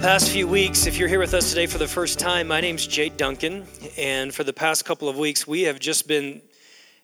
past 0.00 0.30
few 0.30 0.48
weeks, 0.48 0.86
if 0.86 0.96
you're 0.96 1.08
here 1.10 1.18
with 1.18 1.34
us 1.34 1.50
today 1.50 1.66
for 1.66 1.76
the 1.76 1.86
first 1.86 2.18
time, 2.18 2.48
my 2.48 2.58
name's 2.58 2.86
Jade 2.86 3.18
Duncan. 3.18 3.66
And 3.98 4.34
for 4.34 4.44
the 4.44 4.52
past 4.52 4.86
couple 4.86 5.10
of 5.10 5.18
weeks, 5.18 5.46
we 5.46 5.62
have 5.62 5.78
just 5.78 6.08
been 6.08 6.40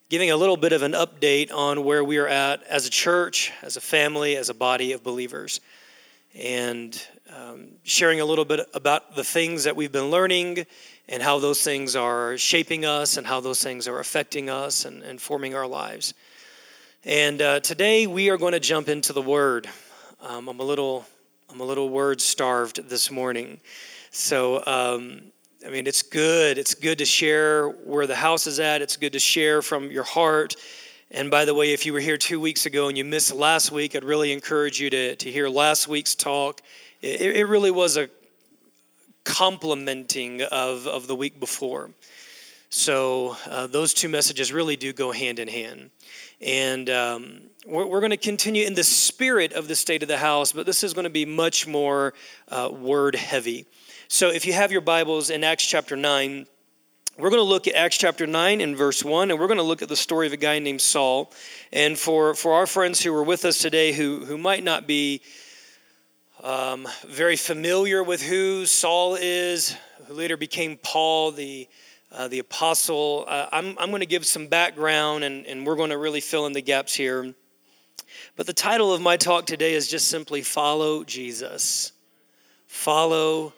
giving 0.08 0.30
a 0.30 0.36
little 0.36 0.56
bit 0.56 0.72
of 0.72 0.80
an 0.80 0.92
update 0.92 1.52
on 1.52 1.84
where 1.84 2.02
we 2.02 2.16
are 2.16 2.26
at 2.26 2.62
as 2.62 2.86
a 2.86 2.90
church, 2.90 3.52
as 3.60 3.76
a 3.76 3.82
family, 3.82 4.34
as 4.34 4.48
a 4.48 4.54
body 4.54 4.92
of 4.92 5.02
believers. 5.02 5.60
And 6.34 6.98
um, 7.36 7.66
sharing 7.82 8.20
a 8.20 8.24
little 8.24 8.46
bit 8.46 8.60
about 8.72 9.14
the 9.14 9.24
things 9.24 9.64
that 9.64 9.76
we've 9.76 9.92
been 9.92 10.10
learning 10.10 10.64
and 11.06 11.22
how 11.22 11.38
those 11.38 11.62
things 11.62 11.96
are 11.96 12.38
shaping 12.38 12.86
us 12.86 13.18
and 13.18 13.26
how 13.26 13.40
those 13.40 13.62
things 13.62 13.86
are 13.88 13.98
affecting 13.98 14.48
us 14.48 14.86
and, 14.86 15.02
and 15.02 15.20
forming 15.20 15.54
our 15.54 15.66
lives. 15.66 16.14
And 17.04 17.42
uh, 17.42 17.60
today 17.60 18.06
we 18.06 18.30
are 18.30 18.38
going 18.38 18.54
to 18.54 18.60
jump 18.60 18.88
into 18.88 19.12
the 19.12 19.22
Word. 19.22 19.68
Um, 20.22 20.48
I'm 20.48 20.60
a 20.60 20.64
little 20.64 21.04
I'm 21.48 21.60
a 21.60 21.64
little 21.64 21.88
word 21.88 22.20
starved 22.20 22.88
this 22.88 23.08
morning. 23.08 23.60
So, 24.10 24.64
um, 24.66 25.20
I 25.64 25.70
mean, 25.70 25.86
it's 25.86 26.02
good. 26.02 26.58
It's 26.58 26.74
good 26.74 26.98
to 26.98 27.04
share 27.04 27.68
where 27.68 28.08
the 28.08 28.16
house 28.16 28.48
is 28.48 28.58
at. 28.58 28.82
It's 28.82 28.96
good 28.96 29.12
to 29.12 29.20
share 29.20 29.62
from 29.62 29.90
your 29.90 30.02
heart. 30.02 30.56
And 31.12 31.30
by 31.30 31.44
the 31.44 31.54
way, 31.54 31.72
if 31.72 31.86
you 31.86 31.92
were 31.92 32.00
here 32.00 32.16
two 32.16 32.40
weeks 32.40 32.66
ago 32.66 32.88
and 32.88 32.98
you 32.98 33.04
missed 33.04 33.32
last 33.32 33.70
week, 33.70 33.94
I'd 33.94 34.02
really 34.02 34.32
encourage 34.32 34.80
you 34.80 34.90
to, 34.90 35.14
to 35.14 35.30
hear 35.30 35.48
last 35.48 35.86
week's 35.86 36.16
talk. 36.16 36.62
It, 37.00 37.36
it 37.36 37.44
really 37.44 37.70
was 37.70 37.96
a 37.96 38.10
complementing 39.22 40.42
of, 40.42 40.88
of 40.88 41.06
the 41.06 41.14
week 41.14 41.38
before. 41.38 41.90
So, 42.70 43.36
uh, 43.48 43.68
those 43.68 43.94
two 43.94 44.08
messages 44.08 44.52
really 44.52 44.74
do 44.74 44.92
go 44.92 45.12
hand 45.12 45.38
in 45.38 45.46
hand. 45.46 45.90
And 46.40 46.90
um, 46.90 47.40
we're, 47.66 48.00
going 48.00 48.10
to 48.10 48.16
continue 48.16 48.64
in 48.64 48.74
the 48.74 48.84
spirit 48.84 49.52
of 49.52 49.66
the 49.66 49.74
state 49.74 50.02
of 50.02 50.08
the 50.08 50.16
house, 50.16 50.52
but 50.52 50.66
this 50.66 50.84
is 50.84 50.94
going 50.94 51.04
to 51.04 51.10
be 51.10 51.24
much 51.24 51.66
more 51.66 52.14
uh, 52.48 52.70
word 52.72 53.16
heavy. 53.16 53.66
So 54.06 54.30
if 54.30 54.46
you 54.46 54.52
have 54.52 54.70
your 54.70 54.80
Bibles 54.80 55.30
in 55.30 55.42
Acts 55.42 55.66
chapter 55.66 55.96
9, 55.96 56.46
we're 57.18 57.30
going 57.30 57.40
to 57.40 57.48
look 57.48 57.66
at 57.66 57.74
Acts 57.74 57.98
chapter 57.98 58.24
9 58.24 58.60
and 58.60 58.76
verse 58.76 59.02
1, 59.02 59.30
and 59.30 59.40
we're 59.40 59.48
going 59.48 59.58
to 59.58 59.64
look 59.64 59.82
at 59.82 59.88
the 59.88 59.96
story 59.96 60.28
of 60.28 60.32
a 60.32 60.36
guy 60.36 60.60
named 60.60 60.80
Saul. 60.80 61.32
And 61.72 61.98
for, 61.98 62.34
for 62.34 62.52
our 62.52 62.66
friends 62.66 63.02
who 63.02 63.12
are 63.14 63.24
with 63.24 63.44
us 63.44 63.58
today 63.58 63.92
who, 63.92 64.24
who 64.24 64.38
might 64.38 64.62
not 64.62 64.86
be 64.86 65.22
um, 66.44 66.86
very 67.08 67.36
familiar 67.36 68.04
with 68.04 68.22
who 68.22 68.64
Saul 68.66 69.16
is, 69.20 69.76
who 70.06 70.14
later 70.14 70.36
became 70.36 70.76
Paul, 70.76 71.32
the 71.32 71.68
uh, 72.12 72.28
the 72.28 72.38
apostle. 72.38 73.24
Uh, 73.26 73.46
I'm, 73.52 73.76
I'm 73.78 73.90
going 73.90 74.00
to 74.00 74.06
give 74.06 74.24
some 74.24 74.46
background 74.46 75.24
and, 75.24 75.44
and 75.44 75.66
we're 75.66 75.74
going 75.74 75.90
to 75.90 75.98
really 75.98 76.20
fill 76.20 76.46
in 76.46 76.52
the 76.52 76.62
gaps 76.62 76.94
here. 76.94 77.34
But 78.36 78.46
the 78.46 78.52
title 78.52 78.92
of 78.92 79.00
my 79.00 79.16
talk 79.16 79.46
today 79.46 79.74
is 79.74 79.88
just 79.88 80.08
simply 80.08 80.42
Follow 80.42 81.04
Jesus. 81.04 81.92
Follow 82.66 83.52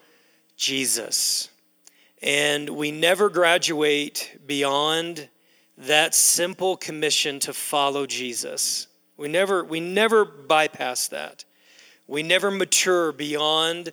Jesus. 0.56 1.48
And 2.22 2.70
we 2.70 2.90
never 2.90 3.28
graduate 3.28 4.38
beyond 4.46 5.28
that 5.78 6.14
simple 6.14 6.76
commission 6.76 7.38
to 7.40 7.52
follow 7.52 8.06
Jesus. 8.06 8.88
We 9.16 9.28
never, 9.28 9.64
we 9.64 9.80
never 9.80 10.24
bypass 10.24 11.08
that. 11.08 11.44
We 12.06 12.22
never 12.22 12.50
mature 12.50 13.12
beyond 13.12 13.92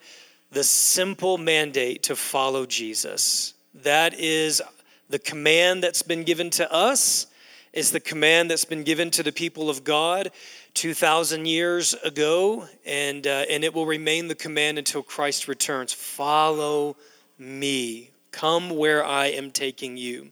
the 0.52 0.64
simple 0.64 1.38
mandate 1.38 2.04
to 2.04 2.16
follow 2.16 2.66
Jesus. 2.66 3.54
That 3.74 4.14
is 4.18 4.62
the 5.10 5.20
command 5.20 5.84
that's 5.84 6.02
been 6.02 6.24
given 6.24 6.50
to 6.52 6.72
us, 6.72 7.28
is 7.76 7.92
the 7.92 8.00
command 8.00 8.50
that's 8.50 8.66
been 8.66 8.84
given 8.84 9.12
to 9.12 9.22
the 9.22 9.34
people 9.34 9.70
of 9.70 9.84
God 9.84 10.32
2,000 10.74 11.46
years 11.46 11.94
ago, 11.94 12.68
and, 12.86 13.28
uh, 13.28 13.46
and 13.50 13.64
it 13.64 13.74
will 13.74 13.86
remain 13.86 14.30
the 14.30 14.36
command 14.36 14.78
until 14.78 15.04
Christ 15.04 15.48
returns. 15.48 15.92
Follow 15.94 16.96
me. 17.38 18.12
Come 18.32 18.70
where 18.70 19.06
I 19.06 19.28
am 19.28 19.52
taking 19.52 19.98
you. 19.98 20.32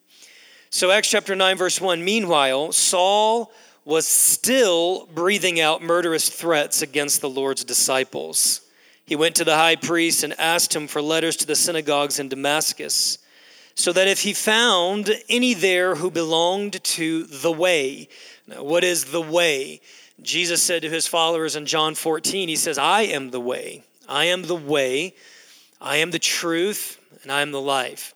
So, 0.70 0.90
Acts 0.90 1.10
chapter 1.10 1.36
9, 1.36 1.58
verse 1.58 1.80
1 1.80 2.04
Meanwhile, 2.04 2.72
Saul 2.72 3.52
was 3.86 4.08
still 4.08 5.06
breathing 5.14 5.60
out 5.60 5.84
murderous 5.84 6.30
threats 6.30 6.82
against 6.82 7.20
the 7.20 7.30
Lord's 7.30 7.66
disciples. 7.66 8.62
He 9.06 9.18
went 9.18 9.36
to 9.36 9.44
the 9.44 9.56
high 9.56 9.76
priest 9.76 10.24
and 10.24 10.34
asked 10.40 10.74
him 10.74 10.88
for 10.88 11.02
letters 11.02 11.36
to 11.38 11.46
the 11.46 11.56
synagogues 11.56 12.20
in 12.20 12.30
Damascus 12.30 13.18
so 13.76 13.92
that 13.94 14.08
if 14.08 14.22
he 14.22 14.34
found 14.34 15.12
any 15.30 15.54
there 15.54 15.96
who 15.96 16.12
belonged 16.12 16.84
to 16.84 17.24
the 17.24 17.52
way, 17.52 18.08
now, 18.48 18.64
what 18.64 18.84
is 18.84 19.06
the 19.06 19.22
way? 19.22 19.82
Jesus 20.22 20.62
said 20.62 20.82
to 20.82 20.90
his 20.90 21.08
followers 21.08 21.56
in 21.56 21.66
John 21.66 21.96
14, 21.96 22.50
He 22.50 22.56
says, 22.56 22.78
I 22.78 23.04
am 23.04 23.32
the 23.32 23.40
way. 23.40 23.84
I 24.08 24.26
am 24.26 24.44
the 24.44 24.56
way. 24.56 25.16
I 25.82 25.98
am 25.98 26.12
the 26.12 26.20
truth, 26.20 27.00
and 27.24 27.32
I 27.32 27.42
am 27.42 27.52
the 27.52 27.62
life. 27.62 28.14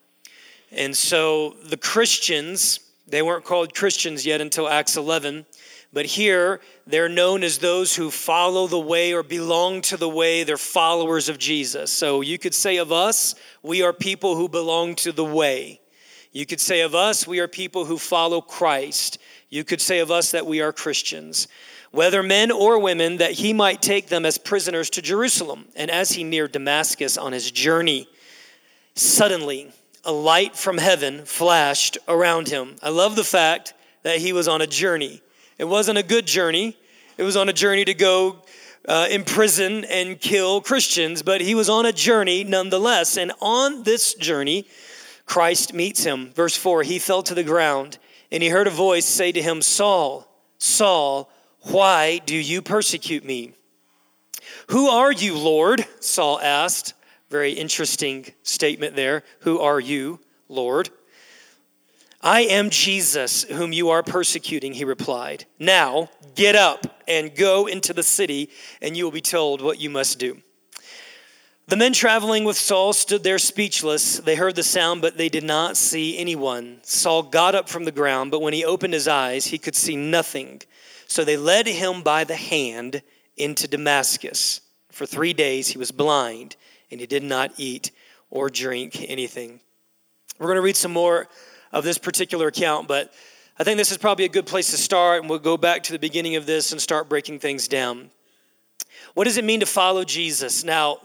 And 0.71 0.95
so 0.95 1.55
the 1.63 1.77
Christians, 1.77 2.79
they 3.07 3.21
weren't 3.21 3.45
called 3.45 3.73
Christians 3.73 4.25
yet 4.25 4.41
until 4.41 4.67
Acts 4.67 4.97
11. 4.97 5.45
But 5.93 6.05
here, 6.05 6.59
they're 6.87 7.09
known 7.09 7.43
as 7.43 7.57
those 7.57 7.95
who 7.95 8.09
follow 8.09 8.65
the 8.65 8.79
way 8.79 9.13
or 9.13 9.21
belong 9.21 9.81
to 9.81 9.97
the 9.97 10.07
way. 10.07 10.43
They're 10.43 10.57
followers 10.57 11.27
of 11.27 11.37
Jesus. 11.37 11.91
So 11.91 12.21
you 12.21 12.37
could 12.37 12.53
say 12.53 12.77
of 12.77 12.91
us, 12.91 13.35
we 13.61 13.83
are 13.83 13.91
people 13.91 14.35
who 14.35 14.47
belong 14.47 14.95
to 14.95 15.11
the 15.11 15.25
way. 15.25 15.81
You 16.31 16.45
could 16.45 16.61
say 16.61 16.81
of 16.81 16.95
us, 16.95 17.27
we 17.27 17.39
are 17.39 17.47
people 17.47 17.85
who 17.85 17.97
follow 17.97 18.39
Christ. 18.41 19.17
You 19.49 19.63
could 19.63 19.81
say 19.81 19.99
of 19.99 20.11
us 20.11 20.31
that 20.31 20.45
we 20.45 20.61
are 20.61 20.71
Christians. 20.71 21.47
Whether 21.91 22.23
men 22.23 22.51
or 22.51 22.79
women, 22.79 23.17
that 23.17 23.31
he 23.31 23.53
might 23.53 23.81
take 23.81 24.07
them 24.07 24.25
as 24.25 24.37
prisoners 24.37 24.89
to 24.91 25.01
Jerusalem. 25.01 25.65
And 25.75 25.91
as 25.91 26.11
he 26.11 26.23
neared 26.23 26.51
Damascus 26.51 27.17
on 27.17 27.33
his 27.33 27.51
journey, 27.51 28.07
suddenly 28.95 29.71
a 30.05 30.11
light 30.11 30.55
from 30.55 30.77
heaven 30.77 31.25
flashed 31.25 31.97
around 32.07 32.47
him. 32.47 32.75
I 32.81 32.89
love 32.89 33.15
the 33.15 33.23
fact 33.23 33.73
that 34.03 34.19
he 34.19 34.31
was 34.31 34.47
on 34.47 34.61
a 34.61 34.67
journey. 34.67 35.21
It 35.57 35.65
wasn't 35.65 35.97
a 35.97 36.03
good 36.03 36.27
journey. 36.27 36.77
It 37.17 37.23
was 37.23 37.35
on 37.35 37.49
a 37.49 37.53
journey 37.53 37.83
to 37.85 37.93
go 37.93 38.43
uh, 38.87 39.07
imprison 39.09 39.85
and 39.85 40.19
kill 40.19 40.61
Christians, 40.61 41.23
but 41.23 41.41
he 41.41 41.55
was 41.55 41.69
on 41.69 41.85
a 41.85 41.91
journey 41.91 42.43
nonetheless. 42.43 43.17
And 43.17 43.31
on 43.41 43.83
this 43.83 44.13
journey, 44.13 44.67
Christ 45.25 45.73
meets 45.73 46.03
him. 46.03 46.31
Verse 46.33 46.55
4 46.55 46.83
He 46.83 46.99
fell 46.99 47.23
to 47.23 47.33
the 47.33 47.43
ground, 47.43 47.97
and 48.31 48.43
he 48.43 48.49
heard 48.49 48.67
a 48.67 48.71
voice 48.71 49.05
say 49.05 49.31
to 49.31 49.41
him, 49.41 49.61
Saul, 49.61 50.27
Saul, 50.59 51.29
why 51.61 52.19
do 52.19 52.35
you 52.35 52.61
persecute 52.61 53.25
me? 53.25 53.53
Who 54.69 54.87
are 54.87 55.11
you, 55.11 55.37
Lord? 55.37 55.85
Saul 55.99 56.39
asked. 56.39 56.93
Very 57.29 57.51
interesting 57.51 58.25
statement 58.43 58.95
there. 58.95 59.23
Who 59.41 59.59
are 59.59 59.79
you, 59.79 60.19
Lord? 60.47 60.89
I 62.27 62.41
am 62.41 62.71
Jesus, 62.71 63.43
whom 63.43 63.71
you 63.71 63.91
are 63.91 64.03
persecuting, 64.03 64.73
he 64.73 64.83
replied. 64.83 65.45
Now 65.59 66.09
get 66.35 66.57
up 66.57 67.01
and 67.07 67.33
go 67.33 67.67
into 67.67 67.93
the 67.93 68.03
city, 68.03 68.49
and 68.81 68.97
you 68.97 69.05
will 69.05 69.13
be 69.13 69.21
told 69.21 69.61
what 69.61 69.79
you 69.79 69.89
must 69.89 70.19
do. 70.19 70.41
The 71.67 71.77
men 71.77 71.93
traveling 71.93 72.43
with 72.43 72.57
Saul 72.57 72.91
stood 72.91 73.23
there 73.23 73.39
speechless. 73.39 74.17
They 74.17 74.35
heard 74.35 74.57
the 74.57 74.63
sound, 74.63 75.01
but 75.01 75.17
they 75.17 75.29
did 75.29 75.45
not 75.45 75.77
see 75.77 76.17
anyone. 76.17 76.79
Saul 76.81 77.23
got 77.23 77.55
up 77.55 77.69
from 77.69 77.85
the 77.85 77.93
ground, 77.93 78.29
but 78.29 78.41
when 78.41 78.51
he 78.51 78.65
opened 78.65 78.93
his 78.93 79.07
eyes, 79.07 79.45
he 79.45 79.57
could 79.57 79.75
see 79.75 79.95
nothing. 79.95 80.61
So 81.07 81.23
they 81.23 81.37
led 81.37 81.65
him 81.65 82.01
by 82.01 82.25
the 82.25 82.35
hand 82.35 83.03
into 83.37 83.69
Damascus. 83.69 84.59
For 84.91 85.05
three 85.05 85.31
days 85.31 85.69
he 85.69 85.77
was 85.77 85.91
blind, 85.91 86.57
and 86.91 86.99
he 86.99 87.07
did 87.07 87.23
not 87.23 87.53
eat 87.55 87.91
or 88.29 88.49
drink 88.49 89.05
anything. 89.07 89.61
We're 90.39 90.47
going 90.47 90.57
to 90.57 90.61
read 90.61 90.75
some 90.75 90.91
more 90.91 91.29
of 91.71 91.83
this 91.83 91.97
particular 91.97 92.47
account, 92.47 92.87
but 92.87 93.13
I 93.59 93.63
think 93.63 93.77
this 93.77 93.91
is 93.91 93.97
probably 93.97 94.25
a 94.25 94.29
good 94.29 94.45
place 94.45 94.71
to 94.71 94.77
start, 94.77 95.21
and 95.21 95.29
we'll 95.29 95.39
go 95.39 95.57
back 95.57 95.83
to 95.83 95.91
the 95.91 95.99
beginning 95.99 96.35
of 96.35 96.45
this 96.45 96.71
and 96.71 96.79
start 96.79 97.09
breaking 97.09 97.39
things 97.39 97.67
down. 97.67 98.11
What 99.15 99.23
does 99.23 99.37
it 99.37 99.43
mean 99.43 99.61
to 99.61 99.65
follow 99.65 100.03
Jesus? 100.03 100.63
Now, 100.63 100.99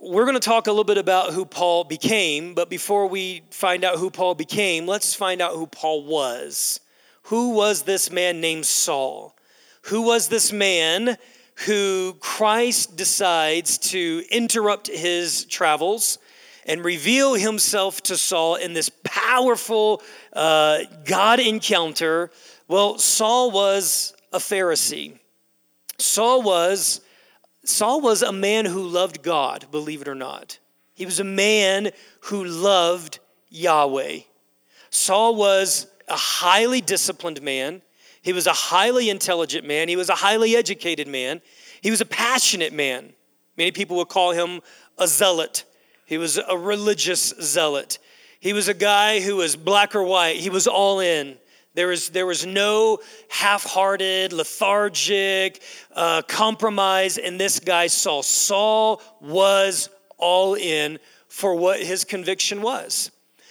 we're 0.00 0.24
going 0.24 0.34
to 0.34 0.40
talk 0.40 0.66
a 0.66 0.70
little 0.70 0.84
bit 0.84 0.96
about 0.96 1.32
who 1.32 1.44
Paul 1.44 1.84
became, 1.84 2.54
but 2.54 2.70
before 2.70 3.06
we 3.06 3.42
find 3.50 3.84
out 3.84 3.98
who 3.98 4.10
Paul 4.10 4.34
became, 4.34 4.86
let's 4.86 5.12
find 5.12 5.42
out 5.42 5.54
who 5.54 5.66
Paul 5.66 6.04
was. 6.04 6.80
Who 7.24 7.50
was 7.50 7.82
this 7.82 8.10
man 8.10 8.40
named 8.40 8.64
Saul? 8.64 9.36
Who 9.82 10.02
was 10.02 10.28
this 10.28 10.52
man 10.52 11.18
who 11.66 12.16
Christ 12.20 12.96
decides 12.96 13.76
to 13.90 14.22
interrupt 14.30 14.86
his 14.86 15.44
travels? 15.44 16.18
And 16.68 16.84
reveal 16.84 17.34
himself 17.34 18.02
to 18.02 18.16
Saul 18.16 18.56
in 18.56 18.74
this 18.74 18.90
powerful 19.02 20.02
uh, 20.34 20.80
God 21.04 21.40
encounter. 21.40 22.30
Well, 22.68 22.98
Saul 22.98 23.50
was 23.50 24.14
a 24.32 24.38
Pharisee. 24.38 25.18
Saul 25.98 26.42
was 26.42 27.00
Saul 27.64 28.00
was 28.00 28.22
a 28.22 28.32
man 28.32 28.64
who 28.64 28.82
loved 28.82 29.22
God, 29.22 29.66
believe 29.70 30.00
it 30.00 30.08
or 30.08 30.14
not. 30.14 30.58
He 30.94 31.04
was 31.04 31.20
a 31.20 31.24
man 31.24 31.90
who 32.20 32.44
loved 32.44 33.18
Yahweh. 33.50 34.20
Saul 34.90 35.36
was 35.36 35.86
a 36.08 36.16
highly 36.16 36.80
disciplined 36.80 37.42
man. 37.42 37.82
He 38.22 38.32
was 38.32 38.46
a 38.46 38.52
highly 38.52 39.10
intelligent 39.10 39.66
man. 39.66 39.88
He 39.88 39.96
was 39.96 40.08
a 40.08 40.14
highly 40.14 40.56
educated 40.56 41.08
man. 41.08 41.42
He 41.82 41.90
was 41.90 42.00
a 42.00 42.06
passionate 42.06 42.72
man. 42.72 43.12
Many 43.56 43.70
people 43.72 43.96
would 43.98 44.08
call 44.08 44.32
him 44.32 44.60
a 44.96 45.06
zealot. 45.06 45.64
He 46.08 46.16
was 46.16 46.38
a 46.38 46.56
religious 46.56 47.34
zealot. 47.38 47.98
He 48.40 48.54
was 48.54 48.66
a 48.66 48.72
guy 48.72 49.20
who 49.20 49.36
was 49.36 49.56
black 49.56 49.94
or 49.94 50.02
white, 50.02 50.36
he 50.36 50.48
was 50.48 50.66
all 50.66 51.00
in. 51.00 51.36
There 51.74 51.88
was, 51.88 52.08
there 52.08 52.24
was 52.24 52.46
no 52.46 52.98
half 53.28 53.62
hearted, 53.64 54.32
lethargic 54.32 55.62
uh, 55.94 56.22
compromise 56.22 57.18
in 57.18 57.36
this 57.36 57.60
guy, 57.60 57.88
Saul. 57.88 58.22
Saul 58.22 59.02
was 59.20 59.90
all 60.16 60.54
in 60.54 60.98
for 61.28 61.54
what 61.54 61.80
his 61.80 62.04
conviction 62.04 62.62
was. 62.62 63.10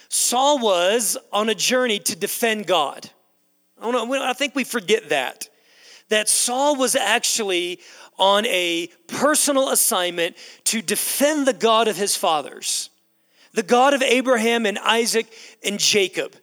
Saul 0.09 0.57
was 0.57 1.15
on 1.31 1.49
a 1.49 1.55
journey 1.55 1.99
to 1.99 2.15
defend 2.15 2.65
God. 2.65 3.07
I, 3.79 3.91
know, 3.91 4.23
I 4.23 4.33
think 4.33 4.55
we 4.55 4.63
forget 4.63 5.09
that. 5.09 5.47
That 6.09 6.27
Saul 6.27 6.75
was 6.75 6.95
actually 6.95 7.81
on 8.17 8.45
a 8.47 8.87
personal 9.07 9.69
assignment 9.69 10.35
to 10.65 10.81
defend 10.81 11.47
the 11.47 11.53
God 11.53 11.87
of 11.87 11.95
his 11.95 12.15
fathers, 12.15 12.89
the 13.53 13.63
God 13.63 13.93
of 13.93 14.01
Abraham 14.01 14.65
and 14.65 14.77
Isaac 14.79 15.31
and 15.63 15.79
Jacob. 15.79 16.35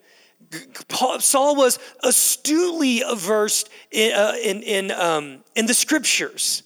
Saul 1.18 1.56
was 1.56 1.78
astutely 2.02 3.02
versed 3.16 3.68
in, 3.90 4.14
uh, 4.14 4.34
in, 4.42 4.62
in, 4.62 4.90
um, 4.92 5.38
in 5.56 5.66
the 5.66 5.74
scriptures. 5.74 6.62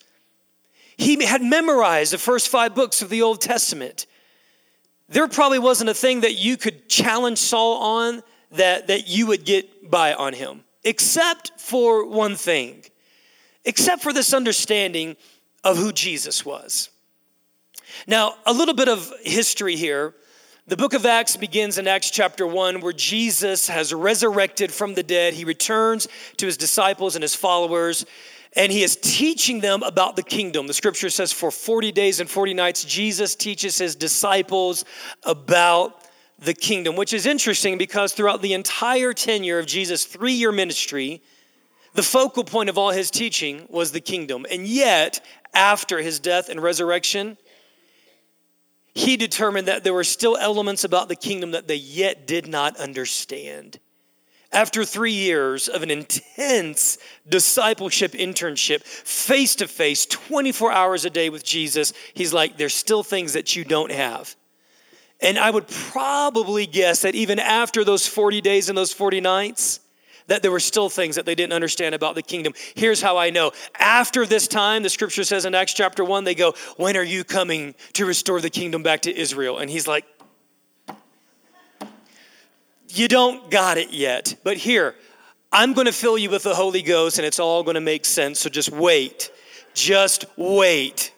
He 0.98 1.24
had 1.24 1.42
memorized 1.42 2.12
the 2.12 2.18
first 2.18 2.48
five 2.48 2.74
books 2.74 3.02
of 3.02 3.08
the 3.08 3.22
Old 3.22 3.40
Testament. 3.40 4.06
There 5.08 5.26
probably 5.28 5.58
wasn't 5.58 5.90
a 5.90 5.94
thing 5.94 6.20
that 6.20 6.34
you 6.34 6.56
could 6.56 6.88
challenge 6.88 7.38
Saul 7.38 7.78
on 7.78 8.22
that, 8.52 8.88
that 8.88 9.08
you 9.08 9.26
would 9.28 9.44
get 9.44 9.90
by 9.90 10.12
on 10.12 10.34
him, 10.34 10.64
except 10.84 11.52
for 11.58 12.06
one 12.06 12.34
thing, 12.34 12.84
except 13.68 14.02
for 14.02 14.14
this 14.14 14.32
understanding 14.32 15.14
of 15.62 15.76
who 15.76 15.92
Jesus 15.92 16.44
was. 16.44 16.88
Now, 18.06 18.36
a 18.46 18.52
little 18.52 18.74
bit 18.74 18.88
of 18.88 19.12
history 19.22 19.76
here. 19.76 20.14
The 20.66 20.76
book 20.76 20.94
of 20.94 21.04
Acts 21.04 21.36
begins 21.36 21.76
in 21.76 21.86
Acts 21.86 22.10
chapter 22.10 22.46
1, 22.46 22.80
where 22.80 22.94
Jesus 22.94 23.68
has 23.68 23.92
resurrected 23.92 24.72
from 24.72 24.94
the 24.94 25.02
dead. 25.02 25.34
He 25.34 25.44
returns 25.44 26.08
to 26.38 26.46
his 26.46 26.56
disciples 26.56 27.14
and 27.14 27.22
his 27.22 27.34
followers, 27.34 28.06
and 28.56 28.72
he 28.72 28.82
is 28.82 28.96
teaching 28.96 29.60
them 29.60 29.82
about 29.82 30.16
the 30.16 30.22
kingdom. 30.22 30.66
The 30.66 30.72
scripture 30.72 31.10
says, 31.10 31.30
For 31.30 31.50
40 31.50 31.92
days 31.92 32.20
and 32.20 32.28
40 32.28 32.54
nights, 32.54 32.84
Jesus 32.84 33.34
teaches 33.34 33.76
his 33.76 33.94
disciples 33.94 34.86
about 35.24 36.06
the 36.38 36.54
kingdom, 36.54 36.96
which 36.96 37.12
is 37.12 37.26
interesting 37.26 37.76
because 37.76 38.14
throughout 38.14 38.40
the 38.40 38.54
entire 38.54 39.12
tenure 39.12 39.58
of 39.58 39.66
Jesus' 39.66 40.06
three 40.06 40.32
year 40.32 40.52
ministry, 40.52 41.20
the 41.94 42.02
focal 42.02 42.44
point 42.44 42.68
of 42.68 42.78
all 42.78 42.90
his 42.90 43.10
teaching 43.10 43.66
was 43.68 43.92
the 43.92 44.00
kingdom. 44.00 44.46
And 44.50 44.66
yet, 44.66 45.24
after 45.54 45.98
his 45.98 46.20
death 46.20 46.48
and 46.48 46.62
resurrection, 46.62 47.36
he 48.94 49.16
determined 49.16 49.68
that 49.68 49.84
there 49.84 49.94
were 49.94 50.04
still 50.04 50.36
elements 50.36 50.84
about 50.84 51.08
the 51.08 51.16
kingdom 51.16 51.52
that 51.52 51.68
they 51.68 51.76
yet 51.76 52.26
did 52.26 52.48
not 52.48 52.76
understand. 52.76 53.78
After 54.50 54.84
three 54.84 55.12
years 55.12 55.68
of 55.68 55.82
an 55.82 55.90
intense 55.90 56.98
discipleship 57.28 58.12
internship, 58.12 58.82
face 58.82 59.54
to 59.56 59.68
face, 59.68 60.06
24 60.06 60.72
hours 60.72 61.04
a 61.04 61.10
day 61.10 61.28
with 61.28 61.44
Jesus, 61.44 61.92
he's 62.14 62.32
like, 62.32 62.56
There's 62.56 62.74
still 62.74 63.02
things 63.02 63.34
that 63.34 63.54
you 63.54 63.64
don't 63.64 63.92
have. 63.92 64.34
And 65.20 65.38
I 65.38 65.50
would 65.50 65.68
probably 65.68 66.66
guess 66.66 67.02
that 67.02 67.14
even 67.14 67.38
after 67.38 67.84
those 67.84 68.06
40 68.06 68.40
days 68.40 68.68
and 68.68 68.78
those 68.78 68.92
40 68.92 69.20
nights, 69.20 69.80
that 70.28 70.42
there 70.42 70.52
were 70.52 70.60
still 70.60 70.88
things 70.88 71.16
that 71.16 71.26
they 71.26 71.34
didn't 71.34 71.52
understand 71.52 71.94
about 71.94 72.14
the 72.14 72.22
kingdom. 72.22 72.52
Here's 72.74 73.02
how 73.02 73.16
I 73.16 73.30
know. 73.30 73.52
After 73.78 74.24
this 74.24 74.46
time, 74.46 74.82
the 74.82 74.88
scripture 74.88 75.24
says 75.24 75.44
in 75.44 75.54
Acts 75.54 75.74
chapter 75.74 76.04
1, 76.04 76.24
they 76.24 76.34
go, 76.34 76.54
When 76.76 76.96
are 76.96 77.02
you 77.02 77.24
coming 77.24 77.74
to 77.94 78.06
restore 78.06 78.40
the 78.40 78.50
kingdom 78.50 78.82
back 78.82 79.02
to 79.02 79.14
Israel? 79.14 79.58
And 79.58 79.68
he's 79.68 79.88
like, 79.88 80.04
You 82.88 83.08
don't 83.08 83.50
got 83.50 83.78
it 83.78 83.92
yet. 83.92 84.36
But 84.44 84.58
here, 84.58 84.94
I'm 85.50 85.72
going 85.72 85.86
to 85.86 85.92
fill 85.92 86.18
you 86.18 86.30
with 86.30 86.42
the 86.42 86.54
Holy 86.54 86.82
Ghost 86.82 87.18
and 87.18 87.26
it's 87.26 87.40
all 87.40 87.62
going 87.62 87.74
to 87.74 87.80
make 87.80 88.04
sense. 88.04 88.40
So 88.40 88.50
just 88.50 88.70
wait. 88.70 89.30
Just 89.74 90.26
wait. 90.36 91.12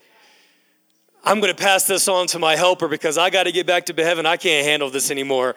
I'm 1.25 1.41
going 1.41 1.55
to 1.55 1.61
pass 1.61 1.87
this 1.87 2.09
on 2.09 2.29
to 2.29 2.39
my 2.39 2.57
helper 2.57 2.89
because 2.89 3.19
I 3.19 3.29
got 3.31 3.45
to 3.45 3.53
get 3.53 3.67
back 3.67 3.87
to 3.87 4.05
heaven. 4.05 4.25
I 4.25 4.37
can't 4.37 4.65
handle 4.67 4.89
this 4.89 5.11
anymore. 5.11 5.57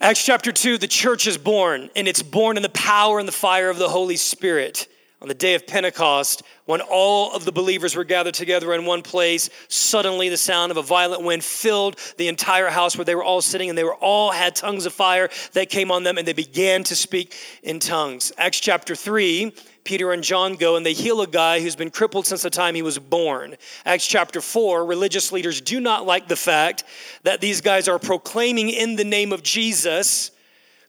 Acts 0.00 0.24
chapter 0.24 0.52
2, 0.52 0.78
the 0.78 0.86
church 0.86 1.26
is 1.26 1.36
born, 1.36 1.90
and 1.96 2.06
it's 2.06 2.22
born 2.22 2.56
in 2.56 2.62
the 2.62 2.68
power 2.68 3.18
and 3.18 3.26
the 3.26 3.32
fire 3.32 3.68
of 3.68 3.78
the 3.78 3.88
Holy 3.88 4.14
Spirit. 4.14 4.86
On 5.20 5.26
the 5.26 5.34
day 5.34 5.56
of 5.56 5.66
Pentecost, 5.66 6.44
when 6.66 6.80
all 6.80 7.32
of 7.34 7.44
the 7.44 7.50
believers 7.50 7.96
were 7.96 8.04
gathered 8.04 8.34
together 8.34 8.72
in 8.74 8.86
one 8.86 9.02
place, 9.02 9.50
suddenly 9.66 10.28
the 10.28 10.36
sound 10.36 10.70
of 10.70 10.76
a 10.76 10.82
violent 10.82 11.24
wind 11.24 11.42
filled 11.42 11.98
the 12.16 12.28
entire 12.28 12.68
house 12.68 12.96
where 12.96 13.04
they 13.04 13.16
were 13.16 13.24
all 13.24 13.42
sitting, 13.42 13.70
and 13.70 13.76
they 13.76 13.82
were 13.82 13.96
all 13.96 14.30
had 14.30 14.54
tongues 14.54 14.86
of 14.86 14.92
fire 14.92 15.30
that 15.54 15.68
came 15.68 15.90
on 15.90 16.04
them, 16.04 16.16
and 16.16 16.28
they 16.28 16.32
began 16.32 16.84
to 16.84 16.94
speak 16.94 17.34
in 17.64 17.80
tongues. 17.80 18.30
Acts 18.38 18.60
chapter 18.60 18.94
3, 18.94 19.52
Peter 19.88 20.12
and 20.12 20.22
John 20.22 20.56
go 20.56 20.76
and 20.76 20.84
they 20.84 20.92
heal 20.92 21.22
a 21.22 21.26
guy 21.26 21.60
who's 21.60 21.74
been 21.74 21.88
crippled 21.88 22.26
since 22.26 22.42
the 22.42 22.50
time 22.50 22.74
he 22.74 22.82
was 22.82 22.98
born. 22.98 23.56
Acts 23.86 24.06
chapter 24.06 24.42
4, 24.42 24.84
religious 24.84 25.32
leaders 25.32 25.62
do 25.62 25.80
not 25.80 26.04
like 26.04 26.28
the 26.28 26.36
fact 26.36 26.84
that 27.22 27.40
these 27.40 27.62
guys 27.62 27.88
are 27.88 27.98
proclaiming 27.98 28.68
in 28.68 28.96
the 28.96 29.04
name 29.04 29.32
of 29.32 29.42
Jesus 29.42 30.30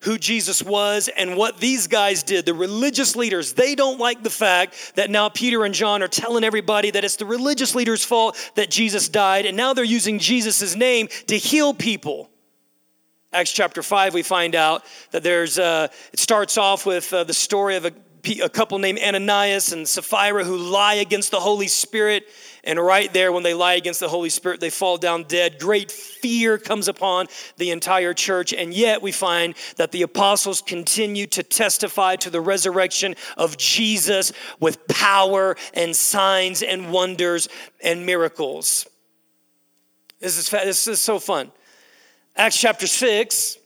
who 0.02 0.18
Jesus 0.18 0.62
was 0.62 1.08
and 1.08 1.38
what 1.38 1.62
these 1.62 1.88
guys 1.88 2.24
did. 2.24 2.46
The 2.46 2.54
religious 2.54 3.16
leaders, 3.16 3.54
they 3.54 3.74
don't 3.74 4.02
like 4.02 4.22
the 4.22 4.30
fact 4.30 4.94
that 4.96 5.10
now 5.10 5.30
Peter 5.30 5.64
and 5.64 5.74
John 5.74 6.04
are 6.04 6.10
telling 6.10 6.44
everybody 6.44 6.92
that 6.92 7.06
it's 7.06 7.16
the 7.16 7.26
religious 7.26 7.76
leaders' 7.76 8.04
fault 8.04 8.52
that 8.56 8.70
Jesus 8.70 9.08
died, 9.08 9.46
and 9.46 9.56
now 9.56 9.74
they're 9.74 9.86
using 9.86 10.20
Jesus' 10.20 10.76
name 10.76 11.08
to 11.28 11.38
heal 11.38 11.74
people. 11.74 12.30
Acts 13.32 13.54
chapter 13.54 13.82
5, 13.82 14.14
we 14.14 14.24
find 14.24 14.56
out 14.56 14.84
that 15.12 15.24
there's, 15.24 15.58
uh, 15.58 15.88
it 16.12 16.20
starts 16.20 16.58
off 16.58 16.86
with 16.86 17.14
uh, 17.14 17.24
the 17.24 17.34
story 17.34 17.78
of 17.78 17.86
a 17.86 17.94
a 18.30 18.50
couple 18.50 18.78
named 18.80 19.00
Ananias 19.00 19.72
and 19.72 19.88
Sapphira 19.88 20.44
who 20.44 20.58
lie 20.58 20.96
against 20.96 21.32
the 21.32 21.40
Holy 21.40 21.68
Spirit. 21.68 22.28
And 22.64 22.80
right 22.80 23.12
there, 23.14 23.32
when 23.32 23.44
they 23.44 23.54
lie 23.54 23.76
against 23.76 24.00
the 24.00 24.10
Holy 24.10 24.30
Spirit, 24.30 24.60
they 24.60 24.70
fall 24.70 24.98
down 24.98 25.24
dead. 25.24 25.60
Great 25.60 25.92
fear 25.92 26.58
comes 26.58 26.88
upon 26.88 27.28
the 27.58 27.72
entire 27.72 28.14
church. 28.14 28.54
And 28.54 28.74
yet, 28.74 29.02
we 29.02 29.12
find 29.12 29.56
that 29.78 29.92
the 29.92 30.04
apostles 30.04 30.62
continue 30.62 31.26
to 31.28 31.42
testify 31.42 32.18
to 32.18 32.30
the 32.30 32.42
resurrection 32.42 33.16
of 33.38 33.58
Jesus 33.58 34.32
with 34.60 34.88
power 34.88 35.56
and 35.74 35.96
signs 35.96 36.62
and 36.62 36.92
wonders 36.92 37.48
and 37.82 38.06
miracles. 38.06 38.86
This 40.20 40.38
is, 40.38 40.50
this 40.50 40.88
is 40.88 41.02
so 41.02 41.18
fun. 41.18 41.52
Acts 42.36 42.60
chapter 42.60 42.88
6 42.88 43.58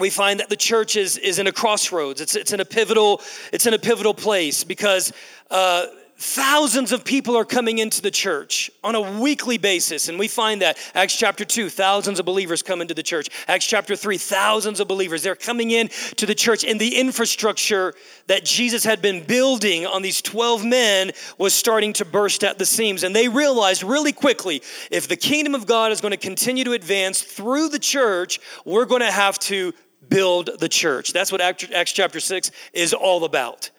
we 0.00 0.10
find 0.10 0.40
that 0.40 0.48
the 0.48 0.56
church 0.56 0.96
is, 0.96 1.16
is 1.18 1.38
in 1.38 1.46
a 1.46 1.52
crossroads. 1.52 2.20
It's, 2.20 2.36
it's, 2.36 2.52
in 2.52 2.60
a 2.60 2.64
pivotal, 2.64 3.20
it's 3.52 3.66
in 3.66 3.74
a 3.74 3.78
pivotal 3.78 4.14
place 4.14 4.64
because 4.64 5.12
uh, 5.50 5.86
thousands 6.20 6.90
of 6.90 7.04
people 7.04 7.36
are 7.36 7.44
coming 7.44 7.78
into 7.78 8.02
the 8.02 8.10
church 8.10 8.70
on 8.82 8.96
a 8.96 9.20
weekly 9.20 9.56
basis. 9.56 10.08
And 10.08 10.18
we 10.18 10.26
find 10.26 10.62
that 10.62 10.76
Acts 10.94 11.16
chapter 11.16 11.44
2, 11.44 11.70
thousands 11.70 12.18
of 12.18 12.26
believers 12.26 12.60
come 12.60 12.80
into 12.80 12.92
the 12.92 13.04
church. 13.04 13.28
Acts 13.46 13.66
chapter 13.66 13.94
3, 13.94 14.18
thousands 14.18 14.80
of 14.80 14.88
believers. 14.88 15.22
They're 15.22 15.36
coming 15.36 15.70
in 15.70 15.88
to 16.16 16.26
the 16.26 16.34
church. 16.34 16.64
And 16.64 16.80
the 16.80 16.96
infrastructure 16.96 17.94
that 18.26 18.44
Jesus 18.44 18.82
had 18.82 19.00
been 19.00 19.22
building 19.22 19.86
on 19.86 20.02
these 20.02 20.20
12 20.20 20.64
men 20.64 21.12
was 21.38 21.54
starting 21.54 21.92
to 21.94 22.04
burst 22.04 22.42
at 22.42 22.58
the 22.58 22.66
seams. 22.66 23.04
And 23.04 23.14
they 23.14 23.28
realized 23.28 23.84
really 23.84 24.12
quickly 24.12 24.60
if 24.90 25.06
the 25.06 25.16
kingdom 25.16 25.54
of 25.54 25.66
God 25.66 25.92
is 25.92 26.00
going 26.00 26.10
to 26.10 26.16
continue 26.16 26.64
to 26.64 26.72
advance 26.72 27.22
through 27.22 27.68
the 27.68 27.78
church, 27.78 28.40
we're 28.64 28.86
going 28.86 29.02
to 29.02 29.12
have 29.12 29.38
to 29.40 29.72
build 30.08 30.50
the 30.58 30.68
church. 30.68 31.12
That's 31.12 31.32
what 31.32 31.40
Acts 31.40 31.92
chapter 31.92 32.20
6 32.20 32.50
is 32.72 32.94
all 32.94 33.24
about. 33.24 33.70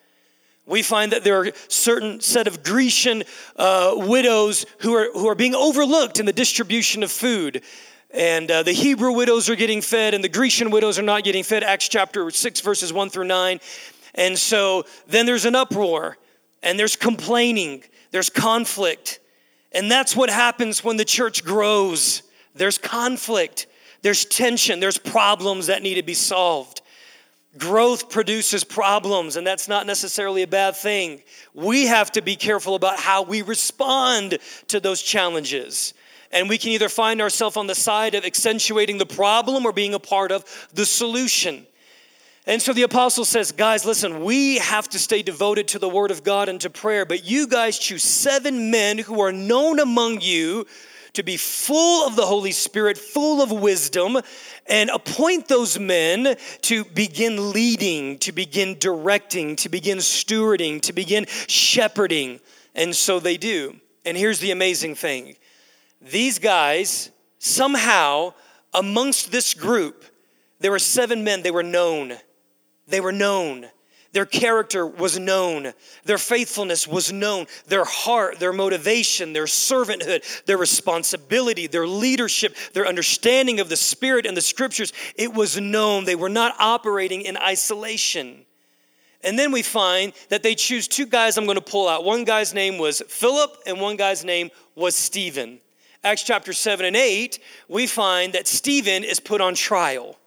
We 0.66 0.84
find 0.84 1.12
that 1.14 1.24
there 1.24 1.42
are 1.42 1.52
certain 1.68 2.22
set 2.22 2.48
of 2.48 2.62
Grecian 2.62 3.24
uh, 3.56 3.94
widows 3.96 4.68
who 4.80 4.94
are, 4.94 5.12
who 5.14 5.28
are 5.28 5.36
being 5.36 5.56
overlooked 5.56 6.20
in 6.20 6.28
the 6.28 6.34
distribution 6.34 7.02
of 7.02 7.12
food. 7.12 7.64
And 8.12 8.50
uh, 8.52 8.64
the 8.64 8.72
Hebrew 8.72 9.12
widows 9.12 9.50
are 9.50 9.56
getting 9.56 9.82
fed, 9.82 10.14
and 10.14 10.24
the 10.24 10.30
Grecian 10.30 10.70
widows 10.70 11.00
are 11.00 11.04
not 11.04 11.24
getting 11.24 11.44
fed. 11.44 11.64
Acts 11.64 11.88
chapter 11.88 12.30
6, 12.30 12.62
verses 12.62 12.94
1 12.94 13.10
through 13.10 13.26
9. 13.26 13.60
And 14.16 14.38
so 14.38 14.86
then 15.08 15.26
there's 15.26 15.46
an 15.46 15.56
uproar, 15.56 16.18
and 16.62 16.78
there's 16.78 16.96
complaining, 16.96 17.84
there's 18.12 18.30
conflict. 18.30 19.20
And 19.72 19.92
that's 19.92 20.16
what 20.16 20.30
happens 20.30 20.84
when 20.84 20.98
the 20.98 21.06
church 21.06 21.44
grows. 21.44 22.24
There's 22.56 22.78
conflict. 22.78 23.68
There's 24.02 24.26
tension, 24.26 24.80
there's 24.80 24.98
problems 24.98 25.68
that 25.68 25.82
need 25.82 25.96
to 25.96 26.04
be 26.04 26.14
solved. 26.14 26.82
Growth 27.58 28.10
produces 28.10 28.64
problems, 28.64 29.36
and 29.36 29.46
that's 29.46 29.68
not 29.68 29.88
necessarily 29.88 30.44
a 30.44 30.48
bad 30.48 30.76
thing. 30.76 31.22
We 31.54 31.88
have 31.88 32.12
to 32.12 32.22
be 32.22 32.36
careful 32.36 32.76
about 32.76 33.00
how 33.00 33.24
we 33.24 33.42
respond 33.42 34.38
to 34.68 34.80
those 34.80 35.02
challenges. 35.02 35.94
And 36.32 36.48
we 36.48 36.60
can 36.60 36.70
either 36.70 36.90
find 36.90 37.22
ourselves 37.22 37.58
on 37.58 37.66
the 37.66 37.74
side 37.74 38.14
of 38.14 38.24
accentuating 38.24 39.00
the 39.00 39.06
problem 39.06 39.66
or 39.66 39.74
being 39.74 39.96
a 39.96 40.00
part 40.00 40.32
of 40.32 40.46
the 40.74 40.86
solution. 40.86 41.66
And 42.46 42.62
so 42.62 42.72
the 42.72 42.84
apostle 42.84 43.26
says, 43.26 43.52
guys, 43.52 43.84
listen, 43.84 44.24
we 44.24 44.58
have 44.60 44.88
to 44.90 45.00
stay 45.00 45.22
devoted 45.22 45.68
to 45.70 45.80
the 45.80 45.90
word 45.90 46.12
of 46.12 46.24
God 46.24 46.50
and 46.50 46.62
to 46.62 46.70
prayer, 46.70 47.06
but 47.06 47.26
you 47.26 47.48
guys 47.48 47.78
choose 47.78 48.04
seven 48.04 48.72
men 48.72 49.00
who 49.00 49.22
are 49.22 49.32
known 49.32 49.80
among 49.80 50.22
you 50.22 50.66
to 51.14 51.24
be 51.24 51.38
full 51.38 52.08
of 52.08 52.16
the 52.16 52.26
Holy 52.26 52.52
Spirit, 52.52 52.98
full 52.98 53.42
of 53.42 53.52
wisdom, 53.52 54.18
and 54.68 54.90
appoint 54.90 55.48
those 55.48 55.80
men 55.80 56.36
to 56.62 56.84
begin 56.86 57.52
leading, 57.52 58.18
to 58.20 58.32
begin 58.32 58.78
directing, 58.80 59.56
to 59.58 59.70
begin 59.70 59.98
stewarding, 59.98 60.82
to 60.82 60.94
begin 60.94 61.26
shepherding. 61.48 62.40
And 62.76 62.96
so 62.96 63.20
they 63.20 63.38
do. 63.38 63.76
And 64.06 64.18
here's 64.18 64.40
the 64.40 64.52
amazing 64.52 64.96
thing 64.96 65.36
these 66.02 66.40
guys, 66.40 67.10
somehow, 67.40 68.34
amongst 68.74 69.32
this 69.32 69.54
group, 69.54 70.06
there 70.60 70.72
were 70.72 70.80
seven 70.80 71.24
men, 71.24 71.42
they 71.42 71.52
were 71.52 71.64
known. 71.64 72.14
They 72.88 73.02
were 73.02 73.12
known. 73.12 73.68
Their 74.12 74.26
character 74.26 74.88
was 74.88 75.20
known. 75.20 75.74
Their 76.04 76.18
faithfulness 76.18 76.88
was 76.88 77.12
known. 77.12 77.46
Their 77.68 77.86
heart, 77.86 78.40
their 78.40 78.54
motivation, 78.54 79.34
their 79.34 79.46
servanthood, 79.46 80.46
their 80.46 80.58
responsibility, 80.58 81.68
their 81.68 81.88
leadership, 81.88 82.56
their 82.74 82.88
understanding 82.88 83.60
of 83.60 83.70
the 83.70 83.76
Spirit 83.76 84.26
and 84.26 84.36
the 84.36 84.42
Scriptures, 84.42 84.94
it 85.16 85.34
was 85.34 85.60
known. 85.60 86.06
They 86.06 86.16
were 86.16 86.30
not 86.30 86.56
operating 86.60 87.22
in 87.22 87.38
isolation. 87.38 88.46
And 89.24 89.38
then 89.38 89.52
we 89.52 89.62
find 89.62 90.14
that 90.30 90.44
they 90.44 90.56
choose 90.56 90.88
two 90.88 91.06
guys 91.06 91.38
I'm 91.38 91.46
going 91.46 91.56
to 91.56 91.62
pull 91.62 91.88
out. 91.88 92.04
One 92.04 92.24
guy's 92.24 92.54
name 92.54 92.78
was 92.78 93.02
Philip, 93.08 93.58
and 93.68 93.80
one 93.80 93.98
guy's 93.98 94.24
name 94.24 94.50
was 94.76 94.96
Stephen. 94.96 95.60
Acts 96.04 96.24
chapter 96.24 96.54
7 96.54 96.86
and 96.86 96.96
8, 96.96 97.40
we 97.68 97.86
find 97.86 98.34
that 98.34 98.48
Stephen 98.48 99.04
is 99.04 99.20
put 99.20 99.42
on 99.42 99.54
trial. 99.54 100.19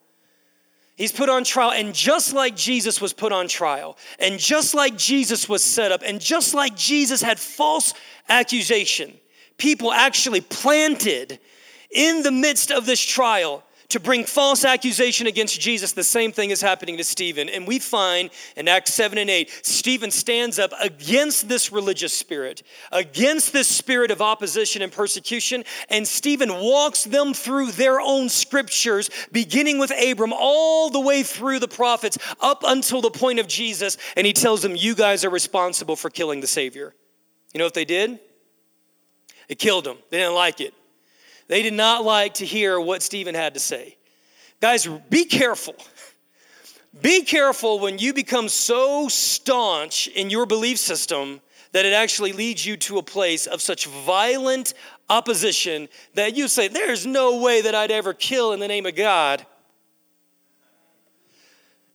He's 1.03 1.11
put 1.11 1.29
on 1.29 1.43
trial, 1.43 1.73
and 1.73 1.93
just 1.93 2.33
like 2.33 2.55
Jesus 2.55 3.01
was 3.01 3.13
put 3.13 3.33
on 3.33 3.49
trial, 3.49 3.99
and 4.21 4.39
just 4.39 4.73
like 4.73 4.97
Jesus 4.97 5.49
was 5.49 5.61
set 5.61 5.91
up, 5.91 6.01
and 6.07 6.21
just 6.21 6.55
like 6.55 6.77
Jesus 6.77 7.21
had 7.21 7.41
false 7.41 7.93
accusation, 8.29 9.13
people 9.59 9.91
actually 9.91 10.43
planted 10.43 11.41
in 11.91 12.23
the 12.23 12.31
midst 12.31 12.71
of 12.71 12.87
this 12.87 13.01
trial 13.01 13.65
to 13.93 14.01
bring 14.01 14.25
false 14.25 14.65
accusation 14.65 15.27
against 15.27 15.61
Jesus, 15.61 15.93
the 15.93 16.03
same 16.03 16.33
thing 16.33 16.51
is 16.51 16.63
happening 16.63 16.97
to 16.97 17.05
Stephen. 17.05 17.51
And 17.51 17.67
we 17.67 17.79
find 17.79 18.31
in 18.57 18.67
Acts 18.67 18.95
7 18.95 19.19
and 19.19 19.29
8, 19.29 19.61
Stephen 19.63 20.11
stands 20.11 20.59
up 20.59 20.73
against 20.81 21.47
this 21.47 21.71
religious 21.71 22.15
spirit, 22.15 22.63
against 22.91 23.53
this 23.53 23.69
spirit 23.69 24.11
of 24.11 24.23
opposition 24.23 24.81
and 24.81 24.91
persecution, 24.91 25.65
and 25.91 26.09
Stephen 26.09 26.55
walks 26.55 27.05
them 27.05 27.35
through 27.35 27.73
their 27.73 28.01
own 28.01 28.31
scriptures, 28.31 29.11
beginning 29.31 29.79
with 29.79 29.93
Abram, 30.03 30.33
all 30.33 30.89
the 30.89 31.01
way 31.01 31.23
through 31.23 31.59
the 31.59 31.69
prophets, 31.69 32.17
up 32.41 32.65
until 32.67 33.03
the 33.03 33.11
point 33.11 33.41
of 33.41 33.47
Jesus, 33.47 33.99
and 34.17 34.27
he 34.27 34.33
tells 34.33 34.63
them, 34.63 34.75
You 34.75 34.95
guys 34.95 35.23
are 35.23 35.31
responsible 35.31 35.97
for 35.97 36.09
killing 36.09 36.41
the 36.41 36.47
Savior. 36.47 36.95
You 37.53 37.59
know 37.59 37.65
what 37.65 37.75
they 37.75 37.85
did? 37.85 38.19
They 39.49 39.55
killed 39.55 39.87
him. 39.87 39.99
They 40.09 40.17
didn't 40.17 40.35
like 40.35 40.63
it. 40.63 40.73
They 41.49 41.63
did 41.63 41.75
not 41.75 42.05
like 42.05 42.35
to 42.35 42.47
hear 42.47 42.81
what 42.81 43.03
Stephen 43.03 43.35
had 43.35 43.55
to 43.55 43.61
say. 43.61 43.97
Guys, 44.61 44.87
be 45.11 45.25
careful. 45.25 45.75
Be 47.01 47.23
careful 47.23 47.79
when 47.81 47.99
you 47.99 48.13
become 48.13 48.49
so 48.49 49.09
staunch 49.09 50.09
in 50.09 50.31
your 50.31 50.47
belief 50.47 50.79
system 50.79 51.41
that 51.73 51.87
it 51.87 51.93
actually 51.93 52.33
leads 52.33 52.65
you 52.65 52.77
to 52.77 52.99
a 52.99 53.03
place 53.03 53.47
of 53.47 53.63
such 53.63 53.87
violent 53.87 54.75
opposition 55.09 55.89
that 56.15 56.37
you 56.37 56.49
say, 56.49 56.69
There's 56.69 57.07
no 57.07 57.41
way 57.41 57.63
that 57.63 57.75
I'd 57.75 57.91
ever 57.91 58.13
kill 58.13 58.53
in 58.53 58.61
the 58.61 58.69
name 58.69 58.87
of 58.87 58.95
God. 58.95 59.45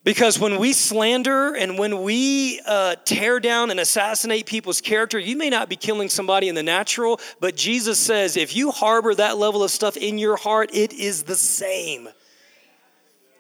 Because 0.08 0.40
when 0.40 0.58
we 0.58 0.72
slander 0.72 1.54
and 1.54 1.78
when 1.78 2.02
we 2.02 2.62
uh, 2.66 2.96
tear 3.04 3.42
down 3.42 3.72
and 3.72 3.78
assassinate 3.78 4.46
people's 4.46 4.80
character, 4.80 5.20
you 5.20 5.36
may 5.36 5.50
not 5.50 5.68
be 5.68 5.76
killing 5.76 6.08
somebody 6.08 6.48
in 6.48 6.56
the 6.56 6.64
natural, 6.64 7.20
but 7.42 7.58
Jesus 7.58 8.00
says 8.00 8.38
if 8.38 8.56
you 8.56 8.72
harbor 8.72 9.14
that 9.14 9.38
level 9.38 9.66
of 9.66 9.70
stuff 9.70 9.98
in 9.98 10.18
your 10.18 10.38
heart, 10.38 10.70
it 10.72 10.94
is 10.94 11.24
the 11.24 11.36
same. 11.36 12.08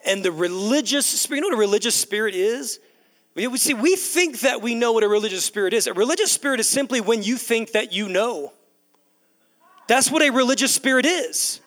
And 0.06 0.22
the 0.22 0.32
religious 0.34 1.06
spirit, 1.06 1.38
you 1.38 1.42
know 1.44 1.56
what 1.56 1.58
a 1.58 1.66
religious 1.68 1.96
spirit 1.96 2.36
is? 2.36 2.82
We 3.34 3.56
see, 3.56 3.74
we 3.74 3.96
think 3.96 4.42
that 4.42 4.62
we 4.62 4.76
know 4.76 4.92
what 4.92 5.06
a 5.06 5.08
religious 5.08 5.46
spirit 5.46 5.74
is. 5.74 5.88
A 5.88 5.94
religious 5.94 6.34
spirit 6.34 6.60
is 6.60 6.68
simply 6.68 7.00
when 7.00 7.24
you 7.24 7.38
think 7.38 7.72
that 7.72 7.94
you 7.94 8.10
know. 8.10 8.52
That's 9.88 10.12
what 10.12 10.22
a 10.22 10.32
religious 10.32 10.76
spirit 10.76 11.06
is. 11.06 11.62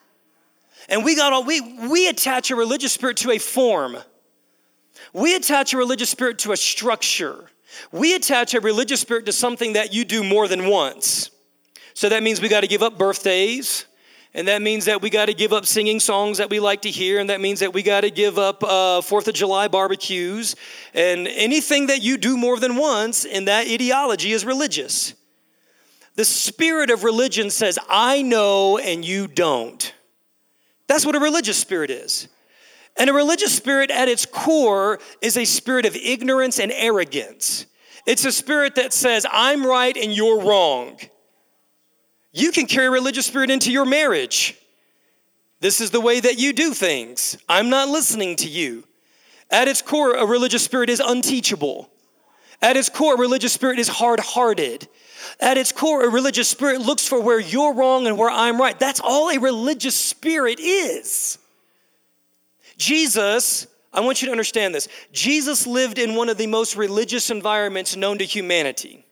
And 0.90 1.06
we 1.06 1.16
got 1.16 1.32
all, 1.32 1.44
we, 1.44 1.88
we 1.88 2.06
attach 2.06 2.50
a 2.50 2.54
religious 2.54 2.92
spirit 2.92 3.16
to 3.16 3.30
a 3.30 3.38
form. 3.38 3.96
We 5.12 5.34
attach 5.34 5.72
a 5.72 5.76
religious 5.76 6.10
spirit 6.10 6.38
to 6.40 6.52
a 6.52 6.56
structure. 6.56 7.50
We 7.92 8.14
attach 8.14 8.54
a 8.54 8.60
religious 8.60 9.00
spirit 9.00 9.26
to 9.26 9.32
something 9.32 9.74
that 9.74 9.92
you 9.92 10.04
do 10.04 10.22
more 10.24 10.48
than 10.48 10.68
once. 10.68 11.30
So 11.94 12.08
that 12.08 12.22
means 12.22 12.40
we 12.40 12.48
got 12.48 12.60
to 12.60 12.68
give 12.68 12.82
up 12.82 12.98
birthdays. 12.98 13.86
And 14.32 14.46
that 14.46 14.62
means 14.62 14.84
that 14.84 15.02
we 15.02 15.10
got 15.10 15.26
to 15.26 15.34
give 15.34 15.52
up 15.52 15.66
singing 15.66 15.98
songs 15.98 16.38
that 16.38 16.50
we 16.50 16.60
like 16.60 16.82
to 16.82 16.90
hear. 16.90 17.18
And 17.18 17.30
that 17.30 17.40
means 17.40 17.60
that 17.60 17.72
we 17.72 17.82
got 17.82 18.02
to 18.02 18.10
give 18.10 18.38
up 18.38 18.62
uh, 18.62 19.00
Fourth 19.00 19.26
of 19.26 19.34
July 19.34 19.66
barbecues. 19.66 20.54
And 20.94 21.26
anything 21.26 21.88
that 21.88 22.02
you 22.02 22.16
do 22.16 22.36
more 22.36 22.58
than 22.58 22.76
once 22.76 23.24
in 23.24 23.46
that 23.46 23.66
ideology 23.66 24.30
is 24.30 24.44
religious. 24.44 25.14
The 26.14 26.24
spirit 26.24 26.90
of 26.90 27.02
religion 27.02 27.50
says, 27.50 27.78
I 27.88 28.22
know 28.22 28.78
and 28.78 29.04
you 29.04 29.26
don't. 29.26 29.92
That's 30.86 31.06
what 31.06 31.16
a 31.16 31.20
religious 31.20 31.56
spirit 31.56 31.90
is. 31.90 32.28
And 32.96 33.08
a 33.08 33.12
religious 33.12 33.54
spirit 33.54 33.90
at 33.90 34.08
its 34.08 34.26
core 34.26 34.98
is 35.20 35.36
a 35.36 35.44
spirit 35.44 35.86
of 35.86 35.96
ignorance 35.96 36.58
and 36.58 36.72
arrogance. 36.72 37.66
It's 38.06 38.24
a 38.24 38.32
spirit 38.32 38.74
that 38.74 38.92
says, 38.92 39.26
I'm 39.30 39.64
right 39.64 39.96
and 39.96 40.12
you're 40.12 40.42
wrong. 40.42 40.98
You 42.32 42.52
can 42.52 42.66
carry 42.66 42.88
religious 42.90 43.26
spirit 43.26 43.50
into 43.50 43.72
your 43.72 43.84
marriage. 43.84 44.56
This 45.60 45.80
is 45.80 45.90
the 45.90 46.00
way 46.00 46.20
that 46.20 46.38
you 46.38 46.52
do 46.52 46.72
things. 46.72 47.36
I'm 47.48 47.68
not 47.68 47.88
listening 47.88 48.36
to 48.36 48.48
you. 48.48 48.84
At 49.50 49.68
its 49.68 49.82
core, 49.82 50.14
a 50.14 50.24
religious 50.24 50.62
spirit 50.62 50.90
is 50.90 51.00
unteachable. 51.00 51.90
At 52.62 52.76
its 52.76 52.88
core, 52.88 53.14
a 53.14 53.18
religious 53.18 53.52
spirit 53.52 53.78
is 53.78 53.88
hard 53.88 54.20
hearted. 54.20 54.88
At 55.40 55.58
its 55.58 55.72
core, 55.72 56.04
a 56.04 56.08
religious 56.08 56.48
spirit 56.48 56.80
looks 56.80 57.06
for 57.06 57.20
where 57.20 57.40
you're 57.40 57.74
wrong 57.74 58.06
and 58.06 58.16
where 58.16 58.30
I'm 58.30 58.60
right. 58.60 58.78
That's 58.78 59.00
all 59.00 59.30
a 59.30 59.38
religious 59.38 59.96
spirit 59.96 60.60
is. 60.60 61.38
Jesus, 62.80 63.66
I 63.92 64.00
want 64.00 64.22
you 64.22 64.26
to 64.26 64.32
understand 64.32 64.74
this. 64.74 64.88
Jesus 65.12 65.66
lived 65.66 65.98
in 65.98 66.16
one 66.16 66.30
of 66.30 66.38
the 66.38 66.46
most 66.46 66.76
religious 66.76 67.30
environments 67.30 67.94
known 67.94 68.18
to 68.18 68.24
humanity. 68.24 69.04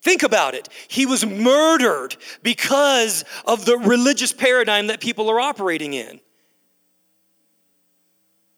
Think 0.00 0.22
about 0.22 0.54
it. 0.54 0.68
He 0.88 1.06
was 1.06 1.24
murdered 1.24 2.16
because 2.42 3.24
of 3.44 3.64
the 3.66 3.76
religious 3.76 4.32
paradigm 4.32 4.88
that 4.88 5.00
people 5.00 5.30
are 5.30 5.38
operating 5.38 5.92
in. 5.92 6.18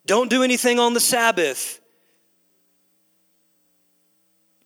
Don't 0.07 0.31
do 0.31 0.43
anything 0.43 0.79
on 0.79 0.95
the 0.95 1.01
Sabbath. 1.01 1.81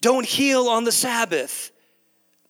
Don't 0.01 0.27
heal 0.27 0.69
on 0.69 0.85
the 0.85 0.93
Sabbath. 0.93 1.73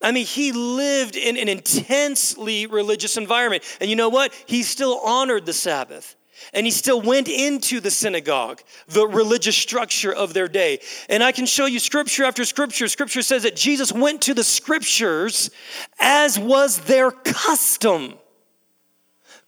I 0.03 0.13
mean, 0.13 0.27
he 0.27 0.53
lived 0.53 1.17
in 1.17 1.37
an 1.39 1.49
intensely 1.49 2.67
religious 2.67 3.17
environment. 3.17 3.63
And 3.81 3.89
you 3.89 3.97
know 3.97 4.09
what? 4.09 4.33
He 4.47 4.63
still 4.63 5.01
honored 5.05 5.47
the 5.47 5.53
Sabbath. 5.53 6.17
And 6.53 6.67
he 6.67 6.71
still 6.71 7.01
went 7.01 7.29
into 7.29 7.81
the 7.81 7.91
synagogue, 7.91 8.63
the 8.89 9.07
religious 9.07 9.57
structure 9.57 10.13
of 10.13 10.35
their 10.35 10.49
day. 10.49 10.81
And 11.09 11.23
I 11.23 11.33
can 11.33 11.47
show 11.47 11.67
you 11.67 11.79
scripture 11.79 12.25
after 12.25 12.45
scripture. 12.45 12.89
Scripture 12.89 13.23
says 13.23 13.43
that 13.43 13.57
Jesus 13.57 13.93
went 13.93 14.23
to 14.23 14.35
the 14.35 14.45
scriptures 14.45 15.51
as 15.99 16.39
was 16.39 16.79
their 16.81 17.11
custom. 17.11 18.15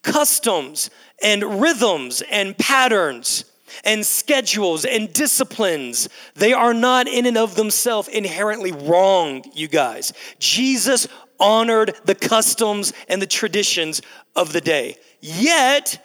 Customs 0.02 0.90
and 1.22 1.60
rhythms 1.60 2.22
and 2.30 2.56
patterns 2.56 3.44
and 3.84 4.04
schedules 4.04 4.84
and 4.84 5.12
disciplines, 5.12 6.08
they 6.34 6.52
are 6.52 6.74
not 6.74 7.06
in 7.06 7.26
and 7.26 7.38
of 7.38 7.54
themselves 7.54 8.08
inherently 8.08 8.72
wrong, 8.72 9.44
you 9.54 9.68
guys. 9.68 10.12
Jesus 10.38 11.06
honored 11.38 11.96
the 12.04 12.14
customs 12.14 12.92
and 13.08 13.20
the 13.20 13.26
traditions 13.26 14.02
of 14.36 14.52
the 14.52 14.60
day. 14.60 14.96
Yet, 15.20 16.04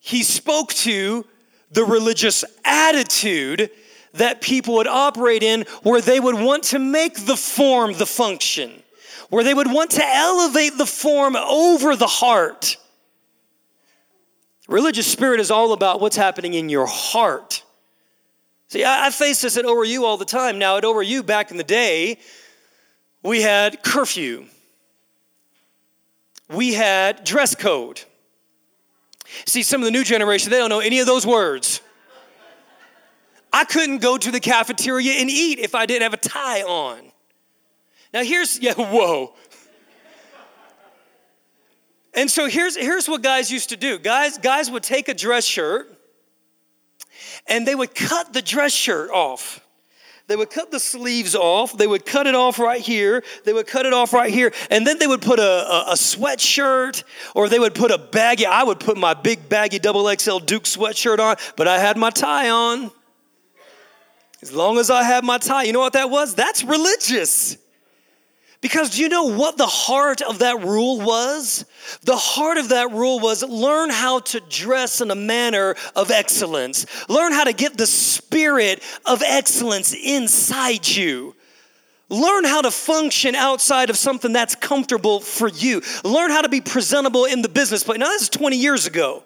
he 0.00 0.22
spoke 0.22 0.72
to 0.74 1.24
the 1.70 1.84
religious 1.84 2.44
attitude 2.64 3.70
that 4.14 4.40
people 4.40 4.74
would 4.74 4.88
operate 4.88 5.42
in 5.42 5.64
where 5.82 6.00
they 6.00 6.18
would 6.18 6.34
want 6.34 6.64
to 6.64 6.78
make 6.78 7.26
the 7.26 7.36
form 7.36 7.92
the 7.92 8.06
function, 8.06 8.82
where 9.28 9.44
they 9.44 9.54
would 9.54 9.70
want 9.70 9.92
to 9.92 10.04
elevate 10.04 10.76
the 10.76 10.86
form 10.86 11.36
over 11.36 11.94
the 11.94 12.06
heart. 12.06 12.76
Religious 14.66 15.06
spirit 15.06 15.38
is 15.38 15.50
all 15.50 15.72
about 15.72 16.00
what's 16.00 16.16
happening 16.16 16.54
in 16.54 16.68
your 16.68 16.86
heart. 16.86 17.62
See, 18.68 18.84
I, 18.84 19.06
I 19.06 19.10
face 19.10 19.42
this 19.42 19.56
at 19.56 19.64
ORU 19.64 20.02
all 20.02 20.16
the 20.16 20.24
time. 20.24 20.58
Now, 20.58 20.76
at 20.76 20.84
ORU 20.84 21.24
back 21.24 21.50
in 21.50 21.56
the 21.56 21.64
day, 21.64 22.18
we 23.22 23.42
had 23.42 23.82
curfew, 23.82 24.46
we 26.48 26.72
had 26.72 27.22
dress 27.24 27.54
code. 27.54 28.00
See, 29.46 29.62
some 29.62 29.80
of 29.80 29.84
the 29.84 29.90
new 29.90 30.04
generation, 30.04 30.50
they 30.50 30.58
don't 30.58 30.70
know 30.70 30.80
any 30.80 30.98
of 31.00 31.06
those 31.06 31.26
words. 31.26 31.80
I 33.52 33.64
couldn't 33.64 33.98
go 33.98 34.16
to 34.16 34.30
the 34.30 34.40
cafeteria 34.40 35.14
and 35.14 35.28
eat 35.28 35.58
if 35.58 35.74
I 35.74 35.86
didn't 35.86 36.02
have 36.02 36.14
a 36.14 36.16
tie 36.16 36.62
on. 36.62 37.00
Now 38.12 38.22
here's 38.22 38.58
yeah, 38.62 38.74
whoa. 38.74 39.34
And 42.12 42.30
so 42.30 42.48
here's 42.48 42.76
here's 42.76 43.08
what 43.08 43.22
guys 43.22 43.50
used 43.50 43.68
to 43.68 43.76
do. 43.76 43.98
Guys 43.98 44.38
guys 44.38 44.70
would 44.70 44.82
take 44.82 45.08
a 45.08 45.14
dress 45.14 45.44
shirt 45.44 45.96
and 47.46 47.66
they 47.66 47.74
would 47.74 47.94
cut 47.94 48.32
the 48.32 48.42
dress 48.42 48.72
shirt 48.72 49.10
off. 49.10 49.64
They 50.30 50.36
would 50.36 50.50
cut 50.50 50.70
the 50.70 50.78
sleeves 50.78 51.34
off. 51.34 51.76
They 51.76 51.88
would 51.88 52.06
cut 52.06 52.28
it 52.28 52.36
off 52.36 52.60
right 52.60 52.80
here. 52.80 53.24
They 53.44 53.52
would 53.52 53.66
cut 53.66 53.84
it 53.84 53.92
off 53.92 54.12
right 54.12 54.32
here. 54.32 54.52
And 54.70 54.86
then 54.86 55.00
they 55.00 55.08
would 55.08 55.22
put 55.22 55.40
a, 55.40 55.42
a, 55.42 55.80
a 55.88 55.94
sweatshirt 55.94 57.02
or 57.34 57.48
they 57.48 57.58
would 57.58 57.74
put 57.74 57.90
a 57.90 57.98
baggy, 57.98 58.46
I 58.46 58.62
would 58.62 58.78
put 58.78 58.96
my 58.96 59.12
big 59.12 59.48
baggy 59.48 59.80
double 59.80 60.08
XL 60.16 60.38
Duke 60.38 60.62
sweatshirt 60.62 61.18
on, 61.18 61.34
but 61.56 61.66
I 61.66 61.80
had 61.80 61.96
my 61.96 62.10
tie 62.10 62.48
on. 62.48 62.92
As 64.40 64.52
long 64.52 64.78
as 64.78 64.88
I 64.88 65.02
had 65.02 65.24
my 65.24 65.38
tie, 65.38 65.64
you 65.64 65.72
know 65.72 65.80
what 65.80 65.94
that 65.94 66.10
was? 66.10 66.36
That's 66.36 66.62
religious. 66.62 67.56
Because 68.60 68.90
do 68.90 69.02
you 69.02 69.08
know 69.08 69.24
what 69.24 69.56
the 69.56 69.66
heart 69.66 70.20
of 70.20 70.40
that 70.40 70.62
rule 70.62 71.00
was? 71.00 71.64
The 72.02 72.16
heart 72.16 72.58
of 72.58 72.68
that 72.70 72.90
rule 72.92 73.18
was 73.18 73.42
learn 73.42 73.88
how 73.88 74.20
to 74.20 74.40
dress 74.40 75.00
in 75.00 75.10
a 75.10 75.14
manner 75.14 75.76
of 75.96 76.10
excellence. 76.10 76.84
Learn 77.08 77.32
how 77.32 77.44
to 77.44 77.54
get 77.54 77.78
the 77.78 77.86
spirit 77.86 78.82
of 79.06 79.22
excellence 79.22 79.94
inside 79.94 80.86
you. 80.86 81.34
Learn 82.10 82.44
how 82.44 82.60
to 82.60 82.70
function 82.70 83.34
outside 83.34 83.88
of 83.88 83.96
something 83.96 84.32
that's 84.32 84.56
comfortable 84.56 85.20
for 85.20 85.48
you. 85.48 85.80
Learn 86.04 86.30
how 86.30 86.42
to 86.42 86.48
be 86.48 86.60
presentable 86.60 87.24
in 87.24 87.40
the 87.40 87.48
business 87.48 87.82
place. 87.82 87.98
Now, 87.98 88.06
this 88.06 88.22
is 88.22 88.28
20 88.28 88.56
years 88.56 88.86
ago. 88.86 89.22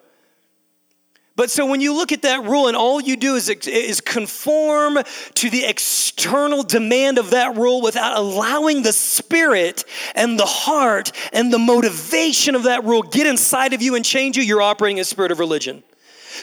But 1.37 1.51
so 1.51 1.67
when 1.67 1.81
you 1.81 1.95
look 1.95 2.13
at 2.13 2.23
that 2.23 2.45
rule 2.45 2.69
and 2.69 2.77
all 2.77 3.01
you 3.01 3.17
do 3.17 3.35
is, 3.35 3.49
is 3.49 4.01
conform 4.01 4.99
to 5.35 5.51
the 5.51 5.65
external 5.65 6.63
demand 6.63 7.19
of 7.19 7.31
that 7.31 7.57
rule 7.57 7.83
without 7.83 8.17
allowing 8.17 8.83
the 8.83 8.93
spirit 8.93 9.85
and 10.15 10.39
the 10.39 10.47
heart 10.47 11.11
and 11.33 11.53
the 11.53 11.59
motivation 11.59 12.55
of 12.55 12.65
that 12.65 12.85
rule 12.85 13.03
get 13.03 13.27
inside 13.27 13.73
of 13.73 13.83
you 13.83 13.97
and 13.97 14.05
change 14.05 14.37
you, 14.37 14.45
you're 14.45 14.63
operating 14.63 15.01
a 15.01 15.05
spirit 15.05 15.33
of 15.33 15.41
religion. 15.41 15.83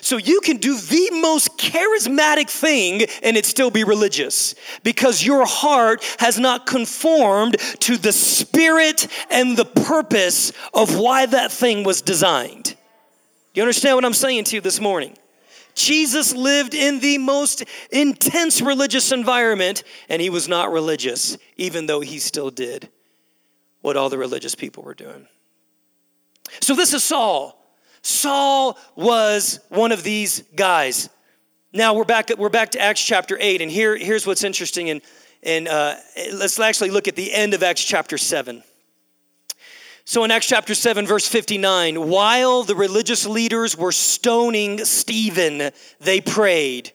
So 0.02 0.18
you 0.18 0.42
can 0.42 0.58
do 0.58 0.78
the 0.78 1.10
most 1.22 1.58
charismatic 1.58 2.50
thing 2.50 3.04
and 3.24 3.38
it 3.38 3.46
still 3.46 3.72
be 3.72 3.84
religious 3.84 4.56
because 4.84 5.26
your 5.26 5.46
heart 5.46 6.04
has 6.20 6.38
not 6.38 6.66
conformed 6.66 7.58
to 7.80 7.98
the 7.98 8.12
spirit 8.12 9.08
and 9.30 9.56
the 9.56 9.66
purpose 9.66 10.52
of 10.74 10.98
why 10.98 11.26
that 11.28 11.52
thing 11.52 11.84
was 11.84 12.02
designed. 12.02 12.76
Do 13.54 13.60
you 13.60 13.64
understand 13.64 13.98
what 13.98 14.06
I'm 14.06 14.14
saying 14.14 14.46
to 14.46 14.56
you 14.56 14.62
this 14.62 14.80
morning? 14.80 15.18
Jesus 15.74 16.34
lived 16.34 16.74
in 16.74 17.00
the 17.00 17.18
most 17.18 17.64
intense 17.92 18.62
religious 18.62 19.12
environment, 19.12 19.84
and 20.10 20.22
he 20.22 20.30
was 20.30 20.48
not 20.48 20.72
religious, 20.72 21.38
even 21.58 21.86
though 21.86 22.02
he 22.02 22.20
still 22.20 22.50
did 22.50 22.90
what 23.82 23.98
all 23.98 24.10
the 24.10 24.18
religious 24.18 24.56
people 24.56 24.84
were 24.84 24.94
doing. 24.94 25.28
So, 26.60 26.76
this 26.76 26.94
is 26.94 27.04
Saul. 27.04 27.58
Saul 28.02 28.78
was 28.96 29.60
one 29.70 29.92
of 29.92 30.04
these 30.04 30.44
guys. 30.56 31.10
Now 31.74 31.94
we're 31.94 32.04
back. 32.04 32.30
We're 32.38 32.50
back 32.50 32.72
to 32.72 32.82
Acts 32.82 33.04
chapter 33.04 33.38
eight, 33.40 33.62
and 33.62 33.72
here, 33.72 33.98
here's 33.98 34.26
what's 34.26 34.44
interesting. 34.44 34.90
And 34.90 35.02
and 35.44 35.68
uh, 35.68 35.96
let's 36.34 36.60
actually 36.60 36.92
look 36.92 37.08
at 37.08 37.16
the 37.16 37.34
end 37.34 37.54
of 37.54 37.64
Acts 37.64 37.84
chapter 37.84 38.18
seven. 38.18 38.64
So 40.12 40.26
in 40.26 40.32
Acts 40.32 40.48
chapter 40.48 40.76
7, 40.76 41.08
verse 41.08 41.26
59, 41.26 42.10
while 42.10 42.64
the 42.64 42.76
religious 42.76 43.26
leaders 43.26 43.78
were 43.78 43.94
stoning 43.94 44.84
Stephen, 44.84 45.72
they 46.02 46.20
prayed, 46.20 46.92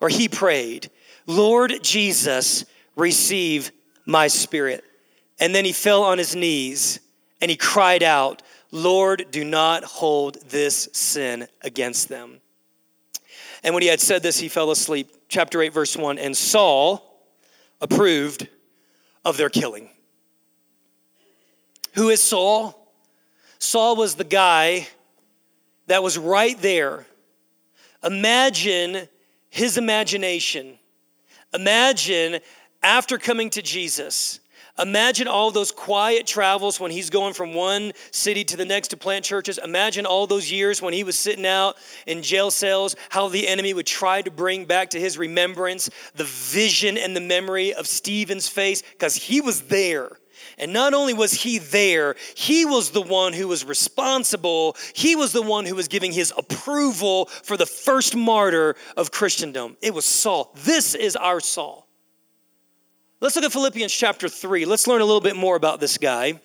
or 0.00 0.08
he 0.08 0.28
prayed, 0.28 0.90
Lord 1.28 1.74
Jesus, 1.84 2.64
receive 2.96 3.70
my 4.06 4.26
spirit. 4.26 4.82
And 5.38 5.54
then 5.54 5.64
he 5.64 5.70
fell 5.70 6.02
on 6.02 6.18
his 6.18 6.34
knees 6.34 6.98
and 7.40 7.48
he 7.48 7.56
cried 7.56 8.02
out, 8.02 8.42
Lord, 8.72 9.26
do 9.30 9.44
not 9.44 9.84
hold 9.84 10.38
this 10.50 10.88
sin 10.92 11.46
against 11.62 12.08
them. 12.08 12.40
And 13.62 13.72
when 13.72 13.84
he 13.84 13.88
had 13.88 14.00
said 14.00 14.24
this, 14.24 14.40
he 14.40 14.48
fell 14.48 14.72
asleep. 14.72 15.12
Chapter 15.28 15.62
8, 15.62 15.72
verse 15.72 15.96
1 15.96 16.18
And 16.18 16.36
Saul 16.36 17.22
approved 17.80 18.48
of 19.24 19.36
their 19.36 19.48
killing. 19.48 19.90
Who 21.98 22.10
is 22.10 22.22
Saul? 22.22 22.92
Saul 23.58 23.96
was 23.96 24.14
the 24.14 24.22
guy 24.22 24.86
that 25.88 26.00
was 26.00 26.16
right 26.16 26.56
there. 26.62 27.04
Imagine 28.04 29.08
his 29.50 29.76
imagination. 29.78 30.78
Imagine 31.52 32.38
after 32.84 33.18
coming 33.18 33.50
to 33.50 33.62
Jesus. 33.62 34.38
Imagine 34.78 35.26
all 35.26 35.50
those 35.50 35.72
quiet 35.72 36.24
travels 36.24 36.78
when 36.78 36.92
he's 36.92 37.10
going 37.10 37.34
from 37.34 37.52
one 37.52 37.90
city 38.12 38.44
to 38.44 38.56
the 38.56 38.64
next 38.64 38.88
to 38.88 38.96
plant 38.96 39.24
churches. 39.24 39.58
Imagine 39.58 40.06
all 40.06 40.28
those 40.28 40.52
years 40.52 40.80
when 40.80 40.94
he 40.94 41.02
was 41.02 41.18
sitting 41.18 41.46
out 41.46 41.78
in 42.06 42.22
jail 42.22 42.52
cells, 42.52 42.94
how 43.08 43.26
the 43.26 43.48
enemy 43.48 43.74
would 43.74 43.86
try 43.88 44.22
to 44.22 44.30
bring 44.30 44.66
back 44.66 44.90
to 44.90 45.00
his 45.00 45.18
remembrance 45.18 45.90
the 46.14 46.22
vision 46.22 46.96
and 46.96 47.16
the 47.16 47.20
memory 47.20 47.74
of 47.74 47.88
Stephen's 47.88 48.46
face 48.46 48.82
because 48.82 49.16
he 49.16 49.40
was 49.40 49.62
there. 49.62 50.12
And 50.58 50.72
not 50.72 50.92
only 50.92 51.14
was 51.14 51.32
he 51.32 51.58
there, 51.58 52.16
he 52.34 52.64
was 52.64 52.90
the 52.90 53.00
one 53.00 53.32
who 53.32 53.46
was 53.46 53.64
responsible. 53.64 54.76
He 54.92 55.14
was 55.14 55.32
the 55.32 55.42
one 55.42 55.64
who 55.64 55.76
was 55.76 55.88
giving 55.88 56.12
his 56.12 56.32
approval 56.36 57.26
for 57.26 57.56
the 57.56 57.66
first 57.66 58.16
martyr 58.16 58.74
of 58.96 59.12
Christendom. 59.12 59.76
It 59.80 59.94
was 59.94 60.04
Saul. 60.04 60.52
This 60.64 60.94
is 60.94 61.14
our 61.14 61.40
Saul. 61.40 61.86
Let's 63.20 63.36
look 63.36 63.44
at 63.44 63.52
Philippians 63.52 63.92
chapter 63.92 64.28
3. 64.28 64.64
Let's 64.64 64.86
learn 64.86 65.00
a 65.00 65.04
little 65.04 65.20
bit 65.20 65.36
more 65.36 65.56
about 65.56 65.80
this 65.80 65.96
guy. 65.96 66.40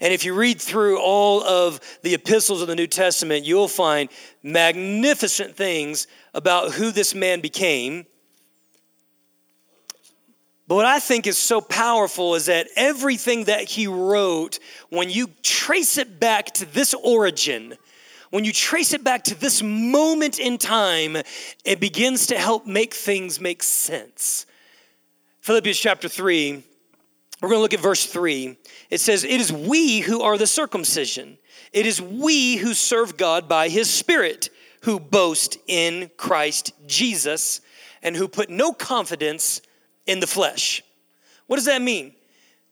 And 0.00 0.12
if 0.12 0.24
you 0.24 0.34
read 0.34 0.60
through 0.60 1.00
all 1.00 1.42
of 1.44 1.80
the 2.02 2.14
epistles 2.14 2.60
of 2.60 2.68
the 2.68 2.74
New 2.74 2.88
Testament, 2.88 3.44
you'll 3.44 3.68
find 3.68 4.10
magnificent 4.42 5.54
things 5.54 6.08
about 6.34 6.72
who 6.72 6.90
this 6.90 7.14
man 7.14 7.40
became 7.40 8.06
but 10.72 10.76
what 10.76 10.86
I 10.86 11.00
think 11.00 11.26
is 11.26 11.36
so 11.36 11.60
powerful 11.60 12.34
is 12.34 12.46
that 12.46 12.66
everything 12.76 13.44
that 13.44 13.68
he 13.68 13.86
wrote, 13.86 14.58
when 14.88 15.10
you 15.10 15.28
trace 15.42 15.98
it 15.98 16.18
back 16.18 16.46
to 16.54 16.64
this 16.64 16.94
origin, 16.94 17.76
when 18.30 18.46
you 18.46 18.54
trace 18.54 18.94
it 18.94 19.04
back 19.04 19.24
to 19.24 19.38
this 19.38 19.62
moment 19.62 20.38
in 20.38 20.56
time, 20.56 21.18
it 21.66 21.78
begins 21.78 22.28
to 22.28 22.38
help 22.38 22.66
make 22.66 22.94
things 22.94 23.38
make 23.38 23.62
sense. 23.62 24.46
Philippians 25.42 25.78
chapter 25.78 26.08
3, 26.08 26.64
we're 27.42 27.48
going 27.50 27.58
to 27.58 27.62
look 27.62 27.74
at 27.74 27.80
verse 27.80 28.06
3. 28.06 28.56
It 28.88 29.00
says, 29.02 29.24
It 29.24 29.42
is 29.42 29.52
we 29.52 30.00
who 30.00 30.22
are 30.22 30.38
the 30.38 30.46
circumcision, 30.46 31.36
it 31.74 31.84
is 31.84 32.00
we 32.00 32.56
who 32.56 32.72
serve 32.72 33.18
God 33.18 33.46
by 33.46 33.68
his 33.68 33.90
Spirit, 33.90 34.48
who 34.84 34.98
boast 34.98 35.58
in 35.66 36.10
Christ 36.16 36.72
Jesus, 36.86 37.60
and 38.02 38.16
who 38.16 38.26
put 38.26 38.48
no 38.48 38.72
confidence 38.72 39.60
in 40.06 40.20
the 40.20 40.26
flesh. 40.26 40.82
What 41.46 41.56
does 41.56 41.66
that 41.66 41.82
mean? 41.82 42.14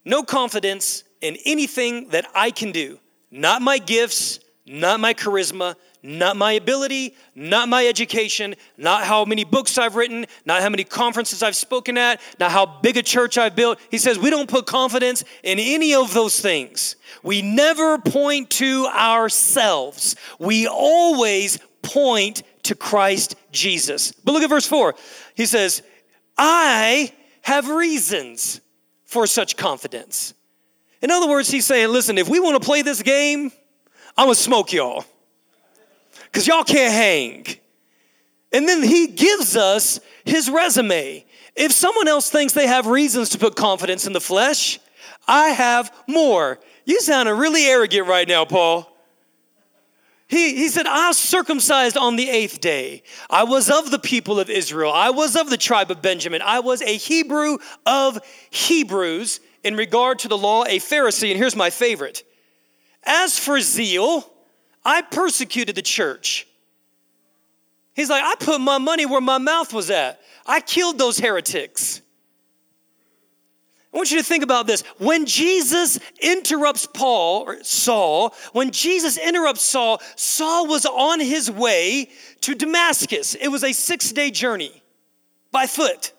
No 0.05 0.23
confidence 0.23 1.05
in 1.21 1.37
anything 1.45 2.09
that 2.09 2.27
I 2.35 2.51
can 2.51 2.73
do, 2.73 2.99
not 3.31 3.63
my 3.63 3.79
gifts, 3.79 4.41
not 4.67 5.01
my 5.01 5.15
charisma, 5.15 5.75
not 6.03 6.37
my 6.37 6.53
ability, 6.53 7.15
not 7.35 7.69
my 7.69 7.87
education, 7.87 8.55
not 8.79 9.05
how 9.05 9.25
many 9.25 9.45
books 9.45 9.77
I've 9.77 9.97
written, 9.97 10.27
not 10.47 10.63
how 10.63 10.71
many 10.71 10.85
conferences 10.85 11.43
I've 11.43 11.57
spoken 11.57 11.99
at, 11.99 12.21
not 12.39 12.51
how 12.51 12.67
big 12.81 12.97
a 12.97 13.03
church 13.03 13.37
I've 13.37 13.55
built. 13.55 13.79
He 13.91 13.99
says 13.99 14.19
we 14.19 14.31
don't 14.31 14.49
put 14.49 14.67
confidence 14.67 15.25
in 15.43 15.59
any 15.59 15.95
of 15.95 16.15
those 16.15 16.41
things. 16.41 16.97
We 17.23 17.43
never 17.43 17.99
point 17.99 18.51
to 18.51 18.87
ourselves. 18.87 20.17
We 20.39 20.67
always 20.67 21.59
point 21.83 22.43
to 22.63 22.75
Christ 22.75 23.35
Jesus. 23.53 24.13
But 24.13 24.33
look 24.33 24.43
at 24.43 24.51
verse 24.51 24.67
4. 24.67 24.95
He 25.35 25.47
says, 25.47 25.83
I 26.39 27.13
have 27.43 27.69
reasons 27.69 28.61
for 29.05 29.27
such 29.27 29.57
confidence. 29.57 30.35
In 31.03 31.11
other 31.11 31.29
words, 31.29 31.51
he's 31.51 31.67
saying, 31.67 31.89
listen, 31.91 32.19
if 32.19 32.29
we 32.29 32.41
want 32.41 32.61
to 32.61 32.67
play 32.67 32.83
this 32.83 33.03
game, 33.03 33.51
I'm 34.17 34.27
going 34.27 34.35
to 34.35 34.41
smoke 34.41 34.73
y'all 34.73 35.05
because 36.25 36.47
y'all 36.47 36.65
can't 36.65 36.93
hang. 36.93 37.47
And 38.53 38.69
then 38.69 38.83
he 38.83 39.07
gives 39.09 39.57
us 39.57 40.01
his 40.25 40.51
resume. 40.51 41.25
If 41.57 41.73
someone 41.73 42.09
else 42.09 42.31
thinks 42.31 42.53
they 42.53 42.67
have 42.67 42.87
reasons 42.87 43.31
to 43.31 43.39
put 43.39 43.57
confidence 43.57 44.07
in 44.07 44.13
the 44.13 44.21
flesh, 44.21 44.79
I 45.27 45.49
have 45.49 45.93
more. 46.07 46.59
You 46.85 47.01
sounding 47.01 47.37
really 47.37 47.65
arrogant 47.65 48.09
right 48.09 48.27
now, 48.27 48.45
Paul. 48.45 48.90
He, 50.31 50.55
he 50.55 50.69
said, 50.69 50.87
I 50.87 51.09
was 51.09 51.19
circumcised 51.19 51.97
on 51.97 52.15
the 52.15 52.31
eighth 52.31 52.61
day. 52.61 53.03
I 53.29 53.43
was 53.43 53.69
of 53.69 53.91
the 53.91 53.99
people 53.99 54.39
of 54.39 54.49
Israel. 54.49 54.93
I 54.93 55.11
was 55.11 55.35
of 55.35 55.51
the 55.51 55.57
tribe 55.57 55.91
of 55.91 56.03
Benjamin. 56.03 56.41
I 56.41 56.61
was 56.61 56.83
a 56.83 56.97
Hebrew 56.97 57.59
of 57.85 58.21
Hebrews 58.51 59.41
in 59.65 59.75
regard 59.75 60.21
to 60.21 60.29
the 60.29 60.39
law, 60.39 60.65
a 60.67 60.79
Pharisee. 60.79 61.31
And 61.31 61.37
here's 61.37 61.57
my 61.57 61.69
favorite. 61.69 62.23
As 63.03 63.41
for 63.41 63.59
zeal, 63.59 64.33
I 64.85 65.03
persecuted 65.03 65.75
the 65.75 65.83
church. 65.83 66.47
He's 67.93 68.09
like, 68.09 68.23
I 68.23 68.37
put 68.39 68.61
my 68.61 68.79
money 68.79 69.07
where 69.07 69.21
my 69.21 69.39
mouth 69.39 69.75
was 69.75 69.91
at. 69.91 70.21
I 70.47 70.61
killed 70.61 70.97
those 70.97 71.19
heretics. 71.19 72.03
I 73.93 73.97
want 73.97 74.13
you 74.13 74.19
to 74.19 74.25
think 74.25 74.45
about 74.45 74.67
this. 74.69 74.83
When 74.99 75.27
Jesus 75.27 75.99
interrupts 76.21 76.87
Paul 76.87 77.43
or 77.43 77.63
Saul, 77.65 78.35
when 78.53 78.71
Jesus 78.71 79.19
interrupts 79.19 79.63
Saul, 79.63 80.01
Saul 80.15 80.69
was 80.69 80.87
on 80.87 81.19
his 81.19 81.51
way 81.51 82.11
to 82.43 82.55
Damascus. 82.55 83.35
It 83.35 83.49
was 83.49 83.65
a 83.65 83.73
six 83.73 84.13
day 84.13 84.31
journey 84.31 84.83
by 85.51 85.67
foot. 85.67 86.13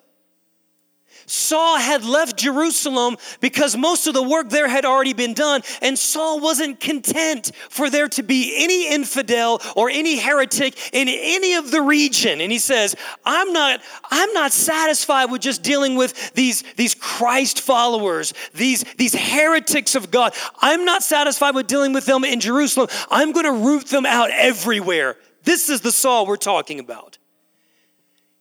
Saul 1.31 1.77
had 1.77 2.03
left 2.03 2.35
Jerusalem 2.35 3.15
because 3.39 3.77
most 3.77 4.05
of 4.05 4.13
the 4.13 4.21
work 4.21 4.49
there 4.49 4.67
had 4.67 4.83
already 4.83 5.13
been 5.13 5.33
done, 5.33 5.61
and 5.81 5.97
Saul 5.97 6.41
wasn't 6.41 6.81
content 6.81 7.51
for 7.69 7.89
there 7.89 8.09
to 8.09 8.21
be 8.21 8.53
any 8.61 8.93
infidel 8.93 9.61
or 9.77 9.89
any 9.89 10.17
heretic 10.17 10.93
in 10.93 11.07
any 11.07 11.53
of 11.53 11.71
the 11.71 11.81
region. 11.81 12.41
And 12.41 12.51
he 12.51 12.59
says, 12.59 12.97
I'm 13.25 13.53
not, 13.53 13.79
I'm 14.09 14.33
not 14.33 14.51
satisfied 14.51 15.31
with 15.31 15.41
just 15.41 15.63
dealing 15.63 15.95
with 15.95 16.33
these, 16.33 16.63
these 16.75 16.95
Christ 16.95 17.61
followers, 17.61 18.33
these, 18.53 18.83
these 18.97 19.15
heretics 19.15 19.95
of 19.95 20.11
God. 20.11 20.33
I'm 20.59 20.83
not 20.83 21.01
satisfied 21.01 21.55
with 21.55 21.67
dealing 21.67 21.93
with 21.93 22.05
them 22.05 22.25
in 22.25 22.41
Jerusalem. 22.41 22.89
I'm 23.09 23.31
going 23.31 23.45
to 23.45 23.53
root 23.53 23.87
them 23.87 24.05
out 24.05 24.31
everywhere. 24.31 25.15
This 25.43 25.69
is 25.69 25.79
the 25.79 25.93
Saul 25.93 26.25
we're 26.25 26.35
talking 26.35 26.79
about. 26.79 27.19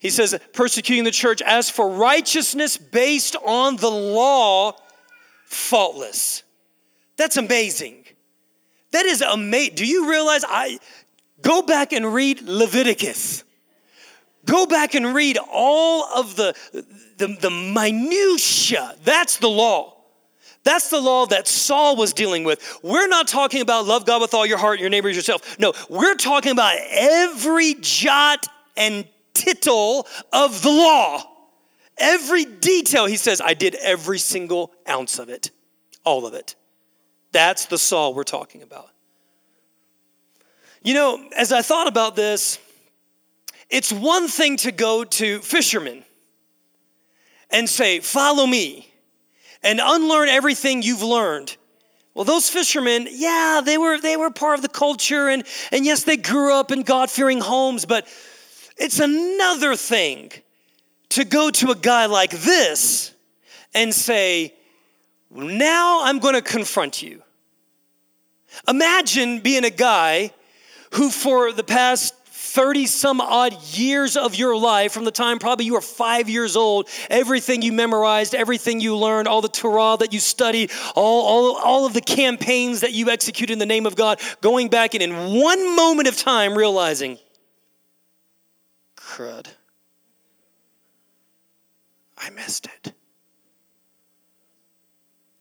He 0.00 0.08
says, 0.08 0.38
persecuting 0.54 1.04
the 1.04 1.10
church 1.10 1.42
as 1.42 1.68
for 1.68 1.88
righteousness 1.88 2.78
based 2.78 3.36
on 3.44 3.76
the 3.76 3.90
law, 3.90 4.72
faultless. 5.44 6.42
That's 7.16 7.36
amazing. 7.36 8.06
That 8.92 9.04
is 9.04 9.20
amazing. 9.20 9.74
Do 9.74 9.86
you 9.86 10.10
realize 10.10 10.42
I 10.48 10.78
go 11.42 11.60
back 11.60 11.92
and 11.92 12.14
read 12.14 12.40
Leviticus? 12.40 13.44
Go 14.46 14.64
back 14.64 14.94
and 14.94 15.14
read 15.14 15.38
all 15.52 16.04
of 16.16 16.34
the, 16.34 16.56
the, 17.18 17.36
the 17.38 17.50
minutia. 17.50 18.96
That's 19.04 19.36
the 19.36 19.50
law. 19.50 19.98
That's 20.64 20.88
the 20.88 21.00
law 21.00 21.26
that 21.26 21.46
Saul 21.46 21.96
was 21.96 22.14
dealing 22.14 22.44
with. 22.44 22.80
We're 22.82 23.06
not 23.06 23.28
talking 23.28 23.60
about 23.60 23.86
love 23.86 24.06
God 24.06 24.22
with 24.22 24.32
all 24.32 24.46
your 24.46 24.58
heart, 24.58 24.80
your 24.80 24.88
neighbor 24.88 25.10
as 25.10 25.16
yourself. 25.16 25.58
No, 25.58 25.74
we're 25.90 26.16
talking 26.16 26.52
about 26.52 26.74
every 26.90 27.76
jot 27.80 28.46
and 28.78 29.06
tittle 29.44 30.06
of 30.32 30.62
the 30.62 30.70
law. 30.70 31.22
Every 31.98 32.44
detail, 32.44 33.06
he 33.06 33.16
says, 33.16 33.40
I 33.40 33.54
did 33.54 33.74
every 33.74 34.18
single 34.18 34.72
ounce 34.88 35.18
of 35.18 35.28
it, 35.28 35.50
all 36.04 36.26
of 36.26 36.34
it. 36.34 36.54
That's 37.32 37.66
the 37.66 37.78
Saul 37.78 38.14
we're 38.14 38.24
talking 38.24 38.62
about. 38.62 38.88
You 40.82 40.94
know, 40.94 41.28
as 41.36 41.52
I 41.52 41.60
thought 41.62 41.88
about 41.88 42.16
this, 42.16 42.58
it's 43.68 43.92
one 43.92 44.28
thing 44.28 44.56
to 44.58 44.72
go 44.72 45.04
to 45.04 45.40
fishermen 45.40 46.04
and 47.50 47.68
say, 47.68 48.00
Follow 48.00 48.46
me, 48.46 48.88
and 49.62 49.80
unlearn 49.82 50.28
everything 50.28 50.82
you've 50.82 51.02
learned. 51.02 51.56
Well, 52.14 52.24
those 52.24 52.48
fishermen, 52.48 53.06
yeah, 53.10 53.60
they 53.64 53.78
were, 53.78 54.00
they 54.00 54.16
were 54.16 54.30
part 54.30 54.56
of 54.56 54.62
the 54.62 54.68
culture, 54.68 55.28
and, 55.28 55.44
and 55.70 55.84
yes, 55.84 56.02
they 56.02 56.16
grew 56.16 56.52
up 56.52 56.72
in 56.72 56.82
God 56.82 57.10
fearing 57.10 57.40
homes, 57.40 57.84
but 57.84 58.08
it's 58.80 58.98
another 58.98 59.76
thing 59.76 60.32
to 61.10 61.24
go 61.24 61.50
to 61.50 61.70
a 61.70 61.74
guy 61.74 62.06
like 62.06 62.30
this 62.30 63.12
and 63.74 63.94
say, 63.94 64.54
Now 65.30 66.04
I'm 66.04 66.18
going 66.18 66.34
to 66.34 66.42
confront 66.42 67.02
you. 67.02 67.22
Imagine 68.66 69.40
being 69.40 69.64
a 69.64 69.70
guy 69.70 70.32
who, 70.94 71.10
for 71.10 71.52
the 71.52 71.62
past 71.62 72.14
30 72.24 72.86
some 72.86 73.20
odd 73.20 73.52
years 73.74 74.16
of 74.16 74.34
your 74.34 74.56
life, 74.56 74.92
from 74.92 75.04
the 75.04 75.12
time 75.12 75.38
probably 75.38 75.66
you 75.66 75.74
were 75.74 75.80
five 75.80 76.28
years 76.28 76.56
old, 76.56 76.88
everything 77.08 77.62
you 77.62 77.72
memorized, 77.72 78.34
everything 78.34 78.80
you 78.80 78.96
learned, 78.96 79.28
all 79.28 79.40
the 79.40 79.48
Torah 79.48 79.96
that 79.98 80.12
you 80.12 80.18
studied, 80.18 80.72
all, 80.96 81.26
all, 81.26 81.56
all 81.58 81.86
of 81.86 81.92
the 81.92 82.00
campaigns 82.00 82.80
that 82.80 82.92
you 82.92 83.08
executed 83.08 83.52
in 83.52 83.60
the 83.60 83.66
name 83.66 83.86
of 83.86 83.94
God, 83.94 84.20
going 84.40 84.68
back 84.68 84.94
and 84.94 85.02
in 85.02 85.12
one 85.40 85.76
moment 85.76 86.08
of 86.08 86.16
time 86.16 86.56
realizing, 86.56 87.18
crud. 89.20 89.46
I 92.16 92.30
missed 92.30 92.66
it. 92.66 92.94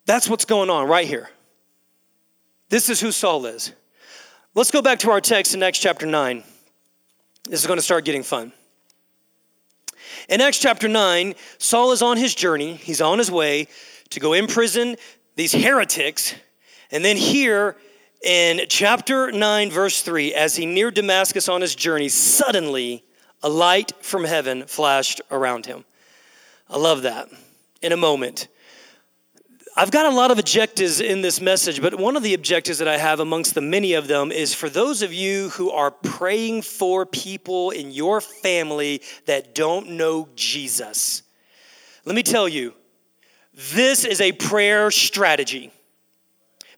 That's 0.05 0.29
what's 0.29 0.45
going 0.45 0.69
on 0.69 0.87
right 0.87 1.07
here. 1.07 1.29
This 2.67 2.89
is 2.89 2.99
who 2.99 3.11
Saul 3.11 3.45
is. 3.45 3.71
Let's 4.53 4.71
go 4.71 4.81
back 4.81 4.99
to 4.99 5.11
our 5.11 5.21
text 5.21 5.53
in 5.53 5.63
Acts 5.63 5.79
chapter 5.79 6.05
9. 6.05 6.43
This 7.45 7.61
is 7.61 7.67
going 7.67 7.77
to 7.77 7.83
start 7.83 8.03
getting 8.03 8.23
fun. 8.23 8.51
In 10.27 10.41
Acts 10.41 10.59
chapter 10.59 10.87
9, 10.87 11.35
Saul 11.57 11.91
is 11.93 12.01
on 12.01 12.17
his 12.17 12.35
journey. 12.35 12.73
He's 12.73 13.01
on 13.01 13.17
his 13.17 13.31
way 13.31 13.67
to 14.09 14.19
go 14.19 14.33
imprison 14.33 14.97
these 15.35 15.53
heretics. 15.53 16.35
And 16.91 17.05
then 17.05 17.15
here 17.15 17.77
in 18.23 18.61
chapter 18.67 19.31
9, 19.31 19.71
verse 19.71 20.01
3, 20.01 20.33
as 20.33 20.57
he 20.57 20.65
neared 20.65 20.95
Damascus 20.95 21.47
on 21.47 21.61
his 21.61 21.75
journey, 21.75 22.09
suddenly 22.09 23.05
a 23.41 23.49
light 23.49 23.93
from 24.01 24.23
heaven 24.23 24.65
flashed 24.65 25.21
around 25.31 25.65
him. 25.65 25.85
I 26.69 26.77
love 26.77 27.03
that. 27.03 27.29
In 27.81 27.91
a 27.91 27.97
moment. 27.97 28.47
I've 29.75 29.91
got 29.91 30.11
a 30.11 30.15
lot 30.15 30.29
of 30.29 30.39
objectives 30.39 30.99
in 30.99 31.21
this 31.21 31.39
message, 31.39 31.81
but 31.81 31.95
one 31.97 32.17
of 32.17 32.23
the 32.23 32.33
objectives 32.33 32.79
that 32.79 32.87
I 32.87 32.97
have 32.97 33.21
amongst 33.21 33.55
the 33.55 33.61
many 33.61 33.93
of 33.93 34.07
them 34.07 34.31
is 34.31 34.53
for 34.53 34.69
those 34.69 35.01
of 35.01 35.13
you 35.13 35.49
who 35.49 35.71
are 35.71 35.91
praying 35.91 36.63
for 36.63 37.05
people 37.05 37.69
in 37.69 37.91
your 37.91 38.19
family 38.19 39.01
that 39.25 39.55
don't 39.55 39.91
know 39.91 40.27
Jesus. 40.35 41.23
Let 42.03 42.15
me 42.15 42.23
tell 42.23 42.49
you, 42.49 42.73
this 43.73 44.03
is 44.03 44.19
a 44.19 44.33
prayer 44.33 44.91
strategy 44.91 45.71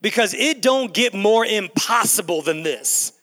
because 0.02 0.34
it 0.34 0.62
don't 0.62 0.93
get 0.93 1.13
more 1.13 1.45
impossible 1.45 2.41
than 2.41 2.63
this. 2.63 3.13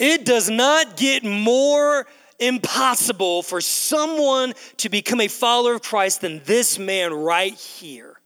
It 0.00 0.24
does 0.24 0.48
not 0.48 0.96
get 0.96 1.24
more 1.24 2.06
impossible 2.38 3.42
for 3.42 3.60
someone 3.60 4.54
to 4.78 4.88
become 4.88 5.20
a 5.20 5.28
follower 5.28 5.74
of 5.74 5.82
Christ 5.82 6.22
than 6.22 6.40
this 6.44 6.78
man 6.78 7.12
right 7.12 7.52
here. 7.52 8.18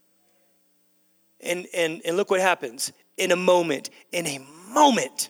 And, 1.41 1.67
and, 1.75 2.01
and 2.05 2.15
look 2.15 2.31
what 2.31 2.39
happens 2.39 2.93
in 3.17 3.33
a 3.33 3.35
moment, 3.35 3.89
in 4.13 4.25
a 4.25 4.39
moment, 4.69 5.29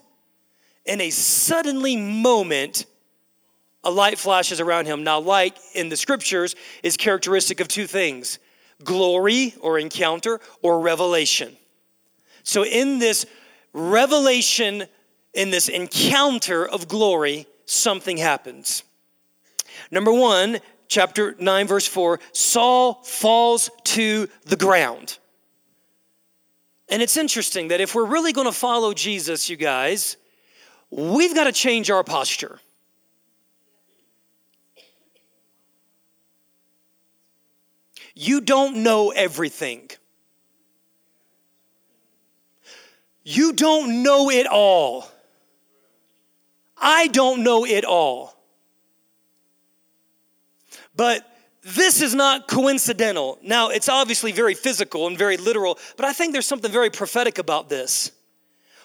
in 0.84 1.00
a 1.00 1.10
suddenly 1.10 1.96
moment, 1.96 2.86
a 3.82 3.90
light 3.90 4.16
flashes 4.16 4.60
around 4.60 4.86
him. 4.86 5.02
Now, 5.02 5.18
light 5.18 5.58
in 5.74 5.88
the 5.88 5.96
scriptures 5.96 6.54
is 6.84 6.96
characteristic 6.96 7.58
of 7.58 7.66
two 7.66 7.88
things 7.88 8.38
glory 8.84 9.52
or 9.60 9.80
encounter 9.80 10.38
or 10.62 10.78
revelation. 10.78 11.56
So, 12.44 12.64
in 12.64 13.00
this 13.00 13.26
revelation 13.72 14.86
in 15.36 15.50
this 15.50 15.68
encounter 15.68 16.66
of 16.66 16.88
glory, 16.88 17.46
something 17.66 18.16
happens. 18.16 18.82
Number 19.90 20.12
one, 20.12 20.58
chapter 20.88 21.36
9, 21.38 21.66
verse 21.66 21.86
4 21.86 22.18
Saul 22.32 22.94
falls 23.04 23.70
to 23.84 24.28
the 24.46 24.56
ground. 24.56 25.18
And 26.88 27.02
it's 27.02 27.16
interesting 27.16 27.68
that 27.68 27.80
if 27.80 27.94
we're 27.94 28.06
really 28.06 28.32
going 28.32 28.46
to 28.46 28.52
follow 28.52 28.94
Jesus, 28.94 29.50
you 29.50 29.56
guys, 29.56 30.16
we've 30.90 31.34
got 31.34 31.44
to 31.44 31.52
change 31.52 31.90
our 31.90 32.02
posture. 32.02 32.58
You 38.14 38.40
don't 38.40 38.78
know 38.78 39.10
everything. 39.10 39.90
You 43.24 43.52
don't 43.52 44.02
know 44.02 44.30
it 44.30 44.46
all. 44.46 45.10
I 46.78 47.08
don't 47.08 47.42
know 47.42 47.64
it 47.64 47.84
all. 47.84 48.34
But 50.94 51.26
this 51.62 52.00
is 52.00 52.14
not 52.14 52.48
coincidental. 52.48 53.38
Now, 53.42 53.70
it's 53.70 53.88
obviously 53.88 54.32
very 54.32 54.54
physical 54.54 55.06
and 55.06 55.18
very 55.18 55.36
literal, 55.36 55.78
but 55.96 56.06
I 56.06 56.12
think 56.12 56.32
there's 56.32 56.46
something 56.46 56.70
very 56.70 56.90
prophetic 56.90 57.38
about 57.38 57.68
this. 57.68 58.12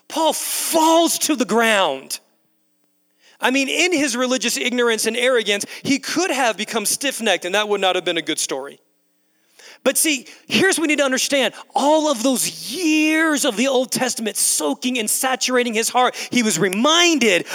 Paul 0.08 0.34
falls 0.34 1.19
to 1.19 1.36
the 1.36 1.45
ground. 1.45 2.19
I 3.39 3.51
mean, 3.51 3.69
in 3.69 3.93
his 3.93 4.15
religious 4.15 4.58
ignorance 4.58 5.06
and 5.06 5.15
arrogance, 5.15 5.65
he 5.84 5.99
could 5.99 6.32
have 6.32 6.58
become 6.58 6.86
stiff 6.86 7.21
necked, 7.21 7.45
and 7.45 7.56
that 7.56 7.69
would 7.69 7.82
not 7.82 7.95
have 7.95 8.06
been 8.06 8.17
a 8.17 8.21
good 8.21 8.39
story. 8.39 8.80
But 9.83 9.97
see, 9.97 10.27
here's 10.47 10.77
what 10.77 10.83
we 10.83 10.87
need 10.87 10.99
to 10.99 11.05
understand. 11.05 11.53
All 11.73 12.11
of 12.11 12.21
those 12.21 12.71
years 12.71 13.45
of 13.45 13.57
the 13.57 13.67
Old 13.67 13.91
Testament 13.91 14.37
soaking 14.37 14.99
and 14.99 15.09
saturating 15.09 15.73
his 15.73 15.89
heart, 15.89 16.15
he 16.31 16.43
was 16.43 16.59
reminded 16.59 17.47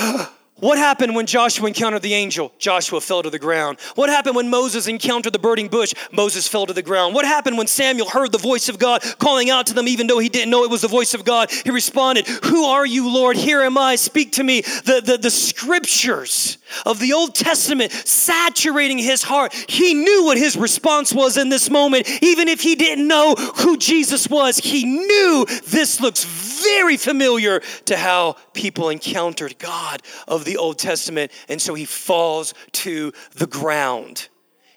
What 0.59 0.79
happened 0.79 1.15
when 1.15 1.27
Joshua 1.27 1.69
encountered 1.69 2.01
the 2.01 2.15
angel? 2.15 2.51
Joshua 2.59 3.03
fell 3.03 3.23
to 3.23 3.29
the 3.29 3.39
ground. 3.39 3.79
What 3.95 4.09
happened 4.09 4.37
when 4.37 4.49
Moses 4.49 4.87
encountered 4.87 5.35
the 5.35 5.39
burning 5.39 5.69
bush? 5.69 5.93
Moses 6.13 6.49
fell 6.49 6.65
to 6.65 6.73
the 6.73 6.83
ground. 6.83 7.15
What 7.15 7.27
happened 7.27 7.59
when 7.59 7.67
Samuel 7.67 8.09
heard 8.09 8.33
the 8.33 8.39
voice 8.39 8.71
of 8.71 8.79
God 8.79 9.03
calling 9.19 9.51
out 9.51 9.67
to 9.67 9.75
them, 9.75 9.87
even 9.87 10.07
though 10.07 10.19
he 10.19 10.31
didn't 10.31 10.51
know 10.51 10.65
it 10.65 10.71
was 10.71 10.81
the 10.81 10.89
voice 10.89 11.13
of 11.13 11.27
God? 11.27 11.51
He 11.51 11.71
responded, 11.71 12.27
Who 12.45 12.65
are 12.65 12.87
you, 12.87 13.13
Lord? 13.13 13.37
Here 13.37 13.61
am 13.61 13.77
I. 13.77 13.97
Speak 13.97 14.33
to 14.33 14.45
me. 14.45 14.63
The, 14.63 15.03
the, 15.05 15.19
the 15.19 15.31
scriptures 15.31 16.57
of 16.87 17.01
the 17.01 17.13
Old 17.13 17.35
Testament 17.35 17.93
saturating 17.93 18.97
his 18.97 19.23
heart. 19.23 19.53
He 19.69 19.93
knew 19.93 20.25
what 20.25 20.39
his 20.39 20.57
response 20.57 21.13
was 21.13 21.37
in 21.37 21.51
this 21.51 21.69
moment. 21.69 22.09
Even 22.23 22.49
if 22.49 22.63
he 22.63 22.77
didn't 22.77 23.07
know 23.07 23.35
who 23.35 23.77
Jesus 23.77 24.27
was, 24.31 24.57
he 24.57 24.87
knew 24.87 25.45
this 25.67 26.01
looks 26.01 26.25
very 26.63 26.97
familiar 26.97 27.61
to 27.87 27.97
how 27.97 28.37
people 28.53 28.89
encountered 28.89 29.59
God 29.59 30.03
of 30.27 30.45
the 30.45 30.57
Old 30.57 30.79
Testament. 30.79 31.33
And 31.49 31.61
so 31.61 31.75
he 31.75 31.85
falls 31.85 32.55
to 32.73 33.13
the 33.35 33.47
ground. 33.47 34.29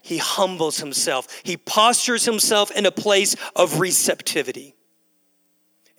He 0.01 0.17
humbles 0.17 0.79
himself. 0.79 1.27
He 1.43 1.57
postures 1.57 2.25
himself 2.25 2.71
in 2.71 2.85
a 2.85 2.91
place 2.91 3.35
of 3.55 3.79
receptivity. 3.79 4.75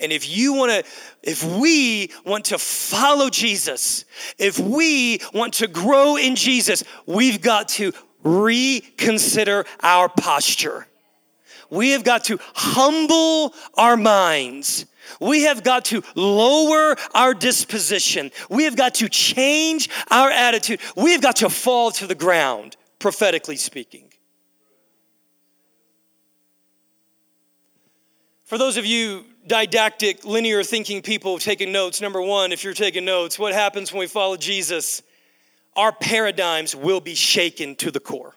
And 0.01 0.13
if 0.13 0.29
you 0.35 0.55
want 0.55 0.73
to, 0.73 0.91
if 1.23 1.45
we 1.45 2.11
want 2.25 2.47
to 2.47 2.59
follow 2.59 3.29
Jesus, 3.29 4.07
if 4.39 4.59
we 4.59 5.21
want 5.35 5.55
to 5.55 5.69
grow 5.69 6.17
in 6.17 6.37
Jesus, 6.37 6.83
we've 7.07 7.43
got 7.43 7.69
to 7.71 7.93
reconsider 8.25 9.67
our 9.83 10.09
posture. 10.09 10.87
We 11.69 11.91
have 11.91 12.03
got 12.03 12.25
to 12.25 12.39
humble 12.55 13.55
our 13.75 13.97
minds. 13.97 14.87
We 15.19 15.43
have 15.43 15.63
got 15.63 15.87
to 15.87 16.03
lower 16.15 16.97
our 17.15 17.35
disposition. 17.35 18.31
We 18.49 18.65
have 18.65 18.77
got 18.77 18.95
to 18.97 19.09
change 19.09 19.89
our 20.11 20.31
attitude. 20.31 20.81
We 20.97 21.13
have 21.13 21.23
got 21.23 21.37
to 21.37 21.51
fall 21.51 21.91
to 21.93 22.07
the 22.07 22.15
ground, 22.15 22.77
prophetically 22.99 23.57
speaking. 23.57 24.05
For 28.45 28.59
those 28.59 28.77
of 28.77 28.85
you 28.85 29.25
didactic, 29.47 30.25
linear 30.25 30.65
thinking 30.65 31.03
people 31.03 31.39
taking 31.39 31.71
notes, 31.71 32.01
number 32.01 32.21
one, 32.21 32.53
if 32.53 32.65
you're 32.65 32.75
taking 32.75 33.05
notes, 33.05 33.39
what 33.39 33.53
happens 33.53 33.93
when 33.93 34.01
we 34.01 34.07
follow 34.07 34.37
Jesus? 34.37 35.03
Our 35.77 35.93
paradigms 35.93 36.75
will 36.75 37.01
be 37.01 37.15
shaken 37.15 37.77
to 37.77 37.91
the 37.91 38.01
core. 38.01 38.35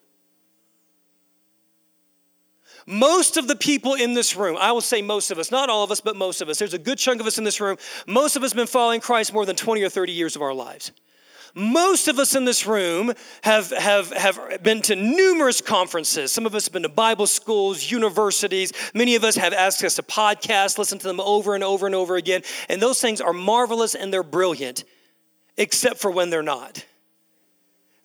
Most 2.86 3.38
of 3.38 3.48
the 3.48 3.56
people 3.56 3.94
in 3.94 4.14
this 4.14 4.36
room, 4.36 4.58
I 4.60 4.72
will 4.72 4.82
say 4.82 5.02
most 5.02 5.32
of 5.32 5.40
us, 5.40 5.52
not 5.52 5.70
all 5.70 5.84
of 5.84 5.92
us, 5.92 6.02
but 6.02 6.16
most 6.16 6.42
of 6.42 6.50
us, 6.50 6.60
there's 6.60 6.74
a 6.74 6.80
good 6.80 6.98
chunk 6.98 7.22
of 7.22 7.28
us 7.28 7.38
in 7.38 7.44
this 7.44 7.62
room, 7.62 7.78
most 8.08 8.36
of 8.36 8.44
us 8.44 8.52
have 8.52 8.58
been 8.58 8.68
following 8.68 9.00
Christ 9.00 9.34
more 9.34 9.46
than 9.46 9.56
20 9.56 9.82
or 9.84 9.90
30 9.90 10.12
years 10.12 10.36
of 10.36 10.42
our 10.42 10.54
lives. 10.54 10.92
Most 11.56 12.08
of 12.08 12.18
us 12.18 12.36
in 12.36 12.46
this 12.46 12.66
room 12.66 13.14
have, 13.44 13.70
have, 13.70 14.12
have 14.12 14.64
been 14.64 14.82
to 14.84 14.96
numerous 14.96 15.62
conferences. 15.62 16.32
Some 16.32 16.48
of 16.48 16.56
us 16.56 16.66
have 16.66 16.74
been 16.74 16.82
to 16.82 16.90
Bible 16.90 17.28
schools, 17.28 17.92
universities. 17.92 18.74
Many 18.96 19.16
of 19.16 19.24
us 19.24 19.36
have 19.36 19.54
asked 19.54 19.84
us 19.84 19.96
to 19.96 20.04
podcasts, 20.04 20.80
listen 20.80 20.98
to 20.98 21.08
them 21.08 21.20
over 21.20 21.54
and 21.54 21.64
over 21.64 21.86
and 21.86 21.94
over 21.94 22.16
again. 22.16 22.42
And 22.70 22.82
those 22.82 23.00
things 23.00 23.22
are 23.22 23.34
marvelous 23.34 23.94
and 23.94 24.12
they're 24.12 24.24
brilliant, 24.24 24.84
except 25.56 26.00
for 26.00 26.10
when 26.10 26.32
they're 26.32 26.42
not. 26.42 26.86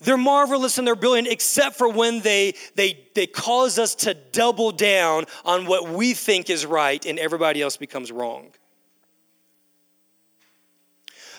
They're 0.00 0.16
marvelous 0.16 0.78
and 0.78 0.86
they're 0.86 0.94
brilliant, 0.94 1.28
except 1.28 1.76
for 1.76 1.88
when 1.88 2.20
they, 2.20 2.54
they, 2.76 3.06
they 3.14 3.26
cause 3.26 3.78
us 3.78 3.96
to 3.96 4.14
double 4.14 4.70
down 4.70 5.24
on 5.44 5.66
what 5.66 5.88
we 5.88 6.14
think 6.14 6.50
is 6.50 6.64
right 6.64 7.04
and 7.04 7.18
everybody 7.18 7.60
else 7.60 7.76
becomes 7.76 8.12
wrong. 8.12 8.50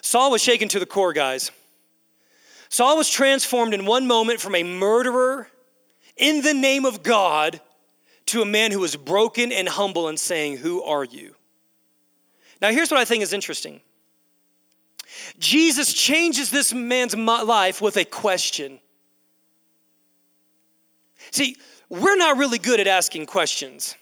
Saul 0.02 0.32
was 0.32 0.42
shaken 0.42 0.68
to 0.70 0.80
the 0.80 0.86
core, 0.86 1.14
guys. 1.14 1.52
Saul 2.70 2.98
was 2.98 3.10
transformed 3.10 3.74
in 3.74 3.86
one 3.86 4.08
moment 4.08 4.40
from 4.42 4.56
a 4.56 4.64
murderer 4.64 5.50
in 6.18 6.42
the 6.42 6.54
name 6.54 6.86
of 6.86 7.02
God 7.02 7.62
to 8.28 8.42
a 8.42 8.46
man 8.46 8.72
who 8.72 8.80
was 8.80 8.96
broken 8.96 9.52
and 9.52 9.68
humble 9.68 10.08
and 10.08 10.20
saying, 10.20 10.58
Who 10.58 10.84
are 10.84 11.04
you? 11.04 11.36
Now, 12.62 12.72
here's 12.72 12.92
what 12.92 13.00
I 13.00 13.06
think 13.06 13.24
is 13.24 13.34
interesting 13.34 13.82
Jesus 15.40 15.94
changes 15.94 16.52
this 16.52 16.74
man's 16.74 17.16
life 17.16 17.82
with 17.82 17.98
a 17.98 18.06
question. 18.06 18.80
See, 21.32 21.56
we're 21.90 22.18
not 22.18 22.38
really 22.38 22.60
good 22.60 22.80
at 22.80 22.88
asking 22.88 23.26
questions. 23.26 23.96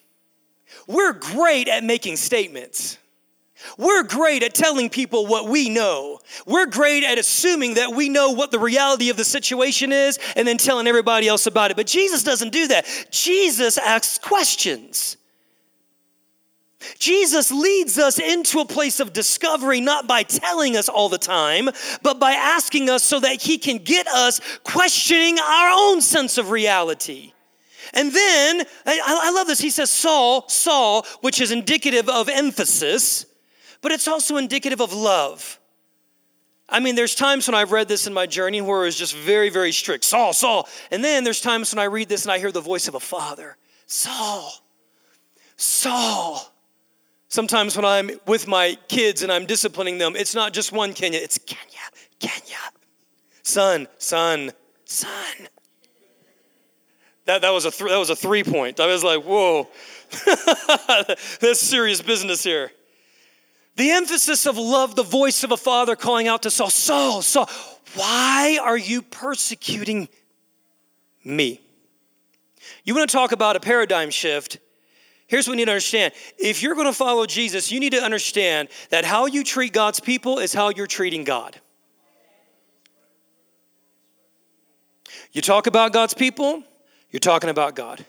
We're 0.88 1.14
great 1.14 1.68
at 1.68 1.84
making 1.84 2.18
statements. 2.18 2.98
We're 3.78 4.04
great 4.04 4.44
at 4.44 4.54
telling 4.54 4.90
people 4.90 5.26
what 5.26 5.50
we 5.50 5.70
know. 5.70 6.20
We're 6.46 6.68
great 6.68 7.04
at 7.04 7.18
assuming 7.18 7.76
that 7.76 7.92
we 7.92 8.08
know 8.08 8.32
what 8.32 8.52
the 8.52 8.60
reality 8.60 9.10
of 9.10 9.18
the 9.18 9.26
situation 9.26 9.92
is 9.92 10.20
and 10.36 10.48
then 10.48 10.58
telling 10.58 10.88
everybody 10.88 11.28
else 11.28 11.48
about 11.48 11.72
it. 11.72 11.78
But 11.78 11.88
Jesus 11.88 12.24
doesn't 12.24 12.52
do 12.52 12.68
that. 12.68 12.86
Jesus 13.10 13.78
asks 13.78 14.20
questions. 14.20 15.18
Jesus 17.00 17.52
leads 17.52 17.98
us 17.98 18.20
into 18.20 18.60
a 18.60 18.66
place 18.66 19.00
of 19.00 19.12
discovery 19.12 19.82
not 19.82 20.08
by 20.08 20.24
telling 20.24 20.78
us 20.78 20.88
all 20.88 21.10
the 21.10 21.18
time, 21.18 21.70
but 22.04 22.20
by 22.20 22.34
asking 22.34 22.90
us 22.90 23.04
so 23.04 23.20
that 23.20 23.42
he 23.42 23.58
can 23.58 23.78
get 23.80 24.08
us 24.08 24.40
questioning 24.64 25.40
our 25.40 25.70
own 25.74 26.02
sense 26.02 26.38
of 26.38 26.52
reality. 26.52 27.34
And 27.94 28.12
then, 28.12 28.64
I, 28.86 29.32
love 29.32 29.48
this, 29.48 29.60
he 29.60 29.70
says, 29.70 29.90
Saul, 29.90 30.48
Saul, 30.50 31.06
which 31.22 31.42
is 31.42 31.52
indicative 31.52 32.10
of 32.10 32.30
emphasis, 32.30 33.26
but 33.82 33.92
it's 33.92 34.08
also 34.08 34.38
indicative 34.38 34.82
of 34.82 34.94
love. 34.94 35.60
I 36.70 36.80
mean, 36.80 36.96
there's 36.96 37.16
times 37.16 37.48
when 37.48 37.56
I've 37.56 37.72
read 37.72 37.88
this 37.88 38.08
in 38.08 38.14
my 38.14 38.26
journey 38.26 38.60
where 38.60 38.82
it 38.82 38.86
was 38.86 38.98
just 38.98 39.16
very, 39.16 39.50
very 39.50 39.72
strict 39.72 40.04
Saul, 40.04 40.34
Saul. 40.34 40.68
And 40.92 41.04
then 41.04 41.24
there's 41.24 41.40
times 41.40 41.74
when 41.74 41.80
I 41.80 41.86
read 41.86 42.10
this 42.10 42.24
and 42.26 42.32
I 42.32 42.40
hear 42.40 42.52
the 42.52 42.62
voice 42.62 42.88
of 42.88 42.96
a 42.96 43.00
father 43.00 43.58
Saul, 43.86 44.52
Saul. 45.56 46.54
Sometimes 47.30 47.76
when 47.76 47.86
I'm 47.86 48.10
with 48.26 48.48
my 48.48 48.78
kids 48.88 49.22
and 49.22 49.32
I'm 49.32 49.46
disciplining 49.46 49.98
them, 49.98 50.16
it's 50.16 50.34
not 50.34 50.54
just 50.54 50.72
one 50.72 50.94
Kenya, 50.94 51.20
it's 51.20 51.38
Kenya, 51.38 51.80
Kenya. 52.20 52.58
Son, 53.44 53.88
son, 53.98 54.52
son. 54.86 55.48
That, 57.26 57.42
that, 57.42 57.50
was 57.50 57.66
a 57.66 57.72
th- 57.72 57.90
that 57.90 57.98
was 57.98 58.10
a 58.10 58.16
three 58.16 58.44
point. 58.44 58.80
I 58.80 58.88
was 58.88 59.04
like, 59.04 59.24
whoa, 59.24 59.68
that's 61.42 61.60
serious 61.60 62.02
business 62.02 62.44
here. 62.44 62.72
The 63.76 63.92
emphasis 63.92 64.46
of 64.46 64.58
love, 64.58 64.96
the 64.96 65.04
voice 65.04 65.44
of 65.44 65.52
a 65.52 65.58
father 65.58 65.96
calling 65.96 66.28
out 66.28 66.44
to 66.44 66.52
Saul, 66.52 66.70
Saul, 66.70 67.22
Saul, 67.22 67.50
why 67.96 68.58
are 68.62 68.78
you 68.78 69.02
persecuting 69.02 70.08
me? 71.24 71.62
You 72.86 72.96
want 72.96 73.10
to 73.10 73.16
talk 73.16 73.34
about 73.34 73.56
a 73.56 73.60
paradigm 73.60 74.10
shift? 74.10 74.58
Here's 75.28 75.46
what 75.46 75.54
we 75.54 75.58
need 75.58 75.66
to 75.66 75.72
understand. 75.72 76.14
If 76.38 76.64
you're 76.64 76.74
going 76.74 76.88
to 76.88 76.94
follow 76.94 77.26
Jesus, 77.26 77.72
you 77.72 77.80
need 77.80 77.92
to 77.92 78.02
understand 78.02 78.70
that 78.90 79.04
how 79.04 79.26
you 79.26 79.44
treat 79.44 79.74
God's 79.74 80.00
people 80.00 80.40
is 80.40 80.54
how 80.54 80.70
you're 80.70 80.88
treating 80.88 81.26
God. 81.26 81.60
You 85.34 85.42
talk 85.42 85.68
about 85.68 85.92
God's 85.92 86.14
people, 86.14 86.64
you're 87.12 87.20
talking 87.20 87.50
about 87.50 87.76
God. 87.76 88.06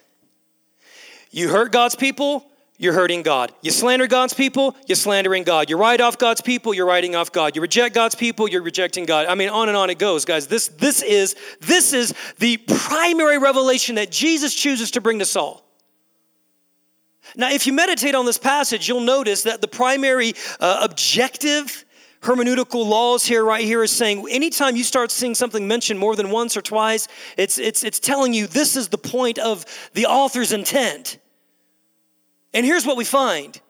You 1.31 1.49
hurt 1.49 1.73
God's 1.73 1.97
people, 1.97 2.47
you're 2.79 2.93
hurting 2.93 3.23
God. 3.23 3.53
You 3.61 3.73
slander 3.73 4.07
God's 4.07 4.33
people, 4.33 4.77
you're 4.87 4.97
slandering 4.97 5.43
God. 5.43 5.69
You 5.69 5.77
write 5.77 6.01
off 6.01 6.17
God's 6.17 6.41
people, 6.41 6.73
you're 6.73 6.87
writing 6.87 7.17
off 7.17 7.33
God. 7.33 7.57
You 7.57 7.63
reject 7.63 7.95
God's 7.95 8.15
people, 8.15 8.49
you're 8.49 8.63
rejecting 8.63 9.05
God. 9.05 9.27
I 9.27 9.35
mean, 9.35 9.49
on 9.49 9.69
and 9.69 9.77
on 9.77 9.91
it 9.91 9.99
goes, 9.99 10.25
guys. 10.25 10.47
This, 10.47 10.69
this, 10.69 11.03
is, 11.03 11.35
this 11.61 11.93
is 11.93 12.15
the 12.39 12.59
primary 12.59 13.39
revelation 13.39 13.97
that 13.97 14.13
Jesus 14.13 14.55
chooses 14.55 14.93
to 14.93 15.01
bring 15.01 15.19
to 15.19 15.25
Saul. 15.25 15.68
Now, 17.37 17.51
if 17.51 17.67
you 17.67 17.73
meditate 17.73 18.15
on 18.15 18.25
this 18.25 18.39
passage, 18.39 18.89
you'll 18.89 19.01
notice 19.01 19.43
that 19.43 19.61
the 19.61 19.69
primary 19.69 20.35
uh, 20.61 20.81
objective 20.83 21.85
hermeneutical 22.23 22.87
laws 22.87 23.25
here, 23.25 23.45
right 23.45 23.65
here, 23.65 23.83
is 23.83 23.93
saying 23.93 24.27
anytime 24.31 24.77
you 24.77 24.85
start 24.85 25.11
seeing 25.11 25.35
something 25.35 25.69
mentioned 25.69 26.01
more 26.01 26.17
than 26.17 26.31
once 26.31 26.57
or 26.57 26.63
twice, 26.63 27.07
it's, 27.37 27.59
it's, 27.59 27.85
it's 27.85 28.01
telling 28.01 28.33
you 28.33 28.47
this 28.47 28.77
is 28.77 28.89
the 28.89 28.99
point 28.99 29.39
of 29.39 29.65
the 29.95 30.07
author's 30.07 30.53
intent. 30.53 31.19
And 32.53 32.65
here's 32.67 32.87
what 32.87 32.97
we 32.97 33.05
find 33.05 33.61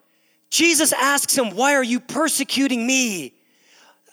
Jesus 0.50 0.92
asks 0.92 1.36
him, 1.36 1.50
Why 1.50 1.74
are 1.74 1.84
you 1.84 2.00
persecuting 2.00 2.86
me? 2.86 3.34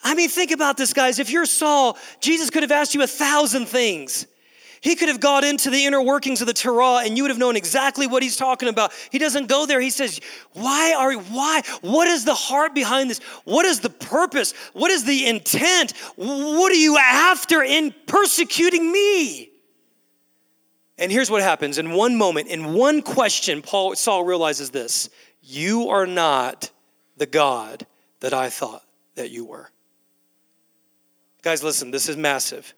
I 0.03 0.13
mean, 0.13 0.29
think 0.29 0.51
about 0.51 0.77
this, 0.77 0.93
guys. 0.93 1.17
If 1.17 1.31
you're 1.31 1.45
Saul, 1.45 1.97
Jesus 2.19 2.49
could 2.49 2.61
have 2.61 2.71
asked 2.71 2.93
you 2.93 3.01
a 3.01 3.07
thousand 3.07 3.67
things. 3.67 4.27
He 4.85 4.95
could 4.95 5.09
have 5.09 5.19
got 5.19 5.43
into 5.43 5.71
the 5.71 5.83
inner 5.83 5.99
workings 5.99 6.41
of 6.41 6.47
the 6.47 6.53
Torah 6.53 7.01
and 7.03 7.17
you 7.17 7.23
would 7.23 7.31
have 7.31 7.39
known 7.39 7.55
exactly 7.55 8.05
what 8.05 8.21
he's 8.21 8.37
talking 8.37 8.69
about. 8.69 8.93
He 9.11 9.17
doesn't 9.17 9.47
go 9.47 9.65
there. 9.65 9.81
He 9.81 9.89
says, 9.89 10.21
Why 10.53 10.93
are 10.95 11.11
you 11.11 11.21
why? 11.21 11.63
What 11.81 12.07
is 12.07 12.23
the 12.23 12.35
heart 12.35 12.75
behind 12.75 13.09
this? 13.09 13.17
What 13.45 13.65
is 13.65 13.79
the 13.79 13.89
purpose? 13.89 14.53
What 14.73 14.91
is 14.91 15.03
the 15.03 15.27
intent? 15.27 15.93
What 16.17 16.71
are 16.71 16.75
you 16.75 16.99
after 16.99 17.63
in 17.63 17.95
persecuting 18.05 18.91
me? 18.91 19.49
And 20.99 21.11
here's 21.11 21.31
what 21.31 21.41
happens 21.41 21.79
in 21.79 21.89
one 21.89 22.15
moment, 22.15 22.49
in 22.49 22.75
one 22.75 23.01
question, 23.01 23.63
Paul 23.63 23.95
Saul 23.95 24.23
realizes 24.23 24.69
this 24.69 25.09
you 25.41 25.89
are 25.89 26.05
not 26.05 26.69
the 27.17 27.25
God 27.25 27.87
that 28.19 28.35
I 28.35 28.51
thought 28.51 28.83
that 29.15 29.31
you 29.31 29.45
were. 29.45 29.71
Guys, 31.41 31.63
listen, 31.63 31.89
this 31.89 32.07
is 32.07 32.15
massive. 32.17 32.75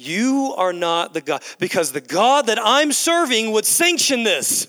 You 0.00 0.54
are 0.56 0.72
not 0.72 1.12
the 1.12 1.20
God, 1.20 1.42
because 1.58 1.90
the 1.90 2.00
God 2.00 2.46
that 2.46 2.58
I'm 2.62 2.92
serving 2.92 3.50
would 3.50 3.66
sanction 3.66 4.22
this. 4.22 4.68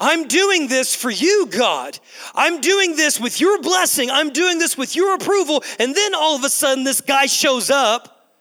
I'm 0.00 0.26
doing 0.26 0.66
this 0.66 0.96
for 0.96 1.12
you, 1.12 1.46
God. 1.46 1.96
I'm 2.34 2.60
doing 2.60 2.96
this 2.96 3.20
with 3.20 3.40
your 3.40 3.62
blessing. 3.62 4.10
I'm 4.10 4.30
doing 4.30 4.58
this 4.58 4.76
with 4.76 4.96
your 4.96 5.14
approval. 5.14 5.62
And 5.78 5.94
then 5.94 6.12
all 6.12 6.34
of 6.34 6.42
a 6.42 6.48
sudden, 6.48 6.82
this 6.82 7.00
guy 7.00 7.26
shows 7.26 7.70
up 7.70 8.34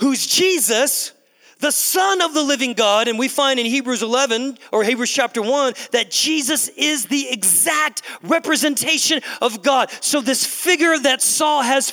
who's 0.00 0.26
Jesus, 0.26 1.12
the 1.60 1.70
Son 1.70 2.20
of 2.20 2.34
the 2.34 2.42
living 2.42 2.72
God. 2.72 3.06
And 3.06 3.20
we 3.20 3.28
find 3.28 3.60
in 3.60 3.66
Hebrews 3.66 4.02
11 4.02 4.58
or 4.72 4.82
Hebrews 4.82 5.12
chapter 5.12 5.42
1 5.42 5.74
that 5.92 6.10
Jesus 6.10 6.66
is 6.70 7.06
the 7.06 7.28
exact 7.30 8.02
representation 8.24 9.20
of 9.40 9.62
God. 9.62 9.92
So, 10.00 10.20
this 10.20 10.44
figure 10.44 10.98
that 10.98 11.22
Saul 11.22 11.62
has 11.62 11.92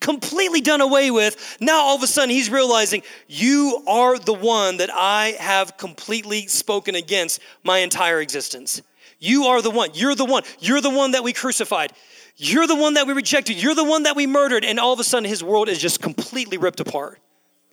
completely 0.00 0.60
done 0.60 0.80
away 0.80 1.10
with, 1.10 1.58
now 1.60 1.80
all 1.80 1.96
of 1.96 2.02
a 2.02 2.06
sudden 2.06 2.30
he's 2.30 2.50
realizing, 2.50 3.02
You 3.28 3.82
are 3.86 4.18
the 4.18 4.34
one 4.34 4.78
that 4.78 4.90
I 4.92 5.36
have 5.38 5.76
completely 5.76 6.46
spoken 6.46 6.94
against 6.94 7.40
my 7.62 7.78
entire 7.78 8.20
existence. 8.20 8.82
You 9.18 9.44
are 9.44 9.60
the 9.60 9.70
one. 9.70 9.90
You're 9.92 10.14
the 10.14 10.24
one. 10.24 10.42
You're 10.58 10.80
the 10.80 10.90
one 10.90 11.12
that 11.12 11.22
we 11.22 11.32
crucified. 11.32 11.92
You're 12.36 12.66
the 12.66 12.76
one 12.76 12.94
that 12.94 13.06
we 13.06 13.12
rejected. 13.12 13.62
You're 13.62 13.74
the 13.74 13.84
one 13.84 14.04
that 14.04 14.16
we 14.16 14.26
murdered. 14.26 14.64
And 14.64 14.80
all 14.80 14.94
of 14.94 15.00
a 15.00 15.04
sudden 15.04 15.28
his 15.28 15.44
world 15.44 15.68
is 15.68 15.78
just 15.78 16.00
completely 16.00 16.56
ripped 16.56 16.80
apart. 16.80 17.20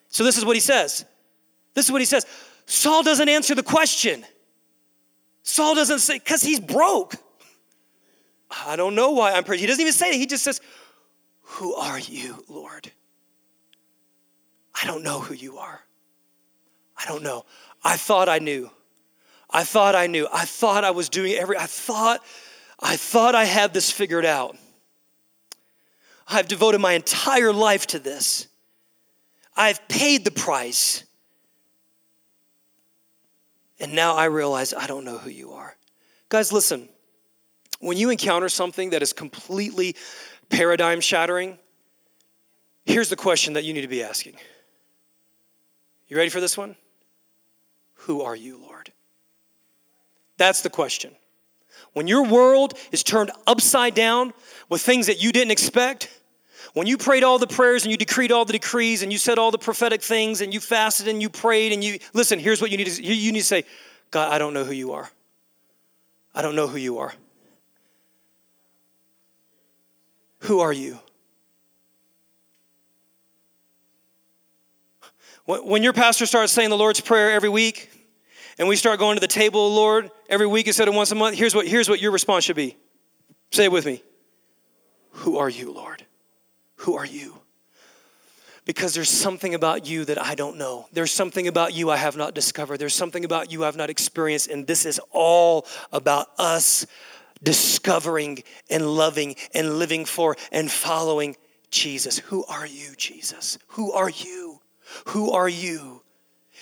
So 0.09 0.25
this 0.25 0.37
is 0.37 0.43
what 0.43 0.57
he 0.57 0.59
says. 0.59 1.05
This 1.73 1.85
is 1.85 1.91
what 1.91 2.01
he 2.01 2.05
says. 2.05 2.25
Saul 2.65 3.01
doesn't 3.01 3.29
answer 3.29 3.55
the 3.55 3.63
question. 3.63 4.25
Saul 5.43 5.75
doesn't 5.75 5.99
say, 5.99 6.15
because 6.19 6.41
he's 6.41 6.59
broke. 6.59 7.15
I 8.65 8.75
don't 8.75 8.95
know 8.95 9.11
why 9.11 9.31
I'm 9.31 9.45
praying. 9.45 9.61
He 9.61 9.67
doesn't 9.67 9.81
even 9.81 9.93
say 9.93 10.09
it. 10.09 10.15
He 10.15 10.25
just 10.25 10.43
says, 10.43 10.59
who 11.57 11.73
are 11.73 11.97
you, 11.97 12.43
Lord? 12.47 12.91
I 14.79 14.85
don't 14.85 15.03
know 15.03 15.19
who 15.19 15.33
you 15.33 15.57
are. 15.57 15.81
I 16.95 17.05
don't 17.05 17.23
know. 17.23 17.45
I 17.83 17.97
thought 17.97 18.29
I 18.29 18.37
knew. 18.37 18.69
I 19.49 19.63
thought 19.63 19.95
I 19.95 20.05
knew. 20.05 20.27
I 20.31 20.45
thought 20.45 20.83
I 20.83 20.91
was 20.91 21.09
doing 21.09 21.33
every 21.33 21.57
I 21.57 21.65
thought 21.65 22.23
I 22.79 22.95
thought 22.95 23.33
I 23.33 23.45
had 23.45 23.73
this 23.73 23.89
figured 23.89 24.25
out. 24.25 24.55
I've 26.27 26.47
devoted 26.47 26.79
my 26.79 26.93
entire 26.93 27.51
life 27.51 27.87
to 27.87 27.99
this. 27.99 28.47
I've 29.55 29.87
paid 29.87 30.25
the 30.25 30.31
price. 30.31 31.05
And 33.79 33.93
now 33.93 34.15
I 34.15 34.25
realize 34.25 34.75
I 34.75 34.85
don't 34.85 35.05
know 35.05 35.17
who 35.17 35.31
you 35.31 35.53
are. 35.53 35.75
Guys, 36.29 36.51
listen. 36.51 36.87
When 37.79 37.97
you 37.97 38.09
encounter 38.09 38.49
something 38.49 38.91
that 38.91 39.01
is 39.01 39.13
completely 39.13 39.95
paradigm 40.49 41.01
shattering, 41.01 41.57
here's 42.85 43.09
the 43.09 43.15
question 43.15 43.53
that 43.53 43.63
you 43.63 43.73
need 43.73 43.81
to 43.81 43.87
be 43.87 44.03
asking. 44.03 44.35
You 46.07 46.17
ready 46.17 46.29
for 46.29 46.39
this 46.39 46.57
one? 46.57 46.75
Who 47.95 48.21
are 48.21 48.35
you, 48.35 48.57
Lord? 48.57 48.91
That's 50.37 50.61
the 50.61 50.69
question. 50.69 51.15
When 51.93 52.07
your 52.07 52.23
world 52.25 52.77
is 52.91 53.03
turned 53.03 53.31
upside 53.45 53.95
down 53.95 54.33
with 54.69 54.81
things 54.81 55.07
that 55.07 55.21
you 55.21 55.31
didn't 55.31 55.51
expect, 55.51 56.09
when 56.73 56.87
you 56.87 56.97
prayed 56.97 57.23
all 57.23 57.39
the 57.39 57.47
prayers 57.47 57.83
and 57.83 57.91
you 57.91 57.97
decreed 57.97 58.31
all 58.31 58.45
the 58.45 58.53
decrees 58.53 59.01
and 59.01 59.11
you 59.11 59.17
said 59.17 59.37
all 59.37 59.51
the 59.51 59.57
prophetic 59.57 60.01
things 60.01 60.41
and 60.41 60.53
you 60.53 60.59
fasted 60.59 61.07
and 61.07 61.21
you 61.21 61.29
prayed 61.29 61.73
and 61.73 61.83
you 61.83 61.99
listen, 62.13 62.39
here's 62.39 62.61
what 62.61 62.71
you 62.71 62.77
need 62.77 62.87
to 62.87 63.03
you 63.03 63.31
need 63.31 63.39
to 63.39 63.45
say, 63.45 63.63
God, 64.11 64.31
I 64.31 64.37
don't 64.37 64.53
know 64.53 64.63
who 64.63 64.73
you 64.73 64.93
are. 64.93 65.09
I 66.33 66.41
don't 66.41 66.55
know 66.55 66.67
who 66.67 66.77
you 66.77 66.99
are. 66.99 67.13
Who 70.39 70.59
are 70.59 70.73
you? 70.73 70.99
When 75.45 75.81
your 75.81 75.93
pastor 75.93 76.25
starts 76.25 76.51
saying 76.51 76.69
the 76.69 76.77
Lord's 76.77 76.99
Prayer 76.99 77.31
every 77.31 77.47
week, 77.47 77.89
and 78.59 78.67
we 78.67 78.75
start 78.75 78.99
going 78.99 79.15
to 79.15 79.21
the 79.21 79.27
table, 79.27 79.73
Lord, 79.73 80.11
every 80.29 80.47
week 80.47 80.67
instead 80.67 80.87
of 80.87 80.95
once 80.95 81.11
a 81.11 81.15
month, 81.15 81.37
here's 81.37 81.55
what, 81.55 81.67
here's 81.67 81.87
what 81.87 82.01
your 82.01 82.11
response 82.11 82.43
should 82.43 82.55
be. 82.55 82.75
Say 83.51 83.65
it 83.65 83.71
with 83.71 83.85
me. 83.85 84.03
Who 85.11 85.37
are 85.37 85.49
you, 85.49 85.71
Lord? 85.71 86.05
Who 86.77 86.95
are 86.95 87.05
you? 87.05 87.35
Because 88.65 88.93
there's 88.93 89.09
something 89.09 89.55
about 89.55 89.87
you 89.87 90.03
that 90.05 90.21
I 90.21 90.35
don't 90.35 90.57
know. 90.57 90.87
There's 90.91 91.11
something 91.11 91.47
about 91.47 91.73
you 91.73 91.89
I 91.89 91.95
have 91.95 92.17
not 92.17 92.33
discovered. 92.33 92.77
There's 92.77 92.93
something 92.93 93.23
about 93.23 93.49
you 93.49 93.63
I've 93.63 93.77
not 93.77 93.89
experienced. 93.89 94.49
And 94.49 94.67
this 94.67 94.85
is 94.85 94.99
all 95.11 95.65
about 95.93 96.27
us 96.37 96.85
discovering 97.43 98.43
and 98.69 98.85
loving 98.85 99.35
and 99.53 99.77
living 99.77 100.05
for 100.05 100.35
and 100.51 100.71
following 100.71 101.35
Jesus. 101.71 102.19
Who 102.19 102.45
are 102.45 102.65
you, 102.65 102.95
Jesus? 102.95 103.57
Who 103.69 103.91
are 103.91 104.09
you? 104.09 104.59
Who 105.07 105.31
are 105.31 105.49
you? 105.49 106.01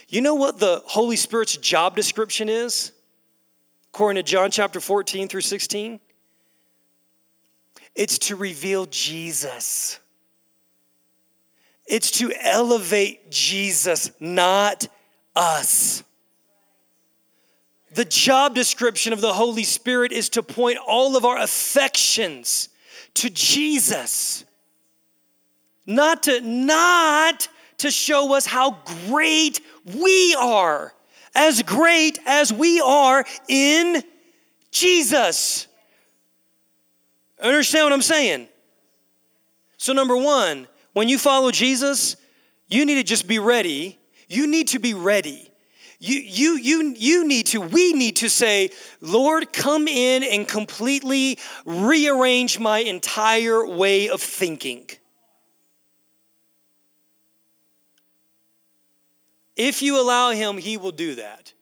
You 0.08 0.22
know 0.22 0.36
what 0.36 0.60
the 0.60 0.82
Holy 0.86 1.16
Spirit's 1.16 1.58
job 1.58 1.96
description 1.96 2.50
is? 2.50 2.92
According 3.94 4.24
to 4.24 4.30
John 4.30 4.52
chapter 4.52 4.80
14 4.80 5.28
through 5.28 5.42
16? 5.42 6.00
It's 7.96 8.18
to 8.20 8.36
reveal 8.36 8.86
Jesus. 8.88 10.00
It's 11.88 12.12
to 12.12 12.34
elevate 12.42 13.32
Jesus, 13.32 14.12
not 14.20 14.88
us. 15.36 16.04
The 17.96 18.06
job 18.06 18.54
description 18.54 19.14
of 19.14 19.22
the 19.22 19.34
Holy 19.34 19.64
Spirit 19.64 20.12
is 20.12 20.28
to 20.32 20.44
point 20.44 20.78
all 20.86 21.16
of 21.16 21.24
our 21.24 21.38
affections 21.38 22.68
to 23.16 23.30
Jesus. 23.30 24.44
Not 25.86 26.24
to 26.24 26.42
not 26.42 27.48
to 27.78 27.90
show 27.90 28.34
us 28.34 28.46
how 28.46 28.80
great 29.08 29.62
we 29.86 30.36
are. 30.38 30.94
As 31.34 31.64
great 31.64 32.20
as 32.26 32.52
we 32.52 32.82
are 32.82 33.26
in 33.48 34.04
Jesus. 34.72 35.68
Understand 37.42 37.86
what 37.86 37.94
I'm 37.94 38.02
saying? 38.02 38.50
So 39.78 39.94
number 39.94 40.18
1, 40.18 40.68
when 40.92 41.08
you 41.08 41.18
follow 41.18 41.50
Jesus, 41.52 42.18
you 42.68 42.86
need 42.86 42.96
to 42.96 43.04
just 43.04 43.26
be 43.26 43.40
ready. 43.40 43.98
You 44.28 44.48
need 44.48 44.70
to 44.70 44.80
be 44.80 44.94
ready 44.94 45.50
you, 46.00 46.20
you, 46.20 46.58
you, 46.58 46.94
you 46.98 47.28
need 47.28 47.48
to, 47.48 47.62
we 47.62 47.94
need 47.94 48.18
to 48.18 48.30
say, 48.30 48.72
Lord, 49.02 49.54
come 49.54 49.88
in 49.88 50.24
and 50.24 50.48
completely 50.48 51.40
rearrange 51.66 52.60
my 52.60 52.80
entire 52.80 53.66
way 53.66 54.10
of 54.10 54.22
thinking. 54.22 54.90
If 59.56 59.82
you 59.82 60.02
allow 60.02 60.32
Him, 60.32 60.58
He 60.58 60.78
will 60.78 60.92
do 60.92 61.16
that. 61.16 61.54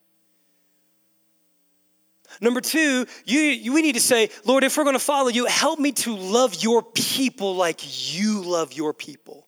Number 2.42 2.62
two, 2.62 3.06
you, 3.26 3.40
you, 3.40 3.74
we 3.74 3.84
need 3.84 3.94
to 3.94 4.02
say, 4.02 4.30
Lord, 4.44 4.64
if 4.64 4.76
we're 4.76 4.84
going 4.84 4.96
to 4.96 5.00
follow 5.00 5.30
you, 5.30 5.46
help 5.46 5.80
me 5.80 5.92
to 5.92 6.16
love 6.16 6.62
your 6.64 6.82
people 6.82 7.56
like 7.56 8.16
you 8.16 8.42
love 8.42 8.74
your 8.74 8.94
people. 8.94 9.48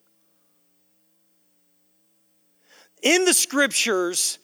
In 3.01 3.25
the 3.25 3.33
scriptures, 3.33 4.37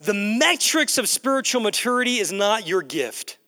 the 0.00 0.14
metrics 0.14 0.98
of 0.98 1.08
spiritual 1.08 1.60
maturity 1.60 2.18
is 2.18 2.32
not 2.32 2.66
your 2.66 2.82
gift. 2.82 3.38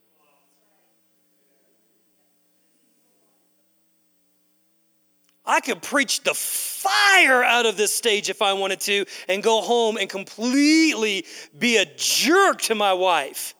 I 5.46 5.60
could 5.60 5.82
preach 5.82 6.22
the 6.22 6.34
fire 6.34 7.42
out 7.42 7.66
of 7.66 7.76
this 7.76 7.92
stage 7.92 8.30
if 8.30 8.40
I 8.40 8.52
wanted 8.52 8.80
to 8.80 9.04
and 9.28 9.42
go 9.42 9.60
home 9.60 9.96
and 9.96 10.08
completely 10.08 11.24
be 11.58 11.76
a 11.76 11.86
jerk 11.96 12.62
to 12.62 12.74
my 12.74 12.92
wife. 12.92 13.54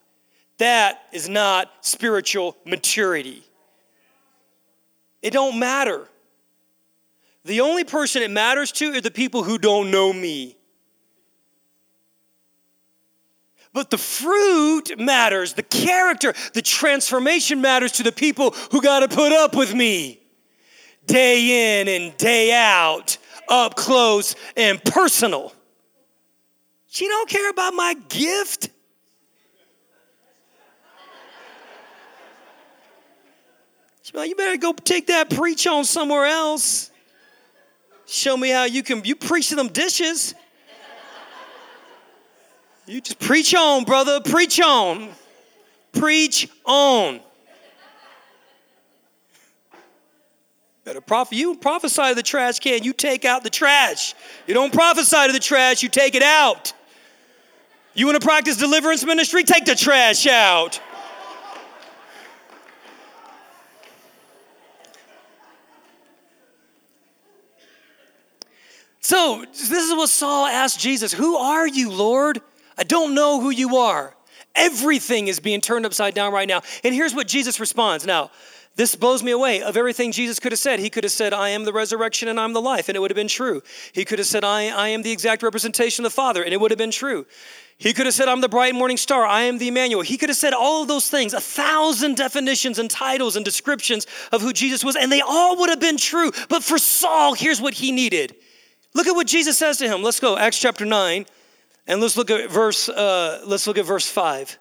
That 0.57 1.01
is 1.11 1.27
not 1.27 1.69
spiritual 1.81 2.55
maturity. 2.65 3.43
It 5.21 5.31
don't 5.31 5.59
matter. 5.59 6.07
The 7.43 7.61
only 7.61 7.83
person 7.83 8.21
it 8.21 8.31
matters 8.31 8.71
to 8.73 8.93
are 8.93 9.01
the 9.01 9.11
people 9.11 9.43
who 9.43 9.57
don't 9.57 9.91
know 9.91 10.13
me. 10.13 10.55
But 13.73 13.89
the 13.89 13.97
fruit 13.97 14.99
matters, 14.99 15.53
the 15.53 15.63
character, 15.63 16.33
the 16.53 16.61
transformation 16.61 17.61
matters 17.61 17.93
to 17.93 18.03
the 18.03 18.11
people 18.11 18.51
who 18.71 18.81
got 18.81 18.99
to 18.99 19.07
put 19.07 19.31
up 19.31 19.55
with 19.55 19.73
me 19.73 20.19
day 21.05 21.79
in 21.79 21.87
and 21.87 22.15
day 22.17 22.53
out, 22.53 23.17
up 23.47 23.75
close 23.75 24.35
and 24.57 24.83
personal. 24.83 25.53
She 26.87 27.07
don't 27.07 27.29
care 27.29 27.49
about 27.49 27.73
my 27.73 27.95
gift. 28.09 28.69
She's 34.03 34.13
like, 34.13 34.29
you 34.29 34.35
better 34.35 34.57
go 34.57 34.73
take 34.73 35.07
that 35.07 35.29
preach 35.29 35.65
on 35.67 35.85
somewhere 35.85 36.25
else. 36.25 36.91
Show 38.05 38.35
me 38.35 38.49
how 38.49 38.65
you 38.65 38.83
can 38.83 39.05
you 39.05 39.15
preach 39.15 39.49
to 39.49 39.55
them 39.55 39.69
dishes. 39.69 40.35
You 42.91 42.99
just 42.99 43.19
preach 43.19 43.55
on, 43.55 43.85
brother. 43.85 44.19
Preach 44.19 44.59
on. 44.59 45.07
Preach 45.93 46.49
on. 46.65 47.21
Better 50.83 50.99
prophet. 50.99 51.37
You 51.37 51.55
prophesy 51.55 52.09
to 52.09 52.15
the 52.15 52.21
trash 52.21 52.59
can, 52.59 52.83
you 52.83 52.91
take 52.91 53.23
out 53.23 53.45
the 53.45 53.49
trash. 53.49 54.13
You 54.45 54.53
don't 54.53 54.73
prophesy 54.73 55.27
to 55.27 55.31
the 55.31 55.39
trash, 55.39 55.81
you 55.81 55.87
take 55.87 56.15
it 56.15 56.21
out. 56.21 56.73
You 57.93 58.07
want 58.07 58.19
to 58.19 58.27
practice 58.27 58.57
deliverance 58.57 59.05
ministry? 59.05 59.45
Take 59.45 59.63
the 59.63 59.75
trash 59.75 60.27
out. 60.27 60.81
So, 68.99 69.45
this 69.49 69.71
is 69.71 69.95
what 69.95 70.09
Saul 70.09 70.45
asked 70.45 70.81
Jesus 70.81 71.13
Who 71.13 71.37
are 71.37 71.65
you, 71.65 71.89
Lord? 71.89 72.41
I 72.81 72.83
don't 72.83 73.13
know 73.13 73.39
who 73.39 73.51
you 73.51 73.77
are. 73.77 74.15
Everything 74.55 75.27
is 75.27 75.39
being 75.39 75.61
turned 75.61 75.85
upside 75.85 76.15
down 76.15 76.33
right 76.33 76.47
now. 76.47 76.63
And 76.83 76.95
here's 76.95 77.13
what 77.13 77.27
Jesus 77.27 77.59
responds. 77.59 78.07
Now, 78.07 78.31
this 78.75 78.95
blows 78.95 79.21
me 79.21 79.29
away. 79.29 79.61
Of 79.61 79.77
everything 79.77 80.11
Jesus 80.11 80.39
could 80.39 80.51
have 80.51 80.57
said, 80.57 80.79
he 80.79 80.89
could 80.89 81.03
have 81.03 81.11
said, 81.13 81.31
I 81.31 81.49
am 81.49 81.63
the 81.63 81.73
resurrection 81.73 82.27
and 82.27 82.39
I'm 82.39 82.53
the 82.53 82.61
life, 82.61 82.89
and 82.89 82.95
it 82.95 82.99
would 82.99 83.11
have 83.11 83.15
been 83.15 83.27
true. 83.27 83.61
He 83.93 84.03
could 84.03 84.17
have 84.17 84.27
said, 84.27 84.43
I, 84.43 84.69
I 84.69 84.87
am 84.87 85.03
the 85.03 85.11
exact 85.11 85.43
representation 85.43 86.03
of 86.03 86.11
the 86.11 86.15
Father, 86.15 86.41
and 86.41 86.55
it 86.55 86.59
would 86.59 86.71
have 86.71 86.79
been 86.79 86.89
true. 86.89 87.27
He 87.77 87.93
could 87.93 88.07
have 88.07 88.15
said, 88.15 88.27
I'm 88.27 88.41
the 88.41 88.49
bright 88.49 88.73
morning 88.73 88.97
star. 88.97 89.27
I 89.27 89.43
am 89.43 89.59
the 89.59 89.67
Emmanuel. 89.67 90.01
He 90.01 90.17
could 90.17 90.29
have 90.29 90.37
said 90.37 90.53
all 90.53 90.81
of 90.81 90.87
those 90.87 91.07
things, 91.07 91.35
a 91.35 91.39
thousand 91.39 92.17
definitions 92.17 92.79
and 92.79 92.89
titles 92.89 93.35
and 93.35 93.45
descriptions 93.45 94.07
of 94.31 94.41
who 94.41 94.53
Jesus 94.53 94.83
was, 94.83 94.95
and 94.95 95.11
they 95.11 95.21
all 95.21 95.55
would 95.57 95.69
have 95.69 95.79
been 95.79 95.97
true. 95.97 96.31
But 96.49 96.63
for 96.63 96.79
Saul, 96.79 97.35
here's 97.35 97.61
what 97.61 97.75
he 97.75 97.91
needed. 97.91 98.35
Look 98.95 99.05
at 99.05 99.13
what 99.13 99.27
Jesus 99.27 99.55
says 99.55 99.77
to 99.77 99.87
him. 99.87 100.01
Let's 100.01 100.19
go, 100.19 100.35
Acts 100.35 100.57
chapter 100.57 100.83
9, 100.83 101.27
and 101.87 102.01
let's 102.01 102.17
look 102.17 102.29
at 102.29 102.49
verse, 102.49 102.89
uh, 102.89 103.41
let's 103.45 103.67
look 103.67 103.77
at 103.77 103.85
verse 103.85 104.07
5. 104.07 104.57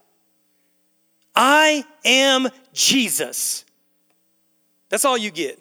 I 1.34 1.84
am 2.04 2.48
Jesus. 2.72 3.64
That's 4.88 5.04
all 5.04 5.16
you 5.16 5.30
get. 5.30 5.58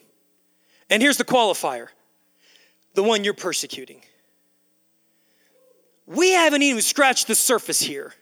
And 0.90 1.02
here's 1.02 1.18
the 1.18 1.26
qualifier 1.26 1.88
the 2.96 3.04
one 3.04 3.24
you're 3.24 3.34
persecuting. 3.34 4.02
We 6.06 6.32
haven't 6.32 6.64
even 6.64 6.82
scratched 6.82 7.28
the 7.28 7.36
surface 7.36 7.80
here. 7.80 8.14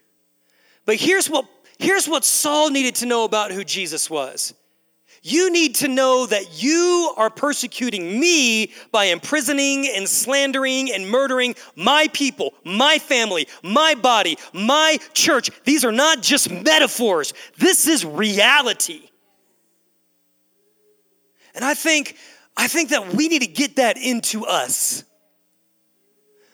But 0.85 0.97
here's 0.97 1.29
what, 1.29 1.45
here's 1.79 2.07
what 2.07 2.25
Saul 2.25 2.69
needed 2.69 2.95
to 2.95 3.05
know 3.05 3.23
about 3.23 3.51
who 3.51 3.63
Jesus 3.63 4.09
was. 4.09 4.53
You 5.27 5.51
need 5.51 5.75
to 5.75 5.89
know 5.89 6.25
that 6.25 6.63
you 6.63 7.13
are 7.17 7.29
persecuting 7.29 8.17
me 8.17 8.71
by 8.93 9.05
imprisoning 9.05 9.91
and 9.93 10.07
slandering 10.07 10.89
and 10.93 11.09
murdering 11.09 11.55
my 11.75 12.07
people, 12.13 12.53
my 12.63 12.97
family, 12.97 13.49
my 13.61 13.93
body, 13.95 14.37
my 14.53 14.97
church. 15.13 15.49
These 15.65 15.83
are 15.83 15.91
not 15.91 16.21
just 16.21 16.49
metaphors, 16.49 17.33
this 17.57 17.87
is 17.87 18.05
reality. 18.05 19.09
And 21.53 21.65
I 21.65 21.73
think, 21.73 22.15
I 22.55 22.69
think 22.69 22.91
that 22.91 23.13
we 23.13 23.27
need 23.27 23.41
to 23.41 23.47
get 23.47 23.75
that 23.75 23.97
into 23.97 24.45
us. 24.45 25.03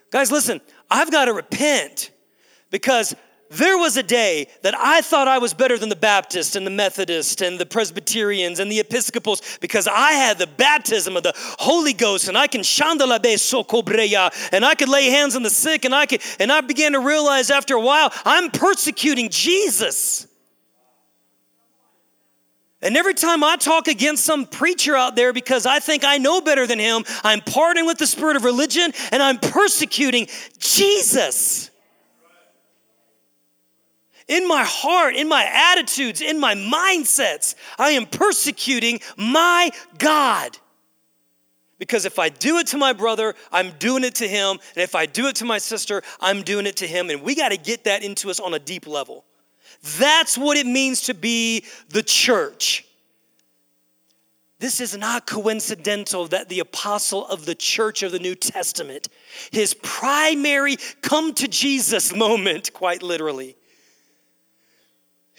Guys, 0.09 0.31
listen, 0.31 0.61
I've 0.89 1.11
got 1.11 1.25
to 1.25 1.33
repent 1.33 2.09
because 2.71 3.13
there 3.53 3.77
was 3.77 3.97
a 3.97 4.03
day 4.03 4.47
that 4.61 4.75
I 4.77 5.01
thought 5.01 5.27
I 5.27 5.37
was 5.37 5.53
better 5.53 5.77
than 5.77 5.89
the 5.89 5.95
Baptists 5.95 6.55
and 6.55 6.65
the 6.65 6.71
Methodists 6.71 7.41
and 7.41 7.59
the 7.59 7.65
Presbyterians 7.65 8.59
and 8.59 8.71
the 8.71 8.79
Episcopals 8.79 9.41
because 9.61 9.87
I 9.87 10.13
had 10.13 10.37
the 10.37 10.47
baptism 10.47 11.15
of 11.15 11.23
the 11.23 11.33
Holy 11.35 11.93
Ghost 11.93 12.27
and 12.27 12.37
I 12.37 12.47
can 12.47 12.61
shandalabe 12.61 13.35
sokobreya 13.35 14.49
and 14.51 14.65
I 14.65 14.75
could 14.75 14.89
lay 14.89 15.09
hands 15.09 15.35
on 15.35 15.43
the 15.43 15.49
sick 15.49 15.85
and 15.85 15.93
I 15.93 16.05
could 16.05 16.21
and 16.39 16.51
I 16.51 16.61
began 16.61 16.93
to 16.93 16.99
realize 16.99 17.51
after 17.51 17.75
a 17.75 17.81
while 17.81 18.11
I'm 18.25 18.49
persecuting 18.49 19.29
Jesus. 19.29 20.27
And 22.81 22.97
every 22.97 23.13
time 23.13 23.45
I 23.45 23.55
talk 23.55 23.87
against 23.87 24.25
some 24.25 24.45
preacher 24.45 24.95
out 24.95 25.15
there 25.15 25.31
because 25.31 25.65
I 25.65 25.79
think 25.79 26.03
I 26.03 26.17
know 26.17 26.41
better 26.41 26.67
than 26.67 26.79
him, 26.79 27.05
I'm 27.23 27.39
parting 27.39 27.85
with 27.85 27.97
the 27.97 28.07
spirit 28.07 28.35
of 28.35 28.43
religion 28.43 28.91
and 29.11 29.23
I'm 29.23 29.37
persecuting 29.37 30.27
Jesus. 30.59 31.69
In 34.33 34.47
my 34.47 34.63
heart, 34.63 35.15
in 35.15 35.27
my 35.27 35.47
attitudes, 35.71 36.19
in 36.19 36.39
my 36.39 36.55
mindsets, 36.55 37.53
I 37.77 37.91
am 37.91 38.07
persecuting 38.07 38.99
my 39.15 39.69
God. 39.99 40.57
Because 41.77 42.05
if 42.05 42.17
I 42.17 42.29
do 42.29 42.57
it 42.57 42.65
to 42.67 42.79
my 42.79 42.93
brother, 42.93 43.35
I'm 43.51 43.73
doing 43.77 44.03
it 44.03 44.15
to 44.15 44.27
him. 44.27 44.57
And 44.75 44.83
if 44.83 44.95
I 44.95 45.05
do 45.05 45.27
it 45.27 45.35
to 45.35 45.45
my 45.45 45.59
sister, 45.59 46.01
I'm 46.19 46.41
doing 46.41 46.65
it 46.65 46.77
to 46.77 46.87
him. 46.87 47.11
And 47.11 47.21
we 47.21 47.35
got 47.35 47.49
to 47.49 47.57
get 47.57 47.83
that 47.83 48.01
into 48.01 48.31
us 48.31 48.39
on 48.39 48.55
a 48.55 48.59
deep 48.59 48.87
level. 48.87 49.23
That's 49.99 50.35
what 50.35 50.57
it 50.57 50.65
means 50.65 51.01
to 51.01 51.13
be 51.13 51.65
the 51.89 52.01
church. 52.01 52.87
This 54.57 54.81
is 54.81 54.97
not 54.97 55.27
coincidental 55.27 56.27
that 56.29 56.49
the 56.49 56.59
apostle 56.59 57.27
of 57.27 57.45
the 57.45 57.53
church 57.53 58.01
of 58.01 58.11
the 58.11 58.19
New 58.19 58.33
Testament, 58.33 59.09
his 59.51 59.75
primary 59.75 60.77
come 61.03 61.35
to 61.35 61.47
Jesus 61.47 62.15
moment, 62.15 62.73
quite 62.73 63.03
literally, 63.03 63.57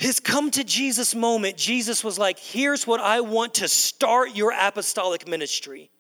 his 0.05 0.21
come 0.21 0.51
to 0.51 0.63
Jesus 0.63 1.15
moment, 1.15 1.57
Jesus 1.57 2.05
was 2.05 2.19
like, 2.19 2.39
Here's 2.39 2.87
what 2.87 3.01
I 3.01 3.23
want 3.23 3.55
to 3.55 3.69
start 3.69 4.37
your 4.37 4.53
apostolic 4.53 5.27
ministry. 5.27 5.91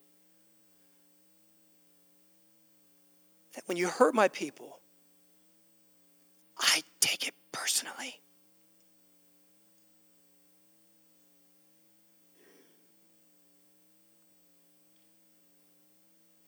That 3.55 3.62
when 3.64 3.78
you 3.78 3.88
hurt 3.88 4.14
my 4.14 4.28
people, 4.28 4.78
I 6.59 6.82
take 7.00 7.26
it 7.26 7.32
personally. 7.50 8.20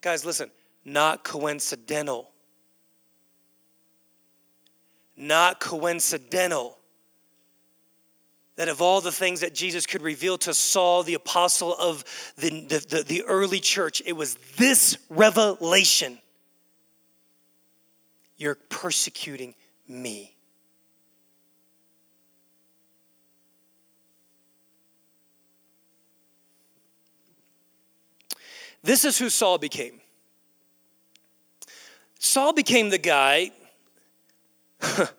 Guys, 0.03 0.27
listen, 0.27 0.51
not 0.85 1.25
coincidental. 1.25 2.33
Not 5.17 5.59
coincidental 5.59 6.77
that 8.57 8.69
of 8.69 8.81
all 8.81 9.01
the 9.01 9.13
things 9.13 9.41
that 9.41 9.55
Jesus 9.55 9.87
could 9.87 10.03
reveal 10.03 10.39
to 10.39 10.55
Saul, 10.55 11.03
the 11.03 11.15
apostle 11.15 11.75
of 11.75 12.05
the, 12.37 12.49
the, 12.49 12.87
the, 12.89 13.03
the, 13.03 13.23
early 13.25 13.61
church, 13.61 14.03
it 14.05 14.15
was 14.15 14.37
this 14.57 14.97
revelation 15.11 16.19
You're 18.39 18.55
persecuting 18.55 19.55
me. 19.87 20.33
This 28.83 29.05
is 29.05 29.19
who 29.19 29.31
Saul 29.31 29.59
became. 29.59 30.01
Saul 32.19 32.53
became 32.53 32.89
the 32.89 32.99
guy. 32.99 33.51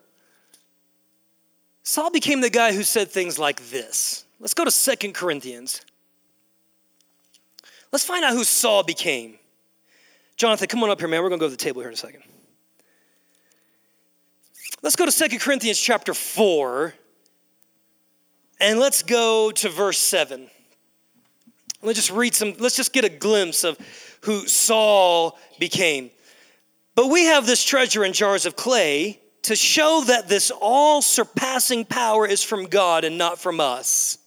Saul 1.88 2.10
became 2.10 2.42
the 2.42 2.50
guy 2.50 2.74
who 2.74 2.82
said 2.82 3.10
things 3.10 3.38
like 3.38 3.70
this. 3.70 4.26
Let's 4.40 4.52
go 4.52 4.62
to 4.62 4.70
Second 4.70 5.14
Corinthians. 5.14 5.80
Let's 7.90 8.04
find 8.04 8.22
out 8.26 8.34
who 8.34 8.44
Saul 8.44 8.82
became. 8.82 9.38
Jonathan, 10.36 10.68
come 10.68 10.84
on 10.84 10.90
up 10.90 10.98
here, 10.98 11.08
man. 11.08 11.22
We're 11.22 11.30
going 11.30 11.40
to 11.40 11.44
go 11.44 11.48
to 11.48 11.50
the 11.50 11.56
table 11.56 11.80
here 11.80 11.88
in 11.88 11.94
a 11.94 11.96
second. 11.96 12.24
Let's 14.82 14.96
go 14.96 15.06
to 15.06 15.10
Second 15.10 15.38
Corinthians 15.38 15.80
chapter 15.80 16.12
4, 16.12 16.92
and 18.60 18.78
let's 18.78 19.02
go 19.02 19.50
to 19.52 19.70
verse 19.70 19.96
7. 19.98 20.50
Let's 21.80 21.98
just 21.98 22.10
read 22.10 22.34
some, 22.34 22.52
let's 22.58 22.76
just 22.76 22.92
get 22.92 23.06
a 23.06 23.08
glimpse 23.08 23.64
of 23.64 23.78
who 24.20 24.46
Saul 24.46 25.38
became. 25.58 26.10
But 26.94 27.06
we 27.06 27.24
have 27.24 27.46
this 27.46 27.64
treasure 27.64 28.04
in 28.04 28.12
jars 28.12 28.44
of 28.44 28.56
clay 28.56 29.20
to 29.48 29.56
show 29.56 30.02
that 30.06 30.28
this 30.28 30.50
all 30.50 31.02
surpassing 31.02 31.84
power 31.84 32.26
is 32.26 32.42
from 32.42 32.66
God 32.66 33.04
and 33.04 33.18
not 33.18 33.38
from 33.38 33.60
us. 33.60 34.18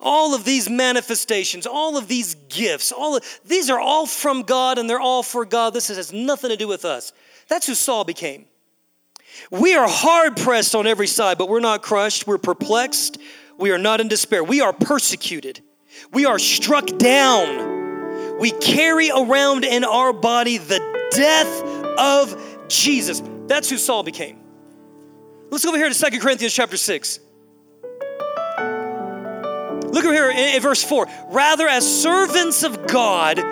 All 0.00 0.34
of 0.34 0.44
these 0.44 0.68
manifestations, 0.68 1.66
all 1.66 1.96
of 1.98 2.08
these 2.08 2.34
gifts, 2.48 2.90
all 2.90 3.16
of, 3.16 3.40
these 3.44 3.68
are 3.68 3.78
all 3.78 4.06
from 4.06 4.42
God 4.42 4.78
and 4.78 4.88
they're 4.88 4.98
all 4.98 5.22
for 5.22 5.44
God. 5.44 5.74
This 5.74 5.88
has 5.88 6.12
nothing 6.12 6.50
to 6.50 6.56
do 6.56 6.66
with 6.66 6.84
us. 6.84 7.12
That's 7.48 7.66
who 7.66 7.74
Saul 7.74 8.04
became. 8.04 8.46
We 9.50 9.74
are 9.74 9.88
hard 9.88 10.36
pressed 10.36 10.74
on 10.74 10.86
every 10.86 11.06
side, 11.06 11.36
but 11.38 11.48
we're 11.48 11.60
not 11.60 11.82
crushed. 11.82 12.26
We're 12.26 12.38
perplexed. 12.38 13.18
We 13.58 13.70
are 13.70 13.78
not 13.78 14.00
in 14.00 14.08
despair. 14.08 14.42
We 14.42 14.62
are 14.62 14.72
persecuted 14.72 15.60
we 16.12 16.26
are 16.26 16.38
struck 16.38 16.86
down. 16.98 18.38
We 18.38 18.52
carry 18.52 19.10
around 19.10 19.64
in 19.64 19.84
our 19.84 20.12
body 20.12 20.58
the 20.58 20.78
death 21.12 21.62
of 21.98 22.68
Jesus. 22.68 23.22
That's 23.50 23.68
who 23.68 23.78
Saul 23.78 24.04
became. 24.04 24.38
Let's 25.50 25.64
go 25.64 25.70
over 25.70 25.78
here 25.78 25.88
to 25.88 25.94
Second 25.94 26.20
Corinthians 26.20 26.54
chapter 26.54 26.76
6. 26.76 27.18
Look 29.88 30.04
over 30.04 30.14
here 30.14 30.30
in, 30.30 30.62
verse 30.62 30.84
4. 30.84 31.08
Rather, 31.30 31.66
as 31.66 32.00
servants 32.00 32.62
of 32.62 32.86
God, 32.86 33.42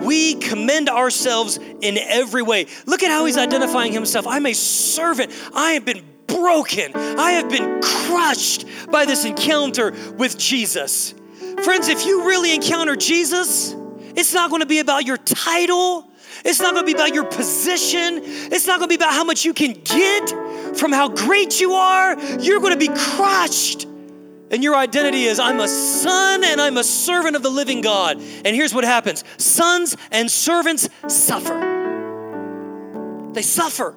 we 0.00 0.34
commend 0.34 0.90
ourselves 0.90 1.56
in 1.56 1.96
every 1.96 2.42
way. 2.42 2.66
Look 2.84 3.02
at 3.02 3.10
how 3.10 3.24
he's 3.24 3.38
identifying 3.38 3.94
himself. 3.94 4.26
I'm 4.26 4.44
a 4.44 4.52
servant. 4.52 5.32
I 5.54 5.72
have 5.72 5.86
been 5.86 6.04
broken. 6.26 6.94
I 6.94 7.30
have 7.30 7.48
been 7.48 7.80
crushed 7.80 8.66
by 8.90 9.06
this 9.06 9.24
encounter 9.24 9.94
with 10.18 10.36
Jesus. 10.36 11.14
Friends, 11.64 11.88
if 11.88 12.04
you 12.04 12.26
really 12.28 12.54
encounter 12.54 12.96
Jesus, 12.96 13.74
it's 14.14 14.34
not 14.34 14.50
going 14.50 14.60
to 14.60 14.66
be 14.66 14.80
about 14.80 15.06
your 15.06 15.16
title. 15.16 16.06
It's 16.44 16.60
not 16.60 16.76
to 16.76 16.84
be 16.84 16.92
about 16.92 17.14
your 17.14 17.24
position. 17.24 18.20
It's 18.22 18.66
not 18.66 18.80
to 18.80 18.86
be 18.86 18.94
about 18.94 19.12
how 19.12 19.24
much 19.24 19.44
you 19.44 19.54
can 19.54 19.72
get 19.72 20.30
from 20.76 20.92
how 20.92 21.08
great 21.08 21.60
you 21.60 21.72
are. 21.72 22.18
You're 22.40 22.60
to 22.60 22.76
be 22.76 22.88
crushed. 22.88 23.86
And 24.50 24.62
your 24.62 24.74
identity 24.76 25.24
is 25.24 25.38
I'm 25.38 25.60
a 25.60 25.68
son 25.68 26.42
and 26.44 26.60
I'm 26.60 26.78
a 26.78 26.84
servant 26.84 27.36
of 27.36 27.42
the 27.42 27.50
living 27.50 27.80
God. 27.80 28.16
And 28.16 28.56
here's 28.56 28.72
what 28.72 28.84
happens 28.84 29.24
sons 29.36 29.96
and 30.10 30.30
servants 30.30 30.88
suffer. 31.06 31.76
They 33.32 33.42
suffer. 33.42 33.94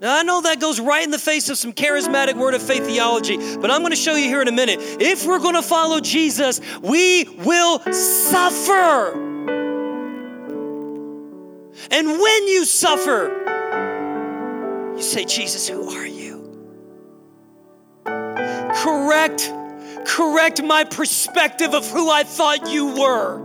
Now, 0.00 0.18
I 0.18 0.22
know 0.22 0.42
that 0.42 0.60
goes 0.60 0.80
right 0.80 1.02
in 1.02 1.10
the 1.10 1.18
face 1.18 1.48
of 1.48 1.56
some 1.56 1.72
charismatic 1.72 2.34
word 2.34 2.52
of 2.52 2.62
faith 2.62 2.84
theology, 2.84 3.38
but 3.56 3.70
I'm 3.70 3.80
going 3.80 3.92
to 3.92 3.96
show 3.96 4.16
you 4.16 4.24
here 4.24 4.42
in 4.42 4.48
a 4.48 4.52
minute. 4.52 4.78
If 5.00 5.24
we're 5.24 5.38
going 5.38 5.54
to 5.54 5.62
follow 5.62 5.98
Jesus, 6.00 6.60
we 6.82 7.24
will 7.24 7.80
suffer. 7.90 9.33
And 11.90 12.08
when 12.08 12.48
you 12.48 12.64
suffer, 12.64 13.42
you 14.96 15.02
say, 15.02 15.24
Jesus, 15.24 15.68
who 15.68 15.90
are 15.90 16.06
you? 16.06 16.24
Correct, 18.04 19.52
correct 20.04 20.62
my 20.62 20.84
perspective 20.84 21.74
of 21.74 21.88
who 21.90 22.10
I 22.10 22.22
thought 22.22 22.70
you 22.70 22.94
were. 22.94 23.40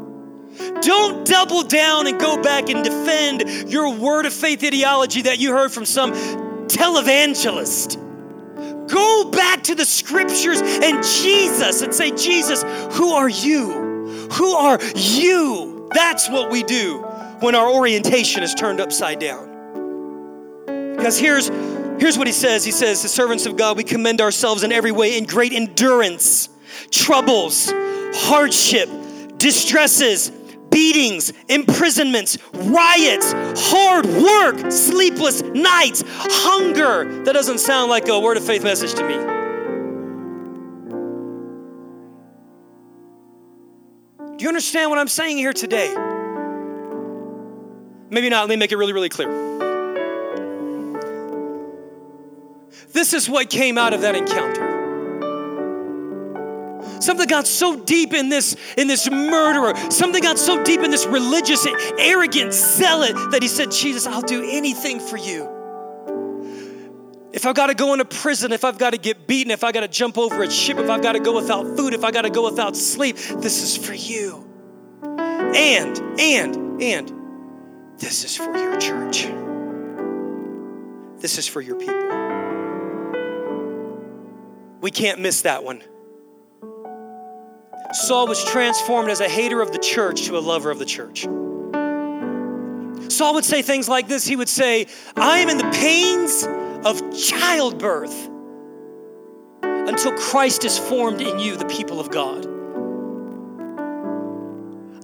Don't 0.81 1.25
double 1.25 1.63
down 1.63 2.07
and 2.07 2.19
go 2.19 2.41
back 2.41 2.69
and 2.69 2.83
defend 2.83 3.69
your 3.71 3.93
word 3.93 4.25
of 4.25 4.33
faith 4.33 4.63
ideology 4.63 5.23
that 5.23 5.39
you 5.39 5.51
heard 5.51 5.71
from 5.71 5.85
some 5.85 6.11
televangelist. 6.67 7.97
Go 8.87 9.29
back 9.31 9.63
to 9.63 9.75
the 9.75 9.85
scriptures 9.85 10.61
and 10.61 11.03
Jesus 11.03 11.81
and 11.81 11.93
say, 11.93 12.11
Jesus, 12.11 12.63
who 12.95 13.11
are 13.11 13.29
you? 13.29 14.27
Who 14.33 14.53
are 14.53 14.79
you? 14.95 15.89
That's 15.93 16.29
what 16.29 16.49
we 16.51 16.63
do 16.63 17.08
when 17.41 17.55
our 17.55 17.69
orientation 17.69 18.43
is 18.43 18.53
turned 18.53 18.79
upside 18.79 19.19
down. 19.19 19.47
Because 20.95 21.17
here's, 21.17 21.47
here's 21.99 22.17
what 22.17 22.27
he 22.27 22.33
says 22.33 22.65
He 22.65 22.71
says, 22.71 23.01
The 23.01 23.07
servants 23.07 23.45
of 23.45 23.57
God, 23.57 23.77
we 23.77 23.83
commend 23.83 24.21
ourselves 24.21 24.63
in 24.63 24.71
every 24.71 24.91
way 24.91 25.17
in 25.17 25.25
great 25.25 25.53
endurance, 25.53 26.49
troubles, 26.91 27.71
hardship, 28.13 28.89
distresses 29.37 30.31
beatings, 30.71 31.33
imprisonments, 31.47 32.37
riots, 32.53 33.33
hard 33.57 34.05
work, 34.05 34.71
sleepless 34.71 35.41
nights, 35.41 36.03
hunger. 36.05 37.23
That 37.23 37.33
doesn't 37.33 37.59
sound 37.59 37.89
like 37.89 38.07
a 38.07 38.19
word 38.19 38.37
of 38.37 38.45
faith 38.45 38.63
message 38.63 38.93
to 38.93 39.07
me. 39.07 39.15
Do 44.37 44.43
you 44.43 44.47
understand 44.47 44.89
what 44.89 44.99
I'm 44.99 45.07
saying 45.07 45.37
here 45.37 45.53
today? 45.53 45.93
Maybe 48.09 48.29
not. 48.29 48.41
Let 48.41 48.49
me 48.49 48.55
make 48.55 48.71
it 48.71 48.77
really, 48.77 48.93
really 48.93 49.09
clear. 49.09 49.29
This 52.91 53.13
is 53.13 53.29
what 53.29 53.49
came 53.49 53.77
out 53.77 53.93
of 53.93 54.01
that 54.01 54.15
encounter. 54.15 54.67
Something 57.01 57.27
got 57.27 57.47
so 57.47 57.79
deep 57.79 58.13
in 58.13 58.29
this 58.29 58.55
in 58.77 58.87
this 58.87 59.09
murderer. 59.09 59.73
Something 59.89 60.21
got 60.21 60.37
so 60.37 60.63
deep 60.63 60.81
in 60.81 60.91
this 60.91 61.05
religious, 61.05 61.65
arrogant 61.97 62.53
zealot 62.53 63.15
that 63.31 63.41
he 63.41 63.47
said, 63.47 63.71
"Jesus, 63.71 64.05
I'll 64.05 64.21
do 64.21 64.43
anything 64.49 64.99
for 64.99 65.17
you." 65.17 65.47
If 67.31 67.45
I've 67.45 67.55
got 67.55 67.67
to 67.67 67.75
go 67.75 67.93
into 67.93 68.05
prison, 68.05 68.51
if 68.51 68.65
I've 68.65 68.77
got 68.79 68.91
to 68.91 68.97
get 68.97 69.27
beaten, 69.27 69.51
if 69.51 69.63
I've 69.63 69.73
got 69.73 69.81
to 69.81 69.87
jump 69.87 70.17
over 70.17 70.41
a 70.41 70.49
ship, 70.49 70.77
if 70.77 70.89
I've 70.89 71.03
got 71.03 71.13
to 71.13 71.19
go 71.19 71.35
without 71.35 71.77
food, 71.77 71.93
if 71.93 72.03
I've 72.03 72.13
got 72.13 72.23
to 72.23 72.29
go 72.31 72.43
without 72.43 72.75
sleep, 72.75 73.17
this 73.17 73.61
is 73.61 73.77
for 73.77 73.93
you. 73.93 74.45
And, 75.03 75.97
and, 76.19 76.81
and, 76.81 77.18
this 77.99 78.23
is 78.23 78.35
for 78.35 78.55
your 78.57 78.77
church. 78.79 79.27
This 81.21 81.37
is 81.37 81.47
for 81.47 81.61
your 81.61 81.75
people. 81.75 81.95
We 84.81 84.91
can't 84.91 85.19
miss 85.19 85.41
that 85.41 85.63
one. 85.63 85.83
Saul 87.91 88.27
was 88.27 88.43
transformed 88.45 89.09
as 89.09 89.19
a 89.19 89.27
hater 89.27 89.61
of 89.61 89.71
the 89.71 89.79
church 89.79 90.23
to 90.27 90.37
a 90.37 90.39
lover 90.39 90.71
of 90.71 90.79
the 90.79 90.85
church. 90.85 91.23
Saul 93.11 93.33
would 93.33 93.45
say 93.45 93.61
things 93.61 93.89
like 93.89 94.07
this 94.07 94.25
He 94.25 94.35
would 94.35 94.49
say, 94.49 94.87
I 95.17 95.39
am 95.39 95.49
in 95.49 95.57
the 95.57 95.69
pains 95.71 96.47
of 96.85 97.01
childbirth 97.17 98.29
until 99.63 100.13
Christ 100.13 100.63
is 100.63 100.79
formed 100.79 101.19
in 101.19 101.39
you, 101.39 101.57
the 101.57 101.65
people 101.65 101.99
of 101.99 102.11
God. 102.11 102.45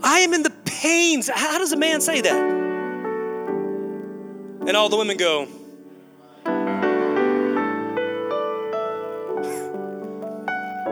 I 0.02 0.20
am 0.20 0.34
in 0.34 0.44
the 0.44 0.54
pains. 0.66 1.30
How 1.34 1.58
does 1.58 1.74
a 1.74 1.78
man 1.78 2.00
say 2.00 2.22
that? 2.22 2.65
And 4.68 4.76
all 4.76 4.90
the 4.90 4.98
women 4.98 5.18
go, 5.18 5.48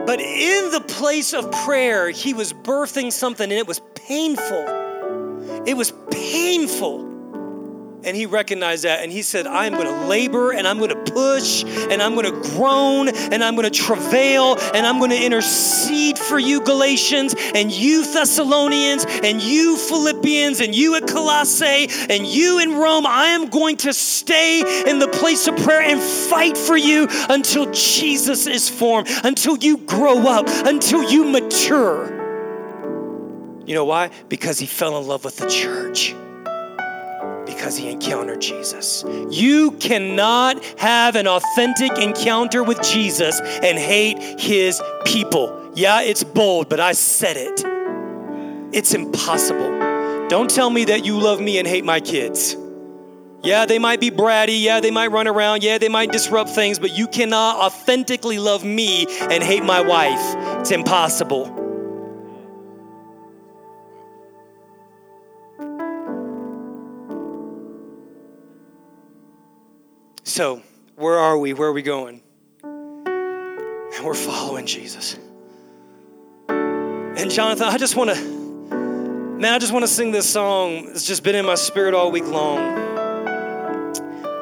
But 0.06 0.20
in 0.20 0.70
the 0.70 0.80
place 0.86 1.32
of 1.32 1.50
prayer, 1.50 2.10
he 2.10 2.34
was 2.34 2.52
birthing 2.52 3.10
something 3.10 3.44
and 3.44 3.58
it 3.58 3.66
was 3.66 3.80
painful. 3.94 5.64
It 5.66 5.74
was 5.74 5.92
painful. 6.10 7.13
And 8.04 8.14
he 8.14 8.26
recognized 8.26 8.84
that 8.84 9.00
and 9.00 9.10
he 9.10 9.22
said, 9.22 9.46
I'm 9.46 9.72
going 9.72 9.86
to 9.86 10.06
labor 10.06 10.52
and 10.52 10.68
I'm 10.68 10.78
going 10.78 10.90
to 10.90 11.12
push 11.12 11.64
and 11.64 12.02
I'm 12.02 12.14
going 12.14 12.26
to 12.26 12.50
groan 12.50 13.08
and 13.08 13.42
I'm 13.42 13.56
going 13.56 13.70
to 13.70 13.76
travail 13.76 14.58
and 14.74 14.86
I'm 14.86 14.98
going 14.98 15.10
to 15.10 15.24
intercede 15.24 16.18
for 16.18 16.38
you, 16.38 16.60
Galatians, 16.60 17.34
and 17.54 17.72
you, 17.72 18.04
Thessalonians, 18.04 19.06
and 19.06 19.42
you, 19.42 19.78
Philippians, 19.78 20.60
and 20.60 20.74
you 20.74 20.96
at 20.96 21.08
Colossae, 21.08 21.88
and 22.10 22.26
you 22.26 22.58
in 22.58 22.76
Rome. 22.76 23.06
I 23.06 23.28
am 23.28 23.48
going 23.48 23.78
to 23.78 23.94
stay 23.94 24.60
in 24.86 24.98
the 24.98 25.08
place 25.08 25.48
of 25.48 25.56
prayer 25.56 25.80
and 25.82 26.00
fight 26.00 26.58
for 26.58 26.76
you 26.76 27.08
until 27.30 27.70
Jesus 27.72 28.46
is 28.46 28.68
formed, 28.68 29.08
until 29.24 29.56
you 29.56 29.78
grow 29.78 30.26
up, 30.28 30.46
until 30.66 31.10
you 31.10 31.24
mature. 31.24 32.12
You 33.66 33.74
know 33.74 33.86
why? 33.86 34.10
Because 34.28 34.58
he 34.58 34.66
fell 34.66 34.98
in 34.98 35.06
love 35.06 35.24
with 35.24 35.38
the 35.38 35.48
church 35.48 36.14
because 37.64 37.78
he 37.78 37.88
encountered 37.88 38.42
Jesus. 38.42 39.06
You 39.30 39.70
cannot 39.70 40.62
have 40.78 41.16
an 41.16 41.26
authentic 41.26 41.96
encounter 41.96 42.62
with 42.62 42.82
Jesus 42.82 43.40
and 43.40 43.78
hate 43.78 44.38
his 44.38 44.82
people. 45.06 45.72
Yeah, 45.74 46.02
it's 46.02 46.22
bold, 46.22 46.68
but 46.68 46.78
I 46.78 46.92
said 46.92 47.38
it. 47.38 47.64
It's 48.76 48.92
impossible. 48.92 50.28
Don't 50.28 50.50
tell 50.50 50.68
me 50.68 50.84
that 50.84 51.06
you 51.06 51.18
love 51.18 51.40
me 51.40 51.56
and 51.56 51.66
hate 51.66 51.86
my 51.86 52.00
kids. 52.00 52.54
Yeah, 53.42 53.64
they 53.64 53.78
might 53.78 53.98
be 53.98 54.10
bratty. 54.10 54.60
Yeah, 54.60 54.80
they 54.80 54.90
might 54.90 55.06
run 55.06 55.26
around. 55.26 55.62
Yeah, 55.62 55.78
they 55.78 55.88
might 55.88 56.12
disrupt 56.12 56.50
things, 56.50 56.78
but 56.78 56.94
you 56.94 57.08
cannot 57.08 57.56
authentically 57.56 58.38
love 58.38 58.62
me 58.62 59.06
and 59.20 59.42
hate 59.42 59.64
my 59.64 59.80
wife. 59.80 60.60
It's 60.60 60.70
impossible. 60.70 61.63
So, 70.34 70.62
where 70.96 71.16
are 71.16 71.38
we? 71.38 71.52
Where 71.52 71.68
are 71.68 71.72
we 71.72 71.82
going? 71.82 72.20
And 72.64 74.04
we're 74.04 74.14
following 74.14 74.66
Jesus. 74.66 75.16
And 76.48 77.30
Jonathan, 77.30 77.68
I 77.68 77.78
just 77.78 77.94
want 77.94 78.10
to, 78.10 78.20
man, 78.20 79.54
I 79.54 79.60
just 79.60 79.72
want 79.72 79.84
to 79.84 79.88
sing 79.88 80.10
this 80.10 80.28
song. 80.28 80.88
It's 80.88 81.06
just 81.06 81.22
been 81.22 81.36
in 81.36 81.46
my 81.46 81.54
spirit 81.54 81.94
all 81.94 82.10
week 82.10 82.26
long. 82.26 82.58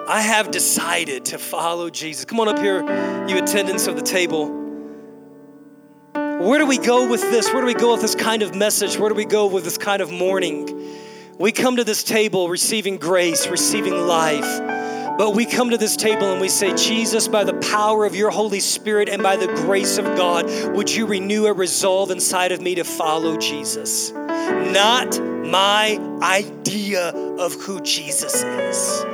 I 0.09 0.23
have 0.23 0.51
decided 0.51 1.27
to 1.27 1.37
follow 1.37 1.91
Jesus. 1.91 2.25
Come 2.25 2.41
on 2.41 2.49
up 2.49 2.59
here, 2.59 2.81
you 3.29 3.37
attendants 3.37 3.87
of 3.87 3.95
the 3.95 4.01
table. 4.01 4.49
Where 6.15 6.59
do 6.59 6.65
we 6.67 6.79
go 6.79 7.07
with 7.07 7.21
this? 7.21 7.53
Where 7.53 7.61
do 7.61 7.67
we 7.67 7.75
go 7.75 7.93
with 7.93 8.01
this 8.01 8.15
kind 8.15 8.43
of 8.43 8.55
message? 8.55 8.97
Where 8.97 9.11
do 9.11 9.15
we 9.15 9.27
go 9.27 9.45
with 9.45 9.65
this 9.65 9.77
kind 9.77 10.01
of 10.01 10.11
morning? 10.11 10.97
We 11.39 11.53
come 11.53 11.77
to 11.77 11.85
this 11.85 12.03
table 12.03 12.49
receiving 12.49 12.97
grace, 12.97 13.47
receiving 13.47 14.07
life. 14.07 14.82
But 15.23 15.37
we 15.37 15.47
come 15.47 15.71
to 15.71 15.79
this 15.79 15.95
table 15.95 16.33
and 16.33 16.41
we 16.41 16.49
say, 16.49 16.75
Jesus, 16.75 17.29
by 17.29 17.45
the 17.45 17.55
power 17.55 18.05
of 18.05 18.17
your 18.17 18.31
Holy 18.31 18.59
Spirit 18.59 19.09
and 19.09 19.23
by 19.23 19.37
the 19.37 19.47
grace 19.47 19.97
of 19.97 20.05
God, 20.05 20.51
would 20.75 20.93
you 20.93 21.07
renew 21.07 21.47
a 21.47 21.53
resolve 21.53 22.11
inside 22.11 22.51
of 22.51 22.61
me 22.61 22.75
to 22.75 22.83
follow 22.83 23.37
Jesus? 23.37 24.11
Not 24.11 25.23
my 25.47 26.01
idea 26.21 27.11
of 27.11 27.53
who 27.53 27.81
Jesus 27.83 28.35
is, 28.43 29.05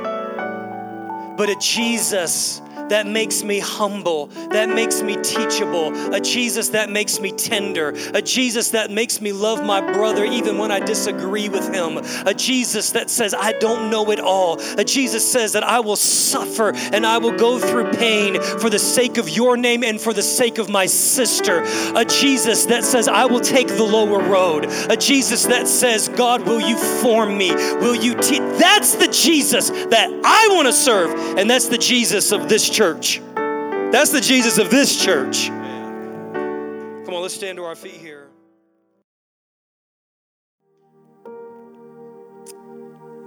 but 1.37 1.47
a 1.47 1.55
Jesus 1.61 2.59
that 2.89 3.07
makes 3.07 3.43
me 3.43 3.59
humble, 3.59 4.27
that 4.51 4.69
makes 4.69 5.01
me 5.01 5.15
teachable, 5.21 6.13
a 6.13 6.19
Jesus 6.19 6.69
that 6.69 6.89
makes 6.89 7.19
me 7.19 7.31
tender, 7.31 7.89
a 8.13 8.21
Jesus 8.21 8.71
that 8.71 8.91
makes 8.91 9.21
me 9.21 9.31
love 9.31 9.63
my 9.63 9.79
brother 9.79 10.25
even 10.25 10.57
when 10.57 10.71
I 10.71 10.79
disagree 10.79 11.49
with 11.49 11.73
him, 11.73 11.97
a 12.25 12.33
Jesus 12.33 12.91
that 12.91 13.09
says, 13.09 13.33
I 13.33 13.53
don't 13.53 13.89
know 13.89 14.11
it 14.11 14.19
all, 14.19 14.59
a 14.77 14.83
Jesus 14.83 15.29
says 15.29 15.53
that 15.53 15.63
I 15.63 15.79
will 15.79 15.95
suffer 15.95 16.73
and 16.75 17.05
I 17.05 17.17
will 17.17 17.35
go 17.35 17.59
through 17.59 17.91
pain 17.91 18.41
for 18.41 18.69
the 18.69 18.79
sake 18.79 19.17
of 19.17 19.29
your 19.29 19.57
name 19.57 19.83
and 19.83 19.99
for 19.99 20.13
the 20.13 20.23
sake 20.23 20.57
of 20.57 20.69
my 20.69 20.85
sister, 20.85 21.63
a 21.95 22.05
Jesus 22.05 22.65
that 22.65 22.83
says, 22.83 23.07
I 23.07 23.25
will 23.25 23.39
take 23.39 23.67
the 23.67 23.83
lower 23.83 24.21
road, 24.21 24.65
a 24.89 24.97
Jesus 24.97 25.45
that 25.45 25.67
says, 25.67 26.09
God, 26.09 26.45
will 26.45 26.61
you 26.61 26.77
form 27.01 27.37
me? 27.37 27.53
Will 27.53 27.95
you 27.95 28.15
teach? 28.15 28.39
That's 28.59 28.95
the 28.95 29.07
Jesus 29.07 29.69
that 29.69 30.09
I 30.23 30.49
want 30.55 30.67
to 30.67 30.73
serve, 30.73 31.37
and 31.37 31.49
that's 31.49 31.67
the 31.67 31.77
Jesus 31.77 32.31
of 32.31 32.49
this 32.49 32.69
church. 32.69 32.78
That's 32.79 34.11
the 34.11 34.21
Jesus 34.21 34.57
of 34.57 34.69
this 34.69 35.03
church. 35.03 35.47
Come 35.49 37.13
on, 37.13 37.21
let's 37.21 37.33
stand 37.33 37.57
to 37.57 37.65
our 37.65 37.75
feet 37.75 37.95
here. 37.95 38.29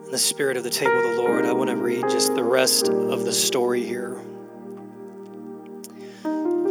In 0.05 0.11
the 0.11 0.17
spirit 0.17 0.57
of 0.57 0.65
the 0.65 0.71
table 0.71 0.97
of 0.97 1.17
the 1.17 1.23
Lord, 1.23 1.45
I 1.45 1.53
want 1.53 1.69
to 1.69 1.77
read 1.77 2.01
just 2.09 2.35
the 2.35 2.43
rest 2.43 2.89
of 2.89 3.27
the 3.27 3.33
story 3.33 3.85
here. 3.85 4.19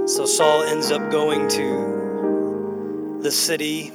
So 0.08 0.26
Saul 0.26 0.64
ends 0.64 0.90
up 0.90 1.12
going 1.12 1.48
to 1.50 3.20
the 3.22 3.30
city 3.30 3.92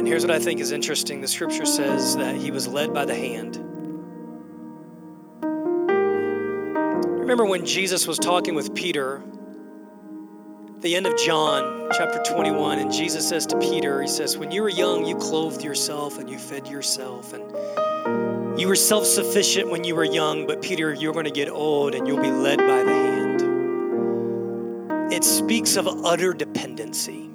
and 0.00 0.08
here's 0.08 0.24
what 0.24 0.30
I 0.30 0.38
think 0.38 0.60
is 0.60 0.72
interesting 0.72 1.20
the 1.20 1.28
scripture 1.28 1.66
says 1.66 2.16
that 2.16 2.34
he 2.34 2.50
was 2.50 2.66
led 2.66 2.94
by 2.94 3.04
the 3.04 3.14
hand. 3.14 3.69
Remember 7.30 7.46
when 7.46 7.64
Jesus 7.64 8.08
was 8.08 8.18
talking 8.18 8.56
with 8.56 8.74
Peter, 8.74 9.22
the 10.80 10.96
end 10.96 11.06
of 11.06 11.16
John 11.16 11.88
chapter 11.92 12.20
21, 12.24 12.80
and 12.80 12.92
Jesus 12.92 13.28
says 13.28 13.46
to 13.46 13.58
Peter, 13.60 14.02
He 14.02 14.08
says, 14.08 14.36
When 14.36 14.50
you 14.50 14.62
were 14.62 14.68
young, 14.68 15.06
you 15.06 15.14
clothed 15.14 15.62
yourself 15.62 16.18
and 16.18 16.28
you 16.28 16.40
fed 16.40 16.66
yourself. 16.66 17.32
And 17.32 18.58
you 18.58 18.66
were 18.66 18.74
self 18.74 19.06
sufficient 19.06 19.70
when 19.70 19.84
you 19.84 19.94
were 19.94 20.02
young, 20.02 20.44
but 20.48 20.60
Peter, 20.60 20.92
you're 20.92 21.12
going 21.12 21.24
to 21.24 21.30
get 21.30 21.48
old 21.48 21.94
and 21.94 22.08
you'll 22.08 22.20
be 22.20 22.32
led 22.32 22.58
by 22.58 22.82
the 22.82 22.92
hand. 22.92 23.42
It 25.12 25.22
speaks 25.22 25.76
of 25.76 25.86
utter 26.04 26.34
dependency. 26.34 27.28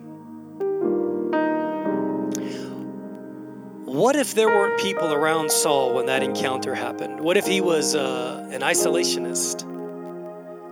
What 3.86 4.18
if 4.18 4.36
there 4.36 4.50
weren't 4.50 4.78
people 4.78 5.14
around 5.14 5.50
Saul 5.50 5.94
when 5.94 6.08
that 6.08 6.22
encounter 6.22 6.76
happened? 6.76 7.22
What 7.22 7.38
if 7.38 7.48
he 7.48 7.62
was 7.62 7.96
uh, 7.96 8.46
an 8.52 8.60
isolationist? 8.60 9.72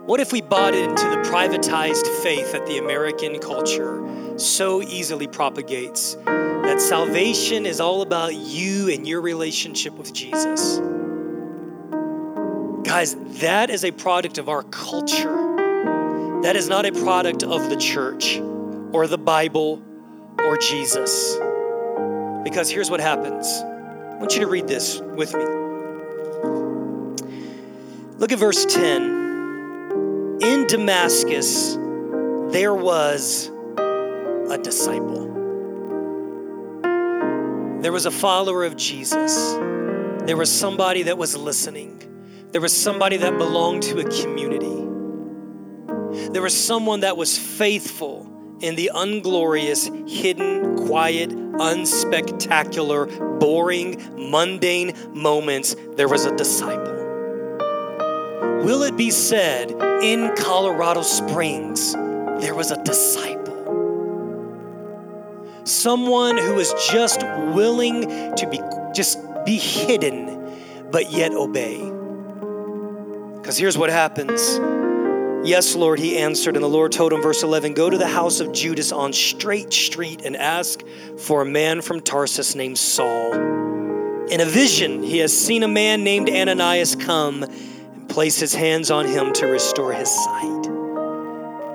What 0.06 0.20
if 0.20 0.32
we 0.32 0.42
bought 0.42 0.74
into 0.74 1.02
the 1.08 1.16
privatized 1.30 2.06
faith 2.22 2.52
that 2.52 2.66
the 2.66 2.76
American 2.76 3.38
culture 3.38 4.06
so 4.36 4.82
easily 4.82 5.26
propagates? 5.26 6.16
That 6.26 6.78
salvation 6.78 7.64
is 7.64 7.80
all 7.80 8.02
about 8.02 8.34
you 8.34 8.90
and 8.90 9.08
your 9.08 9.22
relationship 9.22 9.94
with 9.94 10.12
Jesus. 10.12 10.78
Guys, 12.86 13.16
that 13.40 13.70
is 13.70 13.82
a 13.82 13.92
product 13.92 14.36
of 14.36 14.50
our 14.50 14.62
culture. 14.64 16.42
That 16.42 16.54
is 16.54 16.68
not 16.68 16.84
a 16.84 16.92
product 16.92 17.42
of 17.42 17.70
the 17.70 17.76
church 17.76 18.38
or 18.92 19.06
the 19.06 19.16
Bible 19.16 19.82
or 20.38 20.58
Jesus. 20.58 21.38
Because 22.44 22.68
here's 22.68 22.90
what 22.90 23.00
happens. 23.00 23.46
I 23.48 24.16
want 24.18 24.34
you 24.34 24.40
to 24.40 24.48
read 24.48 24.68
this 24.68 25.00
with 25.00 25.32
me. 25.34 25.44
Look 28.18 28.32
at 28.32 28.38
verse 28.38 28.66
10. 28.66 29.23
In 30.40 30.66
Damascus, 30.66 31.74
there 32.50 32.74
was 32.74 33.50
a 34.50 34.58
disciple. 34.62 35.30
There 37.80 37.92
was 37.92 38.06
a 38.06 38.10
follower 38.10 38.64
of 38.64 38.76
Jesus. 38.76 39.54
There 40.26 40.36
was 40.36 40.50
somebody 40.50 41.04
that 41.04 41.18
was 41.18 41.36
listening. 41.36 42.00
There 42.50 42.60
was 42.60 42.72
somebody 42.72 43.16
that 43.18 43.38
belonged 43.38 43.84
to 43.84 43.98
a 43.98 44.22
community. 44.22 44.88
There 46.30 46.42
was 46.42 46.54
someone 46.54 47.00
that 47.00 47.16
was 47.16 47.38
faithful 47.38 48.30
in 48.60 48.76
the 48.76 48.90
unglorious, 48.94 49.90
hidden, 50.06 50.86
quiet, 50.86 51.30
unspectacular, 51.30 53.38
boring, 53.38 54.30
mundane 54.30 54.94
moments, 55.12 55.76
there 55.96 56.08
was 56.08 56.24
a 56.24 56.34
disciple. 56.36 56.93
Will 58.64 58.82
it 58.82 58.96
be 58.96 59.10
said 59.10 59.70
in 60.02 60.34
Colorado 60.36 61.02
Springs, 61.02 61.92
there 61.92 62.54
was 62.54 62.70
a 62.70 62.82
disciple? 62.82 63.44
Someone 65.64 66.38
who 66.38 66.54
was 66.54 66.72
just 66.90 67.20
willing 67.52 68.02
to 68.36 68.48
be 68.50 68.58
just 68.94 69.18
be 69.44 69.58
hidden, 69.58 70.58
but 70.90 71.12
yet 71.12 71.32
obey. 71.32 71.78
Because 73.36 73.58
here's 73.58 73.76
what 73.76 73.90
happens 73.90 74.58
Yes, 75.44 75.74
Lord, 75.74 75.98
he 75.98 76.16
answered. 76.16 76.56
And 76.56 76.64
the 76.64 76.68
Lord 76.68 76.90
told 76.90 77.12
him, 77.12 77.20
verse 77.20 77.42
11, 77.42 77.74
Go 77.74 77.90
to 77.90 77.98
the 77.98 78.08
house 78.08 78.40
of 78.40 78.50
Judas 78.52 78.92
on 78.92 79.12
Straight 79.12 79.74
Street 79.74 80.22
and 80.24 80.34
ask 80.38 80.82
for 81.18 81.42
a 81.42 81.44
man 81.44 81.82
from 81.82 82.00
Tarsus 82.00 82.54
named 82.54 82.78
Saul. 82.78 83.34
In 84.30 84.40
a 84.40 84.46
vision, 84.46 85.02
he 85.02 85.18
has 85.18 85.36
seen 85.36 85.62
a 85.62 85.68
man 85.68 86.02
named 86.02 86.30
Ananias 86.30 86.96
come 86.96 87.44
and 88.14 88.22
place 88.24 88.38
his 88.38 88.54
hands 88.54 88.90
on 88.90 89.06
him 89.06 89.32
to 89.32 89.46
restore 89.46 89.92
his 89.92 90.08
sight. 90.08 90.70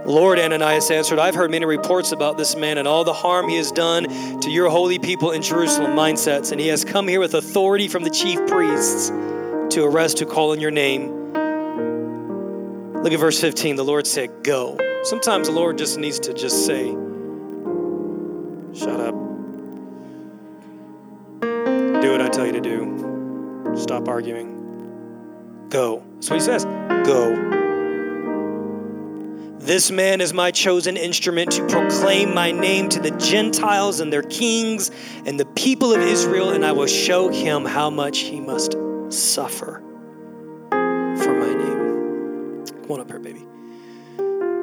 Lord, 0.05 0.39
Ananias 0.39 0.89
answered, 0.89 1.19
I've 1.19 1.35
heard 1.35 1.51
many 1.51 1.65
reports 1.65 2.13
about 2.13 2.37
this 2.37 2.55
man 2.55 2.77
and 2.77 2.87
all 2.87 3.03
the 3.03 3.13
harm 3.13 3.49
he 3.49 3.57
has 3.57 3.71
done 3.71 4.39
to 4.39 4.49
your 4.49 4.69
holy 4.69 4.97
people 4.99 5.31
in 5.31 5.41
Jerusalem 5.41 5.91
mindsets, 5.91 6.51
and 6.51 6.59
he 6.59 6.67
has 6.67 6.85
come 6.85 7.07
here 7.07 7.19
with 7.19 7.33
authority 7.33 7.87
from 7.87 8.03
the 8.03 8.09
chief 8.09 8.39
priests 8.47 9.09
to 9.09 9.83
arrest 9.83 10.19
who 10.19 10.25
call 10.25 10.53
in 10.53 10.61
your 10.61 10.71
name. 10.71 11.33
Look 13.03 13.13
at 13.13 13.19
verse 13.19 13.39
15. 13.39 13.75
The 13.75 13.83
Lord 13.83 14.07
said, 14.07 14.43
Go. 14.43 14.77
Sometimes 15.03 15.47
the 15.47 15.53
Lord 15.53 15.77
just 15.77 15.97
needs 15.99 16.19
to 16.21 16.33
just 16.33 16.65
say, 16.65 16.87
Shut 18.73 18.99
up. 18.99 19.15
Do 22.01 22.11
what 22.11 22.21
I 22.21 22.29
tell 22.29 22.45
you 22.45 22.53
to 22.53 22.61
do. 22.61 23.75
Stop 23.75 24.07
arguing. 24.07 24.58
Go. 25.69 26.03
So 26.19 26.33
he 26.33 26.39
says. 26.39 26.65
Go. 27.05 27.49
This 29.59 29.91
man 29.91 30.19
is 30.19 30.33
my 30.33 30.49
chosen 30.51 30.97
instrument 30.97 31.51
to 31.51 31.67
proclaim 31.67 32.33
my 32.33 32.51
name 32.51 32.89
to 32.89 32.99
the 32.99 33.11
Gentiles 33.11 33.99
and 33.99 34.11
their 34.11 34.23
kings 34.23 34.89
and 35.25 35.39
the 35.39 35.45
people 35.45 35.93
of 35.93 36.01
Israel, 36.01 36.49
and 36.49 36.65
I 36.65 36.71
will 36.71 36.87
show 36.87 37.29
him 37.29 37.65
how 37.65 37.91
much 37.91 38.19
he 38.19 38.39
must 38.39 38.75
suffer 39.09 39.83
for 40.71 41.33
my 41.39 41.53
name. 41.53 42.65
Come 42.81 42.91
on 42.91 43.01
up 43.01 43.09
here, 43.09 43.19
baby. 43.19 43.45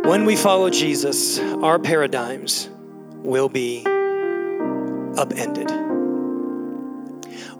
When 0.08 0.24
we 0.24 0.34
follow 0.34 0.70
Jesus, 0.70 1.38
our 1.38 1.78
paradigms 1.78 2.68
will 3.18 3.48
be 3.48 3.84
upended. 5.16 5.70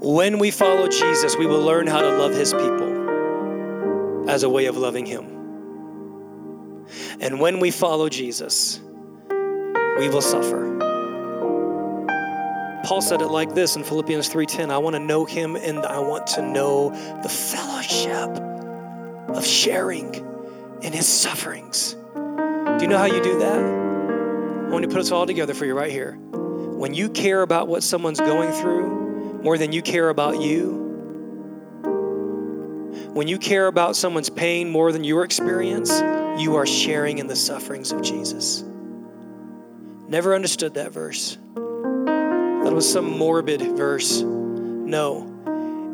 When 0.01 0.39
we 0.39 0.51
follow 0.51 0.89
Jesus, 0.89 1.37
we 1.37 1.47
will 1.47 1.63
learn 1.63 1.87
how 1.87 2.01
to 2.01 2.17
love 2.17 2.35
his 2.35 2.53
people 2.53 2.96
as 4.29 4.43
a 4.43 4.49
way 4.49 4.67
of 4.67 4.77
loving 4.77 5.07
him. 5.07 5.25
And 7.21 7.41
when 7.41 7.61
we 7.61 7.71
follow 7.71 8.09
Jesus, 8.09 8.81
we 9.99 10.09
will 10.09 10.23
suffer. 10.23 10.73
Paul 12.85 13.01
said 13.01 13.21
it 13.21 13.29
like 13.29 13.55
this 13.55 13.75
in 13.75 13.83
Philippians 13.83 14.29
3:10, 14.29 14.71
I 14.71 14.79
want 14.79 14.95
to 14.95 15.01
know 15.01 15.25
him 15.25 15.57
and 15.57 15.81
I 15.81 15.99
want 15.99 16.27
to 16.29 16.43
know 16.43 16.91
the 17.23 17.29
fellowship 17.29 18.29
of 19.29 19.45
sharing 19.45 20.15
in 20.83 20.93
his 20.93 21.07
sufferings. 21.07 21.97
Do 22.15 22.79
you 22.81 22.87
know 22.87 22.99
how 22.99 23.07
you 23.07 23.23
do 23.23 23.39
that? 23.41 23.59
I 23.59 24.71
want 24.71 24.85
to 24.85 24.89
put 24.89 24.99
us 24.99 25.11
all 25.11 25.27
together 25.27 25.55
for 25.55 25.65
you 25.65 25.75
right 25.75 25.91
here. 25.91 26.13
When 26.13 26.95
you 26.95 27.09
care 27.09 27.43
about 27.43 27.67
what 27.67 27.83
someone's 27.83 28.21
going 28.21 28.53
through 28.53 29.41
more 29.43 29.59
than 29.59 29.73
you 29.73 29.83
care 29.83 30.09
about 30.09 30.41
you, 30.41 30.86
when 33.13 33.29
you 33.29 33.39
care 33.39 33.67
about 33.67 33.97
someone's 33.97 34.31
pain 34.31 34.69
more 34.71 34.93
than 34.93 35.05
your 35.05 35.25
experience, 35.25 35.91
you 36.41 36.57
are 36.57 36.67
sharing 36.67 37.19
in 37.19 37.27
the 37.27 37.37
sufferings 37.37 37.93
of 37.93 38.03
Jesus. 38.03 38.63
Never 40.09 40.35
understood 40.35 40.75
that 40.75 40.93
verse. 40.93 41.39
That 41.55 42.73
was 42.73 42.91
some 42.91 43.19
morbid 43.19 43.63
verse. 43.63 44.23
No. 44.23 45.33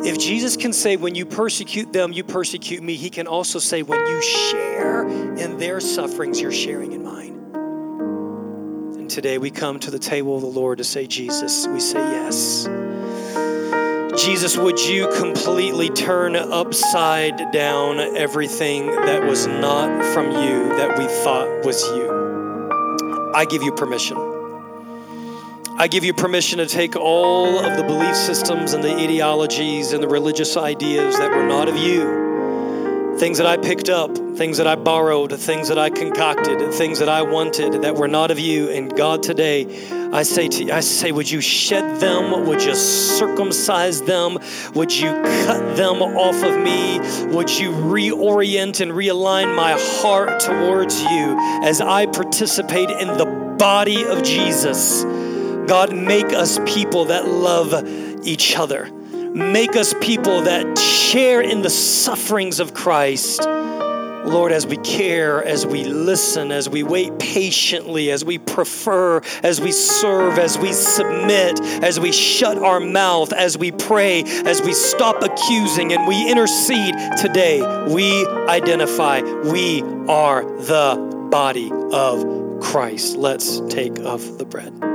If 0.04 0.18
Jesus 0.18 0.56
can 0.56 0.72
say, 0.72 0.96
when 0.96 1.14
you 1.14 1.24
persecute 1.24 1.92
them, 1.92 2.12
you 2.12 2.24
persecute 2.24 2.82
me, 2.82 2.96
he 2.96 3.08
can 3.08 3.26
also 3.26 3.58
say, 3.58 3.82
when 3.82 4.00
you 4.06 4.20
share 4.20 5.06
in 5.06 5.58
their 5.58 5.80
sufferings, 5.80 6.40
you're 6.40 6.50
sharing 6.50 6.92
in 6.92 7.04
mine. 7.04 7.34
And 8.98 9.08
today 9.08 9.38
we 9.38 9.50
come 9.50 9.78
to 9.80 9.90
the 9.90 9.98
table 9.98 10.34
of 10.34 10.42
the 10.42 10.48
Lord 10.48 10.78
to 10.78 10.84
say, 10.84 11.06
Jesus, 11.06 11.68
we 11.68 11.78
say 11.78 11.98
yes. 11.98 12.66
Jesus, 14.16 14.58
would 14.58 14.78
you 14.78 15.08
completely 15.16 15.88
turn 15.88 16.36
upside 16.36 17.50
down 17.50 17.98
everything 17.98 18.86
that 18.86 19.24
was 19.24 19.46
not 19.46 20.04
from 20.12 20.30
you 20.30 20.68
that 20.76 20.98
we 20.98 21.06
thought 21.06 21.64
was 21.64 21.82
you? 21.82 23.32
I 23.34 23.46
give 23.46 23.62
you 23.62 23.72
permission. 23.72 24.18
I 25.78 25.88
give 25.88 26.04
you 26.04 26.12
permission 26.12 26.58
to 26.58 26.66
take 26.66 26.94
all 26.94 27.58
of 27.58 27.78
the 27.78 27.84
belief 27.84 28.14
systems 28.14 28.74
and 28.74 28.84
the 28.84 28.94
ideologies 28.94 29.94
and 29.94 30.02
the 30.02 30.08
religious 30.08 30.58
ideas 30.58 31.16
that 31.16 31.30
were 31.30 31.46
not 31.46 31.68
of 31.68 31.78
you 31.78 32.21
things 33.18 33.38
that 33.38 33.46
I 33.46 33.56
picked 33.56 33.88
up, 33.88 34.16
things 34.36 34.56
that 34.58 34.66
I 34.66 34.74
borrowed, 34.74 35.38
things 35.38 35.68
that 35.68 35.78
I 35.78 35.90
concocted, 35.90 36.72
things 36.74 36.98
that 36.98 37.08
I 37.08 37.22
wanted 37.22 37.82
that 37.82 37.94
were 37.94 38.08
not 38.08 38.30
of 38.30 38.38
you. 38.38 38.70
And 38.70 38.94
God, 38.94 39.22
today, 39.22 39.88
I 40.12 40.22
say 40.22 40.48
to 40.48 40.64
you, 40.64 40.72
I 40.72 40.80
say, 40.80 41.12
would 41.12 41.30
you 41.30 41.40
shed 41.40 42.00
them? 42.00 42.46
Would 42.46 42.62
you 42.62 42.74
circumcise 42.74 44.02
them? 44.02 44.38
Would 44.74 44.92
you 44.92 45.10
cut 45.10 45.76
them 45.76 46.02
off 46.02 46.42
of 46.42 46.58
me? 46.58 46.98
Would 47.34 47.50
you 47.50 47.70
reorient 47.70 48.80
and 48.80 48.92
realign 48.92 49.54
my 49.54 49.72
heart 49.78 50.40
towards 50.40 51.02
you 51.02 51.36
as 51.62 51.80
I 51.80 52.06
participate 52.06 52.90
in 52.90 53.08
the 53.16 53.56
body 53.58 54.04
of 54.04 54.22
Jesus? 54.22 55.04
God, 55.66 55.94
make 55.94 56.32
us 56.32 56.58
people 56.66 57.06
that 57.06 57.26
love 57.26 57.72
each 58.26 58.56
other 58.56 58.90
Make 59.34 59.76
us 59.76 59.94
people 60.00 60.42
that 60.42 60.78
share 60.78 61.40
in 61.40 61.62
the 61.62 61.70
sufferings 61.70 62.60
of 62.60 62.74
Christ. 62.74 63.40
Lord, 63.42 64.52
as 64.52 64.66
we 64.66 64.76
care, 64.76 65.42
as 65.42 65.66
we 65.66 65.84
listen, 65.84 66.52
as 66.52 66.68
we 66.68 66.82
wait 66.82 67.18
patiently, 67.18 68.10
as 68.10 68.24
we 68.24 68.38
prefer, 68.38 69.22
as 69.42 69.60
we 69.60 69.72
serve, 69.72 70.38
as 70.38 70.58
we 70.58 70.72
submit, 70.72 71.60
as 71.82 71.98
we 71.98 72.12
shut 72.12 72.58
our 72.58 72.78
mouth, 72.78 73.32
as 73.32 73.56
we 73.56 73.72
pray, 73.72 74.22
as 74.44 74.60
we 74.60 74.74
stop 74.74 75.22
accusing 75.22 75.92
and 75.92 76.06
we 76.06 76.30
intercede 76.30 76.94
today, 77.16 77.60
we 77.88 78.26
identify 78.26 79.22
we 79.22 79.82
are 80.08 80.44
the 80.44 81.28
body 81.30 81.70
of 81.92 82.60
Christ. 82.60 83.16
Let's 83.16 83.60
take 83.68 83.98
of 84.00 84.38
the 84.38 84.44
bread. 84.44 84.91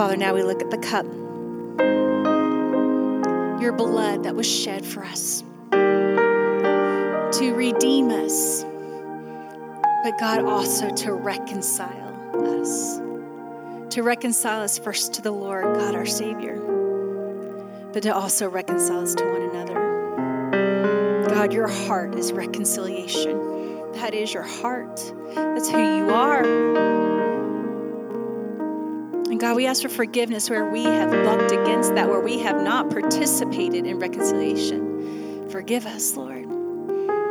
Father, 0.00 0.16
now 0.16 0.32
we 0.32 0.42
look 0.42 0.62
at 0.62 0.70
the 0.70 0.78
cup. 0.78 1.04
Your 3.60 3.72
blood 3.74 4.22
that 4.22 4.34
was 4.34 4.46
shed 4.50 4.82
for 4.82 5.04
us 5.04 5.44
to 7.38 7.52
redeem 7.54 8.08
us, 8.08 8.64
but 10.02 10.18
God 10.18 10.42
also 10.46 10.88
to 10.88 11.12
reconcile 11.12 12.14
us. 12.62 12.96
To 13.90 14.02
reconcile 14.02 14.62
us 14.62 14.78
first 14.78 15.12
to 15.12 15.20
the 15.20 15.32
Lord, 15.32 15.64
God 15.64 15.94
our 15.94 16.06
Savior, 16.06 16.56
but 17.92 18.02
to 18.04 18.14
also 18.14 18.48
reconcile 18.48 19.02
us 19.02 19.14
to 19.16 19.24
one 19.26 19.42
another. 19.42 21.28
God, 21.28 21.52
your 21.52 21.68
heart 21.68 22.14
is 22.14 22.32
reconciliation. 22.32 23.92
That 23.96 24.14
is 24.14 24.32
your 24.32 24.44
heart. 24.44 24.96
That's 25.34 25.68
who 25.68 25.76
you 25.76 26.08
are. 26.08 26.99
God, 29.38 29.54
we 29.54 29.66
ask 29.66 29.82
for 29.82 29.88
forgiveness 29.88 30.50
where 30.50 30.66
we 30.66 30.82
have 30.82 31.10
bucked 31.10 31.52
against 31.52 31.94
that, 31.94 32.08
where 32.08 32.20
we 32.20 32.40
have 32.40 32.62
not 32.62 32.90
participated 32.90 33.86
in 33.86 33.98
reconciliation. 33.98 35.48
Forgive 35.50 35.86
us, 35.86 36.16
Lord. 36.16 36.48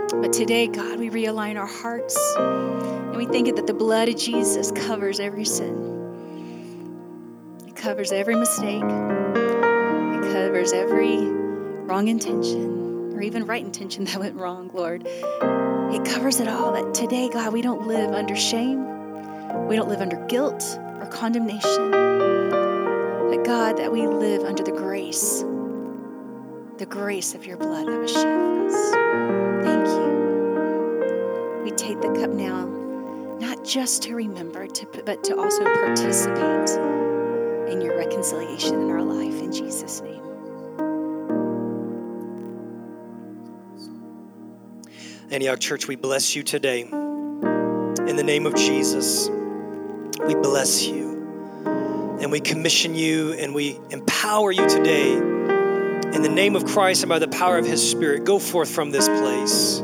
But 0.10 0.32
today, 0.32 0.68
God, 0.68 0.98
we 0.98 1.10
realign 1.10 1.60
our 1.60 1.68
hearts 1.68 2.18
and 2.38 3.18
we 3.18 3.26
think 3.26 3.54
that 3.56 3.68
the 3.68 3.74
blood 3.74 4.08
of 4.08 4.16
Jesus 4.16 4.72
covers 4.72 5.20
every 5.20 5.44
sin. 5.44 5.98
It 7.68 7.76
covers 7.76 8.12
every 8.12 8.36
mistake. 8.36 8.84
It 8.84 10.34
covers 10.34 10.72
every 10.72 11.18
wrong 11.18 12.08
intention 12.08 13.14
or 13.14 13.22
even 13.22 13.46
right 13.46 13.64
intention 13.64 14.06
that 14.06 14.20
went 14.20 14.36
wrong, 14.36 14.72
Lord. 14.74 15.06
It 15.06 16.06
covers 16.06 16.40
it 16.40 16.48
all. 16.48 16.72
That 16.72 16.94
today, 16.94 17.30
God, 17.30 17.52
we 17.52 17.62
don't 17.62 17.88
live 17.88 18.12
under 18.12 18.38
shame. 18.38 19.68
We 19.68 19.76
don't 19.76 19.90
live 19.90 20.02
under 20.02 20.26
guilt 20.28 20.80
condemnation. 21.10 21.92
But 21.92 23.44
God, 23.44 23.78
that 23.78 23.92
we 23.92 24.08
live 24.08 24.44
under 24.44 24.64
the 24.64 24.72
grace, 24.72 25.44
the 26.78 26.86
grace 26.86 27.36
of 27.36 27.46
your 27.46 27.58
blood 27.58 27.88
that 27.88 28.00
was 28.00 28.12
shed 28.12 28.24
for 28.24 28.66
us. 28.68 28.92
Thank 29.66 29.88
you. 29.88 31.64
We 31.64 31.72
take 31.72 32.02
the 32.02 32.10
cup 32.20 32.32
now, 32.32 32.66
not 33.40 33.66
just 33.66 34.04
to 34.04 34.16
remember, 34.16 34.68
to, 34.68 34.86
but 35.06 35.24
to 35.26 35.38
also 35.38 35.64
participate 35.64 36.70
in 37.72 37.82
your 37.82 37.98
reconciliation 37.98 38.82
in 38.82 38.90
our 38.90 39.04
life. 39.04 39.42
In 39.42 39.52
Jesus' 39.52 40.02
name. 40.02 40.24
Antioch 45.32 45.60
Church, 45.60 45.88
we 45.88 45.96
bless 45.96 46.36
you 46.36 46.42
today. 46.42 46.82
In 46.82 48.16
the 48.16 48.24
name 48.24 48.48
of 48.48 48.56
Jesus 48.56 49.30
we 50.26 50.36
bless 50.36 50.86
you. 50.86 51.10
And 52.22 52.32
we 52.32 52.40
commission 52.40 52.96
you 52.96 53.34
and 53.34 53.56
we 53.56 53.80
empower 53.90 54.52
you 54.52 54.68
today. 54.68 55.14
In 55.14 56.22
the 56.22 56.30
name 56.30 56.56
of 56.56 56.66
Christ 56.66 57.04
and 57.04 57.10
by 57.10 57.20
the 57.20 57.28
power 57.28 57.58
of 57.58 57.66
his 57.66 57.90
Spirit, 57.90 58.26
go 58.26 58.40
forth 58.40 58.70
from 58.70 58.92
this 58.92 59.08
place. 59.08 59.82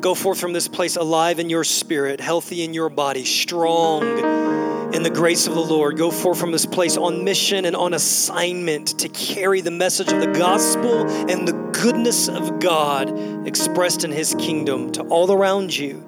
Go 0.00 0.14
forth 0.14 0.40
from 0.40 0.52
this 0.52 0.66
place 0.66 0.96
alive 0.96 1.38
in 1.38 1.48
your 1.48 1.62
spirit, 1.62 2.20
healthy 2.20 2.64
in 2.64 2.74
your 2.74 2.88
body, 2.88 3.24
strong 3.24 4.02
in 4.92 5.04
the 5.04 5.10
grace 5.10 5.46
of 5.46 5.54
the 5.54 5.60
Lord. 5.60 5.96
Go 5.96 6.10
forth 6.10 6.40
from 6.40 6.50
this 6.50 6.66
place 6.66 6.96
on 6.96 7.22
mission 7.22 7.64
and 7.66 7.76
on 7.76 7.94
assignment 7.94 8.98
to 8.98 9.08
carry 9.08 9.60
the 9.60 9.70
message 9.70 10.12
of 10.12 10.20
the 10.20 10.32
gospel 10.32 11.06
and 11.30 11.46
the 11.46 11.52
goodness 11.80 12.28
of 12.28 12.58
God 12.58 13.46
expressed 13.46 14.02
in 14.02 14.10
his 14.10 14.34
kingdom 14.34 14.90
to 14.92 15.02
all 15.02 15.30
around 15.30 15.76
you 15.76 16.04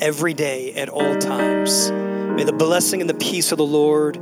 every 0.00 0.34
day 0.34 0.74
at 0.74 0.88
all 0.88 1.16
times. 1.18 1.90
May 2.38 2.44
the 2.44 2.52
blessing 2.52 3.00
and 3.00 3.10
the 3.10 3.14
peace 3.14 3.50
of 3.50 3.58
the 3.58 3.66
Lord 3.66 4.14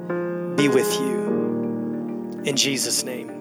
be 0.56 0.68
with 0.68 0.90
you. 1.00 2.40
In 2.46 2.56
Jesus' 2.56 3.04
name. 3.04 3.35